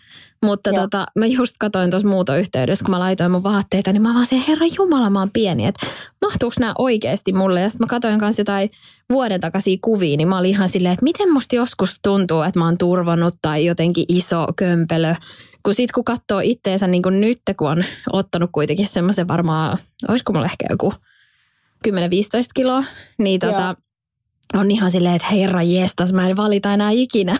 Mutta 0.44 0.72
tota, 0.72 1.06
mä 1.18 1.26
just 1.26 1.54
katsoin 1.60 1.90
tuossa 1.90 2.08
muutoyhteydessä, 2.08 2.84
kun 2.84 2.90
mä 2.94 2.98
laitoin 2.98 3.30
mun 3.30 3.42
vaatteita, 3.42 3.92
niin 3.92 4.02
mä 4.02 4.14
vaan 4.14 4.26
se, 4.26 4.42
herra 4.48 4.66
jumala, 4.76 5.10
mä 5.10 5.18
oon 5.18 5.30
pieni, 5.32 5.66
että 5.66 5.86
mahtuuko 6.22 6.54
nämä 6.60 6.74
oikeasti 6.78 7.32
mulle? 7.32 7.60
Ja 7.60 7.70
sitten 7.70 7.84
mä 7.84 7.90
katsoin 7.90 8.18
kanssa 8.18 8.40
jotain 8.40 8.70
vuoden 9.12 9.40
takaisia 9.40 9.76
kuvia, 9.80 10.16
niin 10.16 10.28
mä 10.28 10.38
olin 10.38 10.50
ihan 10.50 10.68
silleen, 10.68 10.92
että 10.92 11.04
miten 11.04 11.32
musta 11.32 11.56
joskus 11.56 11.98
tuntuu, 12.02 12.42
että 12.42 12.58
mä 12.58 12.64
oon 12.64 12.78
turvannut 12.78 13.34
tai 13.42 13.64
jotenkin 13.64 14.04
iso 14.08 14.46
kömpelö. 14.56 15.14
Kun 15.62 15.74
sit 15.74 15.92
kun 15.92 16.04
katsoo 16.04 16.40
itteensä 16.42 16.86
niin 16.86 17.02
kuin 17.02 17.20
nyt, 17.20 17.38
kun 17.56 17.70
on 17.70 17.84
ottanut 18.12 18.50
kuitenkin 18.52 18.88
semmoisen 18.88 19.28
varmaan, 19.28 19.78
olisiko 20.08 20.32
mulla 20.32 20.46
ehkä 20.46 20.66
joku 20.70 20.94
10-15 21.88 21.92
kiloa, 22.54 22.84
niin 23.18 23.40
tota, 23.40 23.76
on 24.54 24.70
ihan 24.70 24.90
silleen, 24.90 25.14
että 25.14 25.28
herra 25.28 25.62
jestas, 25.62 26.12
mä 26.12 26.28
en 26.28 26.36
valita 26.36 26.74
enää 26.74 26.90
ikinä. 26.90 27.36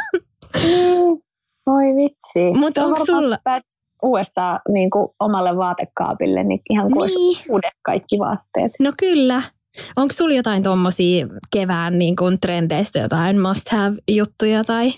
Mm, 0.55 1.21
voi 1.67 1.85
vitsi. 1.85 2.55
Mutta 2.59 2.85
onko 2.85 3.07
sulla... 3.07 3.39
uudestaan 4.03 4.61
niin 4.69 4.91
kuin 4.91 5.09
omalle 5.21 5.57
vaatekaapille, 5.57 6.45
niin 6.45 6.61
ihan 6.71 6.93
kuin 6.93 7.09
niin. 7.09 7.39
uudet 7.49 7.75
kaikki 7.83 8.19
vaatteet. 8.19 8.73
No 8.81 8.93
kyllä. 8.99 9.43
Onko 9.97 10.15
sulla 10.15 10.35
jotain 10.35 10.63
tuommoisia 10.63 11.27
kevään 11.51 11.99
niin 11.99 12.17
kuin 12.17 12.41
trendeistä, 12.41 12.99
jotain 12.99 13.41
must 13.41 13.69
have 13.69 13.97
juttuja 14.09 14.65
tai? 14.65 14.93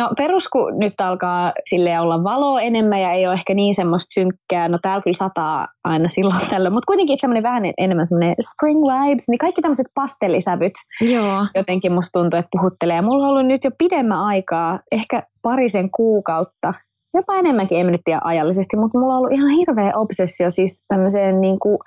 No 0.00 0.10
perus, 0.16 0.48
kun 0.48 0.78
nyt 0.78 1.00
alkaa 1.00 1.52
sille 1.68 2.00
olla 2.00 2.24
valoa 2.24 2.60
enemmän 2.60 3.00
ja 3.00 3.12
ei 3.12 3.26
ole 3.26 3.34
ehkä 3.34 3.54
niin 3.54 3.74
semmoista 3.74 4.12
synkkää, 4.14 4.68
no 4.68 4.78
täällä 4.82 5.02
kyllä 5.02 5.16
sataa 5.16 5.68
aina 5.84 6.08
silloin 6.08 6.48
tällöin, 6.50 6.72
mutta 6.72 6.86
kuitenkin 6.86 7.18
semmoinen 7.20 7.42
vähän 7.42 7.62
enemmän 7.78 8.06
semmoinen 8.06 8.34
spring 8.50 8.82
vibes, 8.82 9.28
niin 9.28 9.38
kaikki 9.38 9.62
tämmöiset 9.62 9.86
pastellisävyt 9.94 10.72
Joo. 11.00 11.46
jotenkin 11.54 11.92
musta 11.92 12.18
tuntuu, 12.20 12.38
että 12.38 12.48
puhuttelee. 12.52 13.02
Mulla 13.02 13.26
on 13.26 13.30
ollut 13.30 13.46
nyt 13.46 13.64
jo 13.64 13.70
pidemmän 13.78 14.20
aikaa, 14.20 14.80
ehkä 14.92 15.22
parisen 15.42 15.90
kuukautta, 15.90 16.74
jopa 17.14 17.34
enemmänkin, 17.36 17.78
en 17.78 17.86
nyt 17.86 18.00
tiedä 18.04 18.20
ajallisesti, 18.24 18.76
mutta 18.76 18.98
mulla 18.98 19.12
on 19.14 19.18
ollut 19.18 19.32
ihan 19.32 19.50
hirveä 19.50 19.92
obsessio 19.94 20.50
siis 20.50 20.82
tämmöiseen 20.88 21.40
niin 21.40 21.58
kuin 21.58 21.78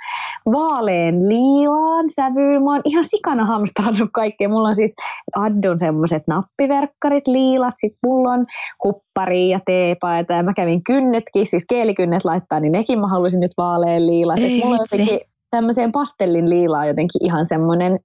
vaaleen 0.52 1.30
liilaan 1.30 2.06
sävyyn. 2.16 2.64
Mä 2.64 2.72
oon 2.72 2.82
ihan 2.86 3.04
sikana 3.04 3.46
hamstrannut 3.46 4.10
kaikkea. 4.14 4.50
Mulla 4.50 4.68
on 4.68 4.76
siis 4.76 4.96
Addon 5.36 5.80
semmoiset 5.80 6.24
nappiverkkarit, 6.28 7.28
liilat, 7.28 7.74
sit 7.78 7.94
mulla 8.04 8.32
on 8.32 8.46
kuppari 8.82 9.50
ja 9.50 9.60
teepaita 9.66 10.34
ja 10.34 10.44
mä 10.44 10.54
kävin 10.54 10.84
kynnetkin, 10.84 11.46
siis 11.46 11.66
keelikynnet 11.70 12.26
laittaa, 12.26 12.60
niin 12.60 12.72
nekin 12.72 13.00
mä 13.00 13.08
haluaisin 13.08 13.40
nyt 13.40 13.52
vaaleen 13.58 14.08
liilat. 14.08 14.40
Ei, 14.40 14.62
mulla 14.64 14.76
on 14.76 14.88
jotenkin 14.92 15.20
tämmöiseen 15.52 15.92
pastellin 15.92 16.50
liilaa 16.50 16.86
jotenkin 16.86 17.26
ihan 17.26 17.46
semmoinen, 17.46 18.00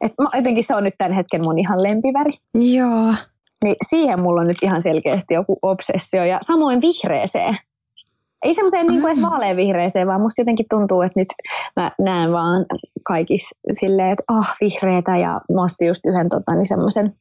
että 0.00 0.22
jotenkin 0.34 0.64
se 0.64 0.74
on 0.74 0.84
nyt 0.84 0.94
tämän 0.98 1.12
hetken 1.12 1.42
mun 1.42 1.58
ihan 1.58 1.82
lempiväri. 1.82 2.30
Joo. 2.54 3.14
Niin 3.62 3.76
siihen 3.88 4.20
mulla 4.20 4.40
on 4.40 4.48
nyt 4.48 4.62
ihan 4.62 4.82
selkeästi 4.82 5.34
joku 5.34 5.58
obsessio. 5.62 6.24
Ja 6.24 6.38
samoin 6.42 6.80
vihreeseen. 6.80 7.56
Ei 8.42 8.54
semmoiseen 8.54 8.86
niin 8.86 9.06
edes 9.06 9.22
vaaleanvihreeseen, 9.22 10.06
vaan 10.06 10.20
musta 10.20 10.40
jotenkin 10.40 10.66
tuntuu, 10.70 11.02
että 11.02 11.20
nyt 11.20 11.28
mä 11.76 11.92
näen 11.98 12.32
vaan 12.32 12.66
kaikissa 13.06 13.58
silleen, 13.80 14.12
että 14.12 14.24
ah, 14.28 14.38
oh, 14.38 14.56
vihreätä 14.60 15.16
ja 15.16 15.40
mä 15.54 15.64
ostin 15.64 15.88
just 15.88 16.06
yhden 16.06 16.28
tota, 16.28 16.54
niin 16.54 16.66
semmoisen 16.66 17.14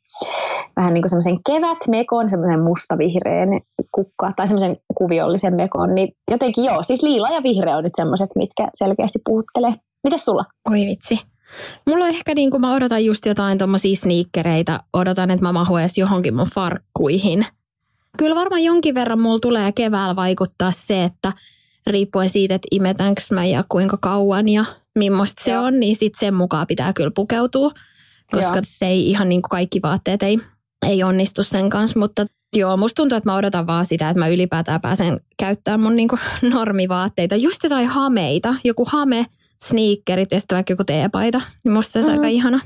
vähän 0.75 0.93
niin 0.93 1.01
kuin 1.01 1.09
semmoisen 1.09 1.39
kevätmekon, 1.45 2.29
semmoisen 2.29 2.59
mustavihreän 2.59 3.49
kukka 3.91 4.31
tai 4.35 4.47
semmoisen 4.47 4.77
kuviollisen 4.95 5.55
mekon, 5.55 5.95
niin 5.95 6.13
jotenkin 6.31 6.63
joo, 6.63 6.83
siis 6.83 7.03
liila 7.03 7.27
ja 7.27 7.43
vihreä 7.43 7.77
on 7.77 7.83
nyt 7.83 7.95
semmoiset, 7.95 8.29
mitkä 8.35 8.67
selkeästi 8.73 9.19
puhuttelee. 9.25 9.73
Mites 10.03 10.25
sulla? 10.25 10.45
Oi 10.69 10.85
vitsi. 10.85 11.30
Mulla 11.87 12.05
on 12.05 12.09
ehkä 12.09 12.35
niin 12.35 12.51
kuin 12.51 12.61
mä 12.61 12.73
odotan 12.73 13.05
just 13.05 13.25
jotain 13.25 13.57
tuommoisia 13.57 13.95
sneakereitä, 13.95 14.79
odotan, 14.93 15.31
että 15.31 15.45
mä 15.45 15.51
mahun 15.51 15.81
edes 15.81 15.97
johonkin 15.97 16.35
mun 16.35 16.47
farkkuihin. 16.53 17.45
Kyllä 18.17 18.35
varmaan 18.35 18.63
jonkin 18.63 18.95
verran 18.95 19.21
mulla 19.21 19.39
tulee 19.39 19.71
keväällä 19.71 20.15
vaikuttaa 20.15 20.71
se, 20.71 21.03
että 21.03 21.33
riippuen 21.87 22.29
siitä, 22.29 22.55
että 22.55 22.67
imetäänkö 22.71 23.21
mä 23.31 23.45
ja 23.45 23.63
kuinka 23.69 23.97
kauan 24.01 24.49
ja 24.49 24.65
millaista 24.97 25.43
se 25.43 25.57
on, 25.57 25.79
niin 25.79 25.95
sitten 25.95 26.19
sen 26.19 26.33
mukaan 26.33 26.67
pitää 26.67 26.93
kyllä 26.93 27.11
pukeutua, 27.15 27.71
koska 28.31 28.55
Joo. 28.55 28.63
se 28.65 28.85
ei 28.85 29.09
ihan 29.09 29.29
niin 29.29 29.41
kuin 29.41 29.49
kaikki 29.49 29.81
vaatteet 29.81 30.23
ei, 30.23 30.39
ei 30.87 31.03
onnistu 31.03 31.43
sen 31.43 31.69
kanssa, 31.69 31.99
mutta 31.99 32.25
Joo, 32.55 32.77
musta 32.77 32.95
tuntuu, 32.95 33.17
että 33.17 33.29
mä 33.29 33.35
odotan 33.35 33.67
vaan 33.67 33.85
sitä, 33.85 34.09
että 34.09 34.19
mä 34.19 34.27
ylipäätään 34.27 34.81
pääsen 34.81 35.21
käyttämään 35.37 35.79
mun 35.79 35.95
niinku 35.95 36.19
normivaatteita. 36.53 37.35
Just 37.35 37.63
jotain 37.63 37.87
hameita, 37.87 38.55
joku 38.63 38.85
hame, 38.85 39.25
sneakerit 39.67 40.31
ja 40.31 40.39
sitten 40.39 40.55
vaikka 40.55 40.73
joku 40.73 40.83
teepaita. 40.83 41.41
Niin 41.63 41.73
musta 41.73 41.91
se 41.91 41.99
olisi 41.99 42.09
mm-hmm. 42.09 42.23
aika 42.23 42.35
ihana. 42.35 42.59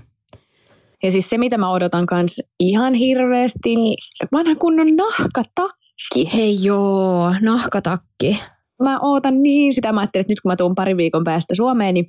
Ja 1.03 1.12
siis 1.12 1.29
se, 1.29 1.38
mitä 1.38 1.58
mä 1.58 1.71
odotan 1.71 2.05
kans 2.05 2.41
ihan 2.60 2.93
hirveästi, 2.93 3.75
niin 3.75 3.97
vanha 4.31 4.55
kunnon 4.55 4.88
nahkatakki. 4.95 6.29
Hei 6.34 6.63
joo, 6.63 7.34
nahkatakki. 7.41 8.39
Mä 8.84 8.99
ootan 8.99 9.43
niin 9.43 9.73
sitä, 9.73 9.91
mä 9.91 9.99
ajattelin, 9.99 10.21
että 10.21 10.31
nyt 10.31 10.41
kun 10.41 10.51
mä 10.51 10.55
tuun 10.55 10.75
pari 10.75 10.97
viikon 10.97 11.23
päästä 11.23 11.55
Suomeen, 11.55 11.93
niin 11.93 12.05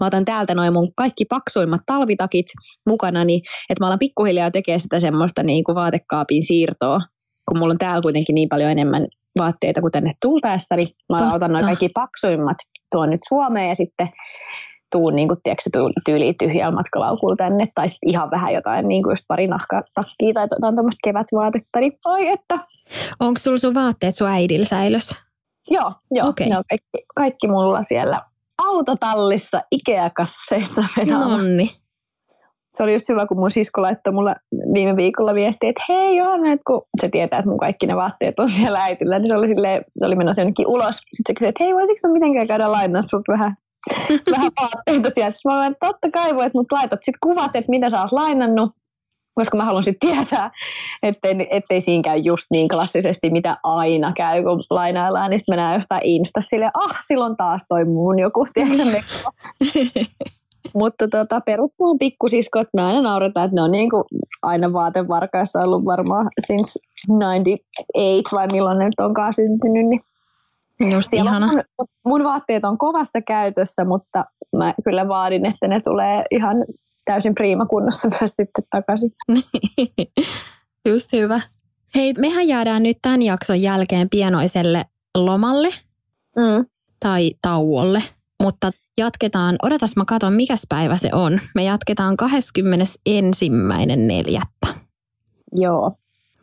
mä 0.00 0.06
otan 0.06 0.24
täältä 0.24 0.54
noin 0.54 0.72
mun 0.72 0.92
kaikki 0.96 1.24
paksuimmat 1.24 1.80
talvitakit 1.86 2.46
mukana, 2.86 3.24
niin 3.24 3.42
että 3.70 3.84
mä 3.84 3.86
alan 3.86 3.98
pikkuhiljaa 3.98 4.50
tekemään 4.50 4.80
sitä 4.80 5.00
semmoista 5.00 5.42
niin 5.42 5.64
kuin 5.64 5.74
vaatekaapin 5.74 6.42
siirtoa, 6.42 7.00
kun 7.48 7.58
mulla 7.58 7.72
on 7.72 7.78
täällä 7.78 8.02
kuitenkin 8.02 8.34
niin 8.34 8.48
paljon 8.48 8.70
enemmän 8.70 9.06
vaatteita 9.38 9.80
kuin 9.80 9.92
tänne 9.92 10.10
tultaessa, 10.22 10.76
niin 10.76 10.88
mä 11.12 11.18
Totta. 11.18 11.36
otan 11.36 11.52
noin 11.52 11.64
kaikki 11.64 11.88
paksuimmat 11.88 12.56
tuon 12.94 13.10
nyt 13.10 13.20
Suomeen 13.28 13.68
ja 13.68 13.74
sitten 13.74 14.08
tuun 14.92 15.16
niin 15.16 15.28
kuin, 15.28 15.38
tiedätkö, 15.42 15.70
tyyli 16.04 16.34
tyhjällä 16.38 16.74
matkalaukulla 16.74 17.36
tänne, 17.36 17.68
tai 17.74 17.88
sitten 17.88 18.10
ihan 18.10 18.30
vähän 18.30 18.54
jotain, 18.54 18.88
niin 18.88 19.02
kuin 19.02 19.12
just 19.12 19.24
pari 19.28 19.46
nahkatakkiä 19.46 20.32
tai 20.34 20.46
jotain 20.50 20.74
tuommoista 20.74 21.00
kevätvaatetta, 21.04 21.80
niin 21.80 21.92
oi 22.04 22.28
että. 22.28 22.58
Onko 23.20 23.40
sulla 23.40 23.58
sun 23.58 23.74
vaatteet 23.74 24.14
sun 24.14 24.28
äidillä 24.28 24.66
säilös? 24.66 25.16
Joo, 25.70 25.92
joo 26.10 26.28
okay. 26.28 26.48
ne 26.48 26.56
on 26.58 26.64
kaikki, 26.70 27.06
kaikki 27.16 27.48
mulla 27.48 27.82
siellä 27.82 28.20
autotallissa 28.66 29.62
Ikea-kasseissa 29.70 30.84
Nonni. 31.10 31.70
Se 32.74 32.82
oli 32.82 32.92
just 32.92 33.08
hyvä, 33.08 33.26
kun 33.26 33.38
mun 33.38 33.50
sisko 33.50 33.82
laittoi 33.82 34.12
mulle 34.12 34.36
viime 34.74 34.96
viikolla 34.96 35.34
viestiä, 35.34 35.70
että 35.70 35.84
hei 35.88 36.16
Johanna, 36.16 36.52
että 36.52 36.62
kun 36.66 36.82
se 37.00 37.08
tietää, 37.08 37.38
että 37.38 37.48
mun 37.48 37.58
kaikki 37.58 37.86
ne 37.86 37.96
vaatteet 37.96 38.38
on 38.38 38.50
siellä 38.50 38.78
äitillä, 38.78 39.18
niin 39.18 39.28
se 39.28 39.36
oli, 39.36 39.48
silleen, 39.48 39.84
se 39.98 40.06
oli 40.06 40.16
menossa 40.16 40.42
jonnekin 40.42 40.66
ulos. 40.66 40.96
Sitten 40.96 41.22
se 41.26 41.34
kysyi, 41.34 41.48
että 41.48 41.64
hei, 41.64 41.74
voisiko 41.74 42.08
mä 42.08 42.12
mitenkään 42.12 42.46
käydä 42.46 42.72
lainaa 42.72 43.02
sut 43.02 43.22
vähän, 43.28 43.56
vähän 44.36 44.50
vaatteita 44.60 45.10
sieltä. 45.10 45.34
Sitten 45.34 45.52
mä 45.52 45.58
olen, 45.58 45.72
että 45.72 45.86
totta 45.86 46.10
kai 46.10 46.34
voit, 46.36 46.54
mutta 46.54 46.76
laitat 46.76 47.00
sitten 47.02 47.18
kuvat, 47.20 47.56
että 47.56 47.70
mitä 47.70 47.90
sä 47.90 48.00
oot 48.00 48.12
lainannut, 48.12 48.70
koska 49.34 49.56
mä 49.56 49.64
haluan 49.64 49.84
sitten 49.84 50.10
tietää, 50.10 50.50
ettei, 51.02 51.48
ettei 51.50 51.80
siinä 51.80 52.02
käy 52.02 52.18
just 52.18 52.46
niin 52.50 52.68
klassisesti, 52.68 53.30
mitä 53.30 53.56
aina 53.62 54.12
käy, 54.16 54.42
kun 54.42 54.64
lainaillaan, 54.70 55.30
niin 55.30 55.38
sitten 55.38 55.52
mennään 55.52 55.74
jostain 55.74 56.02
Insta 56.04 56.40
silleen, 56.42 56.70
ah, 56.74 56.98
silloin 57.06 57.36
taas 57.36 57.62
toi 57.68 57.84
muun 57.84 58.18
joku, 58.18 58.46
tiedätkö 58.54 58.82
Mutta 60.74 61.08
tota, 61.08 61.40
peruskoulun 61.40 61.98
pikkusiskot, 61.98 62.68
me 62.74 62.82
aina 62.82 63.02
nauretaan, 63.02 63.44
että 63.44 63.54
ne 63.54 63.62
on 63.62 63.70
niin 63.70 63.90
kuin 63.90 64.04
aina 64.42 64.72
vaatevarkaissa 64.72 65.60
ollut 65.60 65.84
varmaan 65.84 66.28
since 66.46 66.80
98 67.08 68.36
vai 68.38 68.46
milloin 68.52 68.78
ne 68.78 68.84
nyt 68.84 69.00
onkaan 69.00 69.34
syntynyt. 69.34 69.86
Niin 69.86 70.00
Just 70.92 71.12
ihana. 71.12 71.46
Mun, 71.46 71.62
mun 72.04 72.24
vaatteet 72.24 72.64
on 72.64 72.78
kovassa 72.78 73.20
käytössä, 73.20 73.84
mutta 73.84 74.24
mä 74.56 74.74
kyllä 74.84 75.08
vaadin, 75.08 75.46
että 75.46 75.68
ne 75.68 75.80
tulee 75.80 76.24
ihan 76.30 76.56
täysin 77.04 77.34
priimakunnossa 77.34 78.08
myös 78.20 78.32
sitten 78.32 78.64
takaisin. 78.70 79.10
Just 80.88 81.12
hyvä. 81.12 81.40
Hei, 81.94 82.12
mehän 82.18 82.48
jäädään 82.48 82.82
nyt 82.82 82.98
tämän 83.02 83.22
jakson 83.22 83.62
jälkeen 83.62 84.08
pienoiselle 84.10 84.84
lomalle 85.14 85.68
mm. 86.36 86.66
tai 87.00 87.32
tauolle, 87.42 88.02
mutta 88.44 88.70
jatketaan, 88.96 89.56
odotas 89.62 89.96
mä 89.96 90.04
katon 90.04 90.32
mikä 90.32 90.54
päivä 90.68 90.96
se 90.96 91.10
on. 91.12 91.40
Me 91.54 91.64
jatketaan 91.64 92.16
21.4. 92.22 92.28
Joo. 95.52 95.92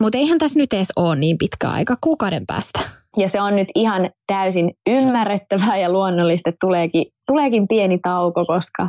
Mutta 0.00 0.18
eihän 0.18 0.38
tässä 0.38 0.58
nyt 0.58 0.72
edes 0.72 0.92
ole 0.96 1.16
niin 1.16 1.38
pitkä 1.38 1.70
aika, 1.70 1.96
kuukauden 2.00 2.46
päästä. 2.46 2.80
Ja 3.16 3.28
se 3.28 3.40
on 3.40 3.56
nyt 3.56 3.68
ihan 3.74 4.10
täysin 4.26 4.72
ymmärrettävää 4.86 5.78
ja 5.78 5.92
luonnollista, 5.92 6.48
että 6.48 6.58
tuleekin, 6.60 7.04
tuleekin 7.26 7.68
pieni 7.68 7.98
tauko, 7.98 8.46
koska 8.46 8.88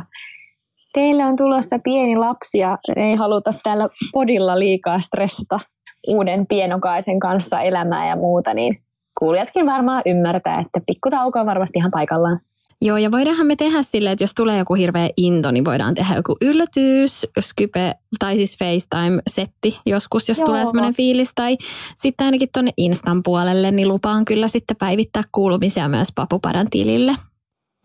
teille 0.94 1.24
on 1.24 1.36
tulossa 1.36 1.78
pieni 1.84 2.16
lapsi 2.16 2.58
ja 2.58 2.78
ei 2.96 3.14
haluta 3.14 3.54
täällä 3.64 3.88
podilla 4.12 4.58
liikaa 4.58 5.00
stressata 5.00 5.60
uuden 6.08 6.46
pienokaisen 6.46 7.20
kanssa 7.20 7.60
elämää 7.60 8.08
ja 8.08 8.16
muuta, 8.16 8.54
niin 8.54 8.76
kuulijatkin 9.18 9.66
varmaan 9.66 10.02
ymmärtää, 10.06 10.60
että 10.60 10.80
pikkutauko 10.86 11.40
on 11.40 11.46
varmasti 11.46 11.78
ihan 11.78 11.90
paikallaan. 11.90 12.38
Joo, 12.82 12.96
ja 12.96 13.12
voidaanhan 13.12 13.46
me 13.46 13.56
tehdä 13.56 13.82
silleen, 13.82 14.12
että 14.12 14.24
jos 14.24 14.34
tulee 14.34 14.58
joku 14.58 14.74
hirveä 14.74 15.08
into, 15.16 15.50
niin 15.50 15.64
voidaan 15.64 15.94
tehdä 15.94 16.14
joku 16.14 16.36
yllätys, 16.40 17.26
Skype 17.40 17.92
tai 18.18 18.36
siis 18.36 18.58
FaceTime-setti 18.58 19.78
joskus, 19.86 20.28
jos 20.28 20.38
Joo. 20.38 20.46
tulee 20.46 20.66
semmoinen 20.66 20.94
fiilis. 20.94 21.30
Tai 21.34 21.56
sitten 21.96 22.24
ainakin 22.24 22.48
tuonne 22.52 22.70
Instan 22.76 23.22
puolelle, 23.22 23.70
niin 23.70 23.88
lupaan 23.88 24.24
kyllä 24.24 24.48
sitten 24.48 24.76
päivittää 24.76 25.22
kuulumisia 25.32 25.88
myös 25.88 26.08
Papupadan 26.14 26.66
tilille. 26.70 27.12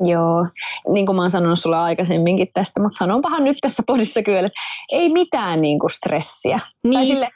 Joo, 0.05 0.47
niin 0.93 1.05
kuin 1.05 1.15
mä 1.15 1.21
oon 1.21 1.31
sanonut 1.31 1.59
sulle 1.59 1.77
aikaisemminkin 1.77 2.47
tästä, 2.53 2.81
mutta 2.81 2.97
sanonpahan 2.97 3.43
nyt 3.43 3.57
tässä 3.61 3.83
podissa 3.87 4.23
kyllä, 4.23 4.39
että 4.39 4.59
ei 4.91 5.13
mitään 5.13 5.61
niin 5.61 5.79
kuin 5.79 5.91
stressiä. 5.91 6.59
Niin. 6.83 6.93
Tai 6.93 7.05
sille, 7.05 7.29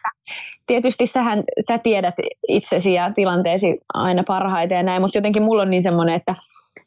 tietysti 0.67 1.05
sähän, 1.05 1.43
sä 1.67 1.77
tiedät 1.77 2.15
itsesi 2.47 2.93
ja 2.93 3.11
tilanteesi 3.13 3.77
aina 3.93 4.23
parhaiten 4.27 4.75
ja 4.75 4.83
näin, 4.83 5.01
mutta 5.01 5.17
jotenkin 5.17 5.43
mulla 5.43 5.61
on 5.61 5.69
niin 5.69 5.83
semmoinen, 5.83 6.15
että 6.15 6.35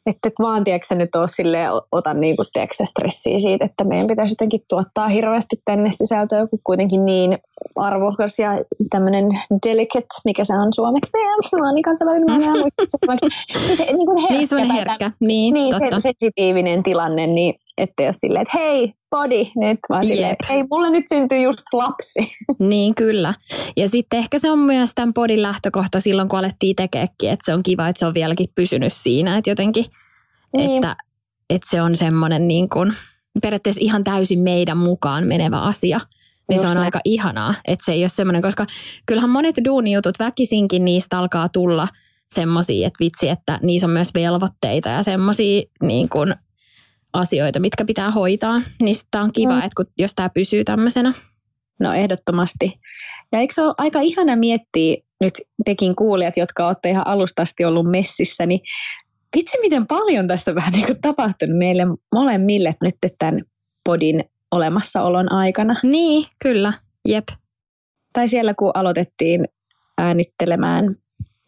että 0.07 0.27
et 0.27 0.33
vaan 0.39 0.63
tiedätkö, 0.63 0.95
nyt 0.95 1.15
ole 1.15 1.27
sille 1.27 1.59
ota 1.91 2.13
niinku, 2.13 2.43
tiedätkö, 2.53 2.85
stressiä 2.85 3.39
siitä, 3.39 3.65
että 3.65 3.83
meidän 3.83 4.07
pitäisi 4.07 4.31
jotenkin 4.31 4.61
tuottaa 4.69 5.07
hirveästi 5.07 5.61
tänne 5.65 5.91
sisältöä, 5.91 6.47
kun 6.47 6.59
kuitenkin 6.63 7.05
niin 7.05 7.37
arvokas 7.75 8.39
ja 8.39 8.51
tämmöinen 8.89 9.25
delicate, 9.67 10.07
mikä 10.25 10.43
se 10.43 10.53
on 10.53 10.73
suomeksi, 10.73 11.11
mä 11.59 11.65
oon 11.65 11.75
niin 11.75 11.83
kansainvälinen, 11.83 12.41
mä 12.45 12.53
niin 13.67 13.77
se, 13.77 13.85
niin 13.85 14.05
kuin 14.05 14.17
herkkä, 14.17 14.55
niin 14.55 14.71
herkkä, 14.71 15.11
niin, 15.21 15.53
niin 15.53 15.69
totta. 15.79 15.99
Se, 15.99 16.09
sensitiivinen 16.09 16.83
tilanne, 16.83 17.27
niin 17.27 17.55
että 17.77 18.03
jos 18.03 18.15
silleen, 18.15 18.41
että 18.41 18.57
hei, 18.57 18.93
body 19.09 19.43
nyt, 19.55 19.79
vaan 19.89 20.03
Jep. 20.03 20.13
silleen, 20.13 20.31
että 20.31 20.53
hei, 20.53 20.63
mulle 20.69 20.89
nyt 20.89 21.05
syntyy 21.09 21.41
just 21.41 21.63
lapsi. 21.73 22.19
Niin, 22.59 22.95
kyllä. 22.95 23.33
Ja 23.77 23.89
sitten 23.89 24.19
ehkä 24.19 24.39
se 24.39 24.51
on 24.51 24.59
myös 24.59 24.91
tämän 24.95 25.13
podin 25.13 25.41
lähtökohta 25.41 25.99
silloin, 25.99 26.29
kun 26.29 26.39
alettiin 26.39 26.75
tekeekin, 26.75 27.29
että 27.29 27.45
se 27.45 27.53
on 27.53 27.63
kiva, 27.63 27.87
että 27.87 27.99
se 27.99 28.05
on 28.05 28.13
vieläkin 28.13 28.47
pysynyt 28.55 28.93
siinä, 28.93 29.37
että 29.37 29.49
jotenkin, 29.49 29.85
niin. 30.57 30.75
että, 30.75 30.95
että 31.49 31.67
se 31.71 31.81
on 31.81 31.95
semmoinen 31.95 32.47
niin 32.47 32.69
kuin, 32.69 32.93
periaatteessa 33.41 33.81
ihan 33.83 34.03
täysin 34.03 34.39
meidän 34.39 34.77
mukaan 34.77 35.27
menevä 35.27 35.59
asia. 35.59 35.99
Niin 36.49 36.57
Just 36.57 36.69
se 36.69 36.77
on 36.77 36.83
aika 36.83 36.99
ihanaa, 37.05 37.53
että 37.67 37.85
se 37.85 37.91
ei 37.91 38.03
ole 38.03 38.09
semmoinen, 38.09 38.41
koska 38.41 38.65
kyllähän 39.05 39.29
monet 39.29 39.55
duunijutut 39.65 40.19
väkisinkin 40.19 40.85
niistä 40.85 41.19
alkaa 41.19 41.49
tulla 41.49 41.87
semmoisia, 42.33 42.87
että 42.87 42.99
vitsi, 42.99 43.29
että 43.29 43.59
niissä 43.61 43.87
on 43.87 43.91
myös 43.91 44.13
velvoitteita 44.13 44.89
ja 44.89 45.03
semmoisia 45.03 45.61
niin 45.81 46.09
kuin 46.09 46.35
asioita, 47.17 47.59
mitkä 47.59 47.85
pitää 47.85 48.11
hoitaa. 48.11 48.61
Niin 48.81 48.95
tämä 49.11 49.23
on 49.23 49.33
kiva, 49.33 49.53
mm. 49.53 49.57
että 49.57 49.71
kun, 49.75 49.85
jos 49.97 50.11
tämä 50.15 50.29
pysyy 50.29 50.63
tämmöisenä. 50.63 51.13
No 51.79 51.93
ehdottomasti. 51.93 52.79
Ja 53.31 53.39
eikö 53.39 53.53
se 53.53 53.61
ole 53.61 53.73
aika 53.77 54.01
ihana 54.01 54.35
miettiä 54.35 54.97
nyt 55.21 55.33
tekin 55.65 55.95
kuulijat, 55.95 56.37
jotka 56.37 56.67
olette 56.67 56.89
ihan 56.89 57.07
alusta 57.07 57.41
asti 57.41 57.65
ollut 57.65 57.91
messissä, 57.91 58.45
niin 58.45 58.61
vitsi 59.35 59.57
miten 59.61 59.87
paljon 59.87 60.27
tässä 60.27 60.55
vähän 60.55 60.73
niin 60.73 60.85
kuin 60.85 61.01
tapahtunut 61.01 61.57
meille 61.57 61.83
molemmille 62.11 62.75
nyt 62.81 62.95
tämän 63.19 63.41
podin 63.83 64.23
olemassaolon 64.51 65.31
aikana. 65.31 65.75
Niin, 65.83 66.25
kyllä. 66.39 66.73
Jep. 67.07 67.27
Tai 68.13 68.27
siellä 68.27 68.53
kun 68.53 68.71
aloitettiin 68.73 69.47
äänittelemään 69.97 70.95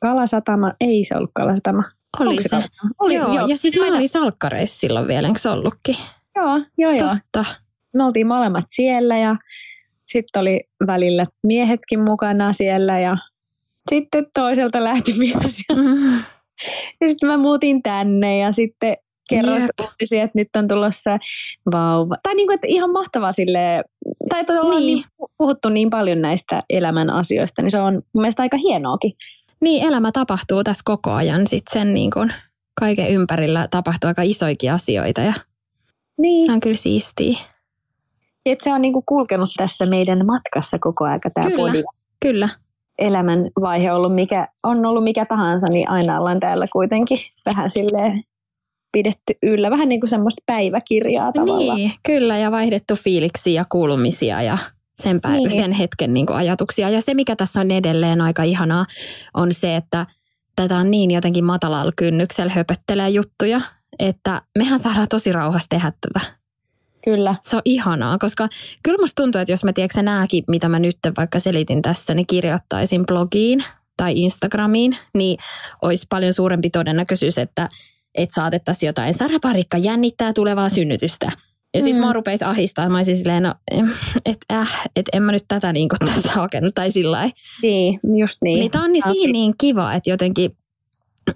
Kalasatama, 0.01 0.73
ei 0.81 1.03
se 1.03 1.17
ollut 1.17 1.31
Kalasatama, 1.33 1.83
oli 2.19 2.41
se. 2.41 2.63
Oli, 2.99 3.13
joo, 3.13 3.33
joo, 3.33 3.47
ja 3.47 3.57
siis 3.57 3.75
mä 3.79 3.95
olin 3.95 4.09
salkkareissa 4.09 4.79
silloin 4.79 5.07
vielä, 5.07 5.27
eikö 5.27 5.39
se 5.39 5.49
ollutkin? 5.49 5.95
Joo, 6.35 6.61
joo, 6.77 6.91
joo. 6.91 7.09
Totta. 7.09 7.45
Me 7.93 8.03
oltiin 8.03 8.27
molemmat 8.27 8.65
siellä 8.67 9.17
ja 9.17 9.35
sitten 10.05 10.41
oli 10.41 10.63
välillä 10.87 11.25
miehetkin 11.43 11.99
mukana 11.99 12.53
siellä 12.53 12.99
ja 12.99 13.17
sitten 13.89 14.25
toiselta 14.33 14.83
lähti 14.83 15.13
mies. 15.19 15.61
Ja, 15.69 15.75
mm. 15.75 16.13
ja 17.01 17.09
sitten 17.09 17.29
mä 17.29 17.37
muutin 17.37 17.83
tänne 17.83 18.37
ja 18.37 18.51
sitten 18.51 18.97
kerroin 19.29 19.69
uutisia, 19.81 20.23
että 20.23 20.37
nyt 20.39 20.49
on 20.55 20.67
tulossa 20.67 21.19
vauva. 21.71 22.15
Tai 22.23 22.35
niin 22.35 22.47
kuin, 22.47 22.55
että 22.55 22.67
ihan 22.67 22.91
mahtavaa 22.91 23.31
sille, 23.31 23.83
tai 24.29 24.39
että 24.39 24.53
ollaan 24.53 24.81
niin. 24.81 24.95
niin 24.95 25.29
puhuttu 25.37 25.69
niin 25.69 25.89
paljon 25.89 26.21
näistä 26.21 26.63
elämän 26.69 27.09
asioista, 27.09 27.61
niin 27.61 27.71
se 27.71 27.79
on 27.79 27.93
mun 27.93 28.21
mielestä 28.21 28.41
aika 28.41 28.57
hienoakin. 28.57 29.11
Niin, 29.61 29.87
elämä 29.87 30.11
tapahtuu 30.11 30.63
tässä 30.63 30.81
koko 30.85 31.11
ajan. 31.11 31.47
Sitten 31.47 31.79
sen 31.79 31.93
niin 31.93 32.11
kuin 32.11 32.33
kaiken 32.79 33.09
ympärillä 33.09 33.67
tapahtuu 33.71 34.07
aika 34.07 34.21
isoikin 34.21 34.73
asioita 34.73 35.21
ja 35.21 35.33
niin. 36.17 36.45
se 36.45 36.51
on 36.51 36.59
kyllä 36.59 36.77
siistiä. 36.77 37.37
Et 38.45 38.61
se 38.61 38.73
on 38.73 38.81
niin 38.81 38.93
kuin 38.93 39.05
kulkenut 39.05 39.49
tässä 39.57 39.85
meidän 39.85 40.25
matkassa 40.25 40.79
koko 40.79 41.05
aika 41.05 41.29
tämä 41.29 41.47
kyllä, 41.49 41.57
podi. 41.57 41.83
Kyllä. 42.19 42.49
Elämän 42.99 43.49
vaihe 43.61 43.91
ollut 43.91 44.15
mikä, 44.15 44.47
on 44.63 44.85
ollut 44.85 45.03
mikä 45.03 45.25
tahansa, 45.25 45.67
niin 45.69 45.89
aina 45.89 46.19
ollaan 46.19 46.39
täällä 46.39 46.65
kuitenkin 46.73 47.17
vähän 47.45 47.71
silleen 47.71 48.23
pidetty 48.91 49.33
yllä. 49.43 49.71
Vähän 49.71 49.89
niin 49.89 50.01
kuin 50.01 50.09
semmoista 50.09 50.43
päiväkirjaa 50.45 51.31
tavallaan. 51.31 51.77
Niin, 51.77 51.91
kyllä, 52.03 52.37
ja 52.37 52.51
vaihdettu 52.51 52.95
fiiliksiä 52.95 53.61
ja 53.61 53.65
kuulumisia 53.69 54.41
ja 54.41 54.57
sen, 55.03 55.21
päivä, 55.21 55.37
niin. 55.37 55.51
sen 55.51 55.71
hetken 55.71 56.13
niin 56.13 56.25
kuin 56.25 56.37
ajatuksia. 56.37 56.89
Ja 56.89 57.01
se, 57.01 57.13
mikä 57.13 57.35
tässä 57.35 57.61
on 57.61 57.71
edelleen 57.71 58.21
aika 58.21 58.43
ihanaa, 58.43 58.85
on 59.33 59.53
se, 59.53 59.75
että 59.75 60.05
tätä 60.55 60.77
on 60.77 60.91
niin 60.91 61.11
jotenkin 61.11 61.45
matalalla 61.45 61.91
kynnyksellä 61.95 62.53
höpöttelee 62.53 63.09
juttuja, 63.09 63.61
että 63.99 64.41
mehän 64.57 64.79
saadaan 64.79 65.07
tosi 65.09 65.31
rauhassa 65.31 65.69
tehdä 65.69 65.91
tätä. 66.01 66.25
Kyllä. 67.03 67.35
Se 67.43 67.55
on 67.55 67.61
ihanaa, 67.65 68.17
koska 68.17 68.49
kyllä 68.83 68.97
musta 68.97 69.23
tuntuu, 69.23 69.41
että 69.41 69.51
jos 69.51 69.63
mä 69.63 69.73
tiedätkö 69.73 70.01
nääkin, 70.01 70.43
mitä 70.47 70.69
mä 70.69 70.79
nyt 70.79 70.97
vaikka 71.17 71.39
selitin 71.39 71.81
tässä, 71.81 72.13
niin 72.13 72.27
kirjoittaisin 72.27 73.05
blogiin 73.05 73.63
tai 73.97 74.17
Instagramiin, 74.17 74.97
niin 75.13 75.37
olisi 75.81 76.05
paljon 76.09 76.33
suurempi 76.33 76.69
todennäköisyys, 76.69 77.37
että 77.37 77.69
että 78.15 78.35
saatettaisiin 78.35 78.87
jotain. 78.87 79.13
Sara 79.13 79.39
Parikka 79.39 79.77
jännittää 79.77 80.33
tulevaa 80.33 80.69
synnytystä. 80.69 81.31
Ja 81.73 81.81
sitten 81.81 82.01
mm. 82.01 82.07
mä 82.07 82.13
rupesin 82.13 82.47
ahistaa, 82.47 82.89
mä 82.89 82.97
olisin 82.97 83.17
silleen, 83.17 83.43
no, 83.43 83.55
että 84.25 84.59
äh, 84.59 84.81
et 84.95 85.05
en 85.13 85.23
mä 85.23 85.31
nyt 85.31 85.45
tätä 85.47 85.73
niin 85.73 85.89
kuin 85.89 86.11
tässä 86.13 86.31
hakenut, 86.31 86.75
tai 86.75 86.91
sillä 86.91 87.29
Niin, 87.61 87.99
just 88.17 88.37
niin. 88.41 88.59
Niin 88.59 88.71
tää 88.71 88.81
on 88.81 88.91
niin 88.91 89.03
siinä 89.13 89.31
niin 89.31 89.53
kiva, 89.57 89.93
että 89.93 90.09
jotenkin, 90.09 90.51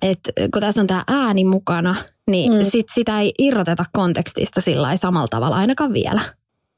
että 0.02 0.32
kun 0.54 0.62
tässä 0.62 0.82
on 0.82 0.88
tämä 0.88 1.04
ääni 1.08 1.46
mukana, 1.46 1.96
niin 2.30 2.54
mm. 2.54 2.64
sit 2.64 2.86
sitä 2.94 3.20
ei 3.20 3.32
irroteta 3.40 3.86
kontekstista 3.92 4.62
sillä 4.62 4.96
samalla 4.96 5.28
tavalla 5.28 5.56
ainakaan 5.56 5.94
vielä. 5.94 6.22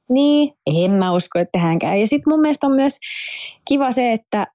Niin, 0.10 0.54
en 0.66 0.92
mä 0.92 1.14
usko, 1.14 1.40
että 1.40 1.52
tehdäänkään. 1.52 2.00
Ja 2.00 2.08
sitten 2.08 2.34
mun 2.34 2.42
mielestä 2.42 2.68
on 2.68 2.74
myös 2.74 3.00
kiva 3.68 3.92
se, 3.92 4.14
että, 4.14 4.48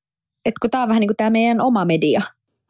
että 0.47 0.59
kun 0.61 0.71
tämä 0.71 0.83
on 0.83 0.89
vähän 0.89 1.01
niin 1.01 1.09
kuin 1.09 1.17
tämä 1.17 1.31
meidän 1.31 1.61
oma 1.61 1.85
media, 1.85 2.23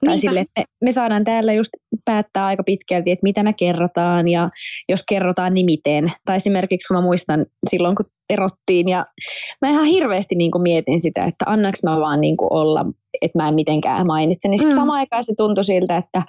tai 0.07 0.18
sille, 0.18 0.40
että 0.40 0.53
me, 0.61 0.64
me 0.80 0.92
saadaan 0.92 1.24
täällä 1.24 1.53
just 1.53 1.70
päättää 2.05 2.46
aika 2.46 2.62
pitkälti, 2.62 3.11
että 3.11 3.22
mitä 3.22 3.42
me 3.42 3.53
kerrotaan 3.53 4.28
ja 4.28 4.51
jos 4.88 5.01
kerrotaan, 5.09 5.55
niin 5.55 5.66
miten. 5.66 6.12
Tai 6.24 6.36
esimerkiksi 6.36 6.88
kun 6.88 6.96
mä 6.96 7.01
muistan 7.01 7.46
silloin, 7.70 7.96
kun 7.96 8.07
erottiin 8.30 8.88
ja 8.88 9.07
mä 9.62 9.70
ihan 9.70 9.84
hirveästi 9.84 10.34
niin 10.34 10.51
kuin 10.51 10.62
mietin 10.62 11.01
sitä, 11.01 11.24
että 11.24 11.44
annaks 11.48 11.82
mä 11.82 12.01
vaan 12.01 12.20
niin 12.20 12.36
kuin 12.36 12.53
olla, 12.53 12.86
että 13.22 13.38
mä 13.38 13.48
en 13.48 13.55
mitenkään 13.55 14.07
mainitse. 14.07 14.48
Niin 14.48 14.59
sitten 14.59 14.76
mm. 14.76 14.80
samaan 14.80 14.98
aikaan 14.98 15.24
se 15.24 15.34
tuntui 15.36 15.64
siltä, 15.64 15.96
että 15.96 16.22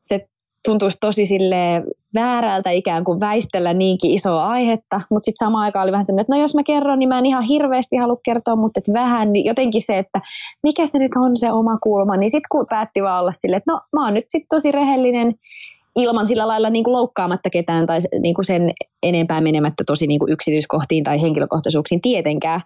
se 0.00 0.26
tuntuisi 0.64 0.98
tosi 1.00 1.24
sille 1.24 1.82
väärältä 2.14 2.70
ikään 2.70 3.04
kuin 3.04 3.20
väistellä 3.20 3.74
niinkin 3.74 4.10
isoa 4.10 4.46
aihetta, 4.46 5.00
mutta 5.10 5.24
sitten 5.24 5.46
samaan 5.46 5.64
aikaan 5.64 5.82
oli 5.82 5.92
vähän 5.92 6.06
sellainen, 6.06 6.22
että 6.22 6.34
no 6.34 6.40
jos 6.40 6.54
mä 6.54 6.62
kerron, 6.62 6.98
niin 6.98 7.08
mä 7.08 7.18
en 7.18 7.26
ihan 7.26 7.42
hirveästi 7.42 7.96
halua 7.96 8.16
kertoa, 8.24 8.56
mutta 8.56 8.80
et 8.80 8.92
vähän, 8.92 9.32
niin 9.32 9.44
jotenkin 9.44 9.82
se, 9.82 9.98
että 9.98 10.20
mikä 10.62 10.86
se 10.86 10.98
nyt 10.98 11.12
on 11.16 11.36
se 11.36 11.52
oma 11.52 11.78
kulma, 11.78 12.16
niin 12.16 12.30
sitten 12.30 12.48
kun 12.50 12.66
päätti 12.70 13.02
vaan 13.02 13.20
olla 13.20 13.32
silleen, 13.32 13.58
että 13.58 13.72
no 13.72 13.80
mä 13.92 14.04
oon 14.04 14.14
nyt 14.14 14.24
sitten 14.28 14.48
tosi 14.48 14.72
rehellinen 14.72 15.34
ilman 15.96 16.26
sillä 16.26 16.48
lailla 16.48 16.70
niin 16.70 16.84
kuin 16.84 16.92
loukkaamatta 16.92 17.50
ketään 17.50 17.86
tai 17.86 17.98
niin 18.20 18.34
kuin 18.34 18.44
sen 18.44 18.70
enempää 19.02 19.40
menemättä 19.40 19.84
tosi 19.86 20.06
niin 20.06 20.18
kuin 20.18 20.32
yksityiskohtiin 20.32 21.04
tai 21.04 21.20
henkilökohtaisuuksiin 21.20 22.00
tietenkään, 22.00 22.60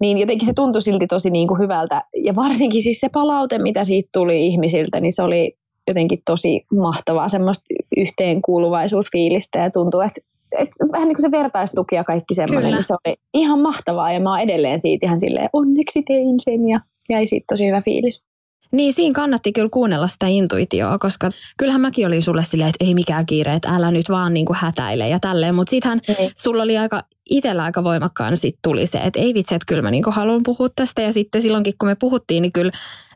niin 0.00 0.18
jotenkin 0.18 0.46
se 0.46 0.52
tuntui 0.52 0.82
silti 0.82 1.06
tosi 1.06 1.30
niin 1.30 1.48
kuin 1.48 1.60
hyvältä. 1.60 2.02
Ja 2.24 2.36
varsinkin 2.36 2.82
siis 2.82 3.00
se 3.00 3.08
palaute, 3.08 3.58
mitä 3.58 3.84
siitä 3.84 4.08
tuli 4.12 4.46
ihmisiltä, 4.46 5.00
niin 5.00 5.12
se 5.12 5.22
oli 5.22 5.56
jotenkin 5.88 6.18
tosi 6.24 6.66
mahtavaa 6.76 7.28
semmoista 7.28 7.64
yhteenkuuluvaisuusfiilistä 7.96 9.58
ja 9.58 9.70
tuntuu, 9.70 10.00
että, 10.00 10.20
että 10.58 10.76
vähän 10.92 11.08
niin 11.08 11.16
kuin 11.16 11.22
se 11.22 11.30
vertaistuki 11.30 11.94
ja 11.94 12.04
kaikki 12.04 12.34
semmoinen, 12.34 12.72
niin 12.72 12.84
se 12.84 12.94
oli 12.94 13.16
ihan 13.34 13.60
mahtavaa 13.60 14.12
ja 14.12 14.20
mä 14.20 14.30
oon 14.30 14.40
edelleen 14.40 14.80
siitä 14.80 15.06
ihan 15.06 15.20
silleen 15.20 15.48
onneksi 15.52 16.02
tein 16.02 16.40
sen 16.40 16.68
ja 16.68 16.80
jäi 17.08 17.26
siitä 17.26 17.44
tosi 17.48 17.66
hyvä 17.66 17.82
fiilis. 17.82 18.27
Niin, 18.72 18.92
siinä 18.92 19.14
kannatti 19.14 19.52
kyllä 19.52 19.68
kuunnella 19.72 20.08
sitä 20.08 20.26
intuitioa, 20.26 20.98
koska 20.98 21.30
kyllähän 21.56 21.80
mäkin 21.80 22.06
olin 22.06 22.22
sulle 22.22 22.44
silleen, 22.44 22.68
että 22.68 22.84
ei 22.84 22.94
mikään 22.94 23.26
kiire, 23.26 23.54
että 23.54 23.68
älä 23.68 23.90
nyt 23.90 24.08
vaan 24.08 24.34
niin 24.34 24.46
kuin 24.46 24.56
hätäile 24.60 25.08
ja 25.08 25.18
tälleen. 25.20 25.54
Mutta 25.54 25.70
sittenhän 25.70 26.00
niin. 26.18 26.30
sulla 26.36 26.62
oli 26.62 26.78
aika, 26.78 27.02
itsellä 27.30 27.62
aika 27.62 27.84
voimakkaan 27.84 28.36
sit 28.36 28.56
tuli 28.62 28.86
se, 28.86 28.98
että 28.98 29.20
ei 29.20 29.34
vitsi, 29.34 29.54
että 29.54 29.66
kyllä 29.66 29.82
mä 29.82 29.90
niin 29.90 30.02
kuin 30.04 30.14
haluan 30.14 30.42
puhua 30.42 30.68
tästä. 30.76 31.02
Ja 31.02 31.12
sitten 31.12 31.42
silloinkin, 31.42 31.72
kun 31.78 31.88
me 31.88 31.94
puhuttiin, 31.94 32.42
niin 32.42 32.52
kyllä 32.52 32.72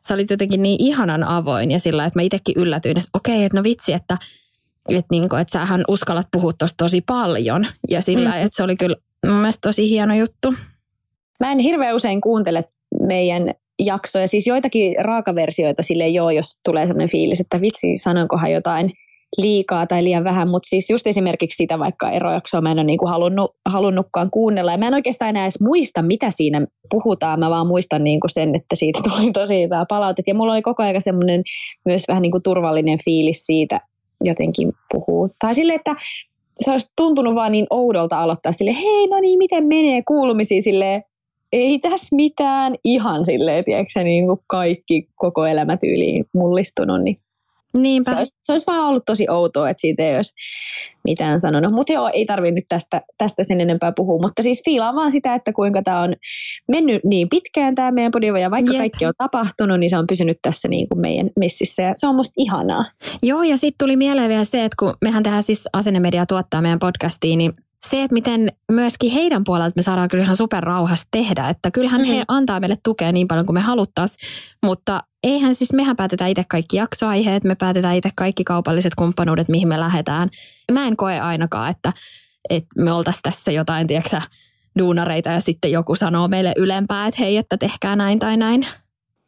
sä 0.09 0.15
olit 0.15 0.31
jotenkin 0.31 0.63
niin 0.63 0.77
ihanan 0.83 1.25
avoin 1.25 1.71
ja 1.71 1.79
sillä 1.79 2.05
että 2.05 2.19
mä 2.19 2.23
itsekin 2.23 2.55
yllätyin, 2.57 2.99
että 2.99 3.11
okei, 3.15 3.45
että 3.45 3.59
no 3.59 3.63
vitsi, 3.63 3.93
että, 3.93 4.19
että, 4.89 5.07
niin 5.11 5.29
kuin, 5.29 5.41
että 5.41 5.53
sähän 5.53 5.85
uskallat 5.89 6.29
puhua 6.33 6.53
tuosta 6.53 6.77
tosi 6.77 7.01
paljon. 7.01 7.67
Ja 7.89 8.03
sillä 8.03 8.31
mm. 8.31 8.37
että 8.37 8.57
se 8.57 8.63
oli 8.63 8.77
kyllä 8.77 8.97
mun 9.27 9.37
mielestä 9.37 9.69
tosi 9.69 9.91
hieno 9.91 10.15
juttu. 10.15 10.55
Mä 11.41 11.53
en 11.53 11.59
hirveän 11.59 11.95
usein 11.95 12.21
kuuntele 12.21 12.65
meidän 13.01 13.55
jaksoja, 13.85 14.27
siis 14.27 14.47
joitakin 14.47 14.95
raakaversioita 14.99 15.83
sille 15.83 16.09
joo, 16.09 16.31
jos 16.31 16.47
tulee 16.65 16.87
sellainen 16.87 17.11
fiilis, 17.11 17.41
että 17.41 17.61
vitsi, 17.61 17.97
sanonkohan 17.97 18.53
jotain 18.53 18.93
liikaa 19.39 19.87
tai 19.87 20.05
liian 20.05 20.25
vähän, 20.25 20.49
mutta 20.49 20.69
siis 20.69 20.91
just 20.91 21.07
esimerkiksi 21.07 21.57
sitä 21.57 21.79
vaikka 21.79 22.11
erojaksoa 22.11 22.61
mä 22.61 22.71
en 22.71 22.79
ole 22.79 22.85
niinku 22.85 23.07
halunnut, 23.07 23.55
halunnutkaan 23.67 24.31
kuunnella. 24.31 24.73
Ja 24.73 24.79
mä 24.79 24.89
en 24.89 24.95
oikeastaan 24.95 25.29
enää 25.29 25.45
edes 25.45 25.61
muista, 25.61 26.03
mitä 26.03 26.31
siinä 26.31 26.67
puhutaan, 26.91 27.41
mä 27.41 27.51
vaan 27.51 27.67
muistan 27.67 28.05
niinku 28.05 28.29
sen, 28.29 28.55
että 28.55 28.75
siitä 28.75 29.01
tuli 29.11 29.33
tosi 29.33 29.63
hyvää 29.63 29.85
palautetta. 29.89 30.31
Ja 30.31 30.35
mulla 30.35 30.53
oli 30.53 30.63
koko 30.63 30.83
ajan 30.83 31.03
semmoinen 31.03 31.43
myös 31.85 32.03
vähän 32.09 32.23
niinku 32.23 32.41
turvallinen 32.41 32.99
fiilis 33.05 33.47
siitä 33.47 33.81
jotenkin 34.25 34.73
puhuu. 34.93 35.31
Tai 35.39 35.55
sille, 35.55 35.75
että 35.75 35.97
se 36.57 36.71
olisi 36.71 36.93
tuntunut 36.97 37.35
vaan 37.35 37.53
niin 37.53 37.67
oudolta 37.71 38.23
aloittaa 38.23 38.53
sille, 38.53 38.75
hei 38.75 39.07
no 39.11 39.21
niin, 39.21 39.39
miten 39.39 39.67
menee 39.67 40.03
kuulumisiin 40.09 40.63
sille 40.63 41.03
ei 41.53 41.79
tässä 41.79 42.17
mitään 42.17 42.75
ihan 42.85 43.27
silleen, 43.27 43.65
tiedätkö, 43.65 44.03
niin 44.03 44.27
kuin 44.27 44.41
kaikki 44.47 45.07
koko 45.17 45.47
elämätyyliin 45.47 46.25
mullistunut, 46.35 47.03
niin 47.03 47.17
Niinpä. 47.75 48.11
Se 48.11 48.19
olisi, 48.19 48.35
se 48.43 48.53
olisi 48.53 48.67
vaan 48.67 48.89
ollut 48.89 49.05
tosi 49.05 49.27
outoa, 49.31 49.71
että 49.71 49.81
siitä 49.81 50.03
ei 50.03 50.17
olisi 50.17 50.35
mitään 51.05 51.41
sanonut. 51.41 51.73
Mutta 51.73 51.93
joo, 51.93 52.11
ei 52.15 52.27
tarvitse 52.27 52.55
nyt 52.55 52.65
tästä, 52.69 53.03
tästä 53.19 53.45
sen 53.45 53.61
enempää 53.61 53.93
puhua. 53.97 54.21
Mutta 54.21 54.43
siis 54.43 54.63
fiilaan 54.65 54.95
vaan 54.95 55.13
sitä, 55.13 55.35
että 55.35 55.53
kuinka 55.53 55.83
tämä 55.83 56.03
on 56.03 56.15
mennyt 56.69 57.05
niin 57.05 57.29
pitkään 57.29 57.75
tämä 57.75 57.91
meidän 57.91 58.13
podiva. 58.13 58.39
Ja 58.39 58.51
vaikka 58.51 58.73
Jep. 58.73 58.81
kaikki 58.81 59.07
on 59.07 59.13
tapahtunut, 59.19 59.81
niin 59.81 59.91
se 59.91 59.99
on 59.99 60.07
pysynyt 60.07 60.39
tässä 60.43 60.69
niin 60.69 60.89
kuin 60.89 61.01
meidän 61.01 61.31
messissä. 61.39 61.83
Ja 61.83 61.93
se 61.95 62.07
on 62.07 62.17
musta 62.17 62.35
ihanaa. 62.37 62.85
Joo, 63.23 63.43
ja 63.43 63.57
sitten 63.57 63.87
tuli 63.87 63.97
mieleen 63.97 64.29
vielä 64.29 64.45
se, 64.45 64.65
että 64.65 64.77
kun 64.79 64.95
mehän 65.01 65.23
tehdään 65.23 65.43
siis 65.43 65.69
Asennemedia 65.73 66.27
tuottaa 66.27 66.63
meidän 66.63 66.79
podcastiin, 66.79 67.39
niin 67.39 67.53
se, 67.91 68.03
että 68.03 68.15
miten 68.15 68.49
myöskin 68.73 69.13
heidän 69.13 69.43
puolelta 69.45 69.73
me 69.77 69.83
saadaan 69.83 70.09
kyllä 70.09 70.25
ihan 70.25 70.37
superrauhassa 70.37 71.09
tehdä, 71.11 71.49
että 71.49 71.71
kyllähän 71.71 72.01
mm. 72.01 72.07
he 72.07 72.25
antaa 72.29 72.61
meille 72.61 72.77
tukea 72.85 73.13
niin 73.13 73.29
paljon 73.29 73.47
kuin 73.47 73.55
me 73.55 73.61
haluttaisiin, 73.61 74.29
mutta 74.63 75.03
eihän 75.23 75.55
siis 75.55 75.73
mehän 75.73 75.97
päätetä 75.97 76.27
itse 76.27 76.45
kaikki 76.49 76.77
jaksoaiheet, 76.77 77.45
me 77.45 77.55
päätetään 77.55 77.97
itse 77.97 78.11
kaikki 78.17 78.45
kaupalliset 78.45 78.95
kumppanuudet, 78.95 79.49
mihin 79.49 79.69
me 79.69 79.81
lähdetään. 79.81 80.29
Mä 80.73 80.87
en 80.87 80.97
koe 80.97 81.21
ainakaan, 81.21 81.71
että, 81.71 81.93
että 82.51 82.83
me 82.83 82.93
oltaisiin 82.93 83.23
tässä 83.23 83.53
jotain, 83.53 83.87
tiedätkö 83.87 84.21
duunareita 84.79 85.31
ja 85.31 85.41
sitten 85.41 85.73
joku 85.73 85.95
sanoo 85.95 86.29
meille 86.29 86.53
ylempää, 86.57 87.07
että 87.07 87.23
hei, 87.23 87.37
että 87.37 87.57
tehkää 87.57 87.97
näin 87.97 88.19
tai 88.19 88.37
näin. 88.37 88.67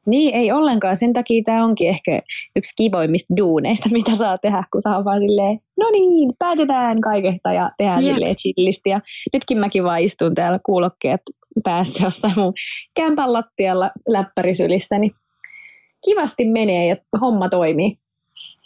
Niin, 0.07 0.35
ei 0.35 0.53
ollenkaan. 0.53 0.97
Sen 0.97 1.13
takia 1.13 1.43
tämä 1.45 1.65
onkin 1.65 1.89
ehkä 1.89 2.21
yksi 2.57 2.73
kivoimmista 2.77 3.37
duuneista, 3.37 3.89
mitä 3.93 4.15
saa 4.15 4.39
tehdä, 4.39 4.65
kun 4.73 4.83
tämä 4.83 4.99
on 4.99 5.05
vaan 5.05 5.21
silleen, 5.21 5.59
no 5.79 5.91
niin, 5.91 6.33
päätetään 6.39 7.01
kaikesta 7.01 7.53
ja 7.53 7.71
tehdään 7.79 8.03
yep. 8.03 8.15
silleen 8.15 8.37
chillisti. 8.37 8.91
Ja 8.91 9.01
nytkin 9.33 9.59
mäkin 9.59 9.85
vaan 9.85 10.01
istun 10.01 10.35
täällä 10.35 10.59
kuulokkeet 10.67 11.21
päässä 11.65 12.05
jossain 12.05 12.35
mun 12.37 12.53
kämpän 12.97 13.33
lattialla 13.33 13.91
läppärisylissä, 14.09 14.99
niin 14.99 15.13
kivasti 16.05 16.45
menee 16.45 16.87
ja 16.87 16.97
homma 17.21 17.49
toimii. 17.49 17.93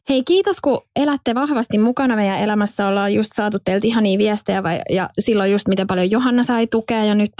Hei, 0.09 0.22
kiitos 0.22 0.61
kun 0.61 0.80
elätte 0.96 1.34
vahvasti 1.34 1.78
mukana 1.78 2.16
meidän 2.16 2.38
elämässä. 2.38 2.86
Ollaan 2.86 3.14
just 3.14 3.30
saatu 3.34 3.59
teiltä 3.64 3.86
ihania 3.86 4.18
viestejä 4.18 4.62
vai, 4.62 4.80
ja 4.90 5.09
silloin 5.18 5.52
just 5.52 5.68
miten 5.68 5.86
paljon 5.86 6.11
Johanna 6.11 6.42
sai 6.42 6.66
tukea 6.66 7.04
ja 7.04 7.14
nyt 7.14 7.32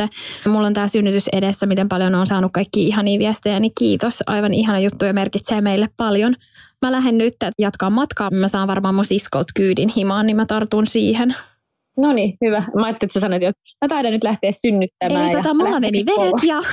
mulla 0.47 0.67
on 0.67 0.75
tämä 0.75 0.89
synnytys 0.89 1.29
edessä, 1.33 1.67
miten 1.67 1.89
paljon 1.89 2.15
on 2.15 2.27
saanut 2.27 2.53
kaikki 2.53 2.87
ihania 2.87 3.19
viestejä, 3.19 3.61
niin 3.61 3.73
kiitos. 3.79 4.23
Aivan 4.27 4.55
ihana 4.55 4.79
juttu 4.79 5.05
ja 5.05 5.13
merkitsee 5.13 5.61
meille 5.61 5.89
paljon. 5.97 6.35
Mä 6.83 6.93
lähden 6.93 7.19
nyt 7.19 7.35
jatkaa 7.59 7.91
matkaa. 7.91 8.31
Mä 8.31 8.49
saan 8.49 8.69
varmaan 8.69 8.95
mun 8.95 9.05
siskolt 9.05 9.49
kyydin 9.55 9.89
himaan, 9.97 10.27
niin 10.27 10.37
mä 10.37 10.47
tartun 10.47 10.87
siihen. 10.87 11.35
No 11.99 12.13
niin, 12.13 12.37
hyvä. 12.45 12.59
Mä 12.59 12.87
ajattelin, 12.87 13.09
että 13.09 13.15
sä 13.15 13.21
sanoit, 13.21 13.43
että 13.43 13.63
mä 13.85 13.89
taidan 13.89 14.13
nyt 14.13 14.25
lähteä 14.25 14.53
synnyttämään. 14.53 15.23
Eli 15.23 15.37
tota, 15.37 15.55
mulla 15.55 15.81
meni 15.81 16.03
vedet 16.07 16.43
ja... 16.43 16.63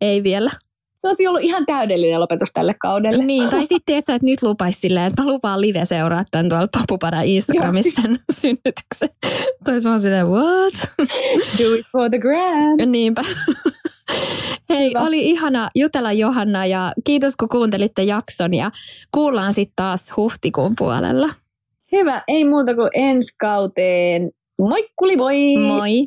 Ei 0.00 0.22
vielä 0.22 0.50
se 1.06 1.08
olisi 1.08 1.26
ollut 1.26 1.42
ihan 1.42 1.66
täydellinen 1.66 2.20
lopetus 2.20 2.50
tälle 2.54 2.74
kaudelle. 2.80 3.24
Niin, 3.24 3.48
tai 3.48 3.66
sitten 3.66 3.96
että, 3.96 4.14
että 4.14 4.26
nyt 4.26 4.42
lupaisi 4.42 4.80
silleen, 4.80 5.06
että 5.06 5.22
mä 5.22 5.28
lupaan 5.28 5.60
live 5.60 5.84
seuraa 5.84 6.24
tämän 6.30 6.48
tuolla 6.48 6.66
Papupara 6.72 7.22
Instagramissa 7.22 8.02
synnytyksen. 8.40 9.08
Toisi 9.64 9.88
vaan 9.88 10.00
silleen, 10.00 10.28
what? 10.28 10.74
Do 11.58 11.74
it 11.74 11.86
for 11.92 12.10
the 12.10 12.18
gram. 12.18 12.90
Niinpä. 12.90 13.22
Hei, 14.68 14.88
Hyvä. 14.88 15.00
oli 15.00 15.30
ihana 15.30 15.68
jutella 15.74 16.12
Johanna 16.12 16.66
ja 16.66 16.92
kiitos 17.04 17.36
kun 17.36 17.48
kuuntelitte 17.48 18.02
jakson 18.02 18.54
ja 18.54 18.70
kuullaan 19.12 19.52
sitten 19.52 19.76
taas 19.76 20.12
huhtikuun 20.16 20.74
puolella. 20.78 21.28
Hyvä, 21.92 22.22
ei 22.28 22.44
muuta 22.44 22.74
kuin 22.74 22.90
ensi 22.94 23.34
kauteen. 23.38 24.30
Moikkuli 24.58 25.16
moi! 25.16 25.56
Moi! 25.56 26.06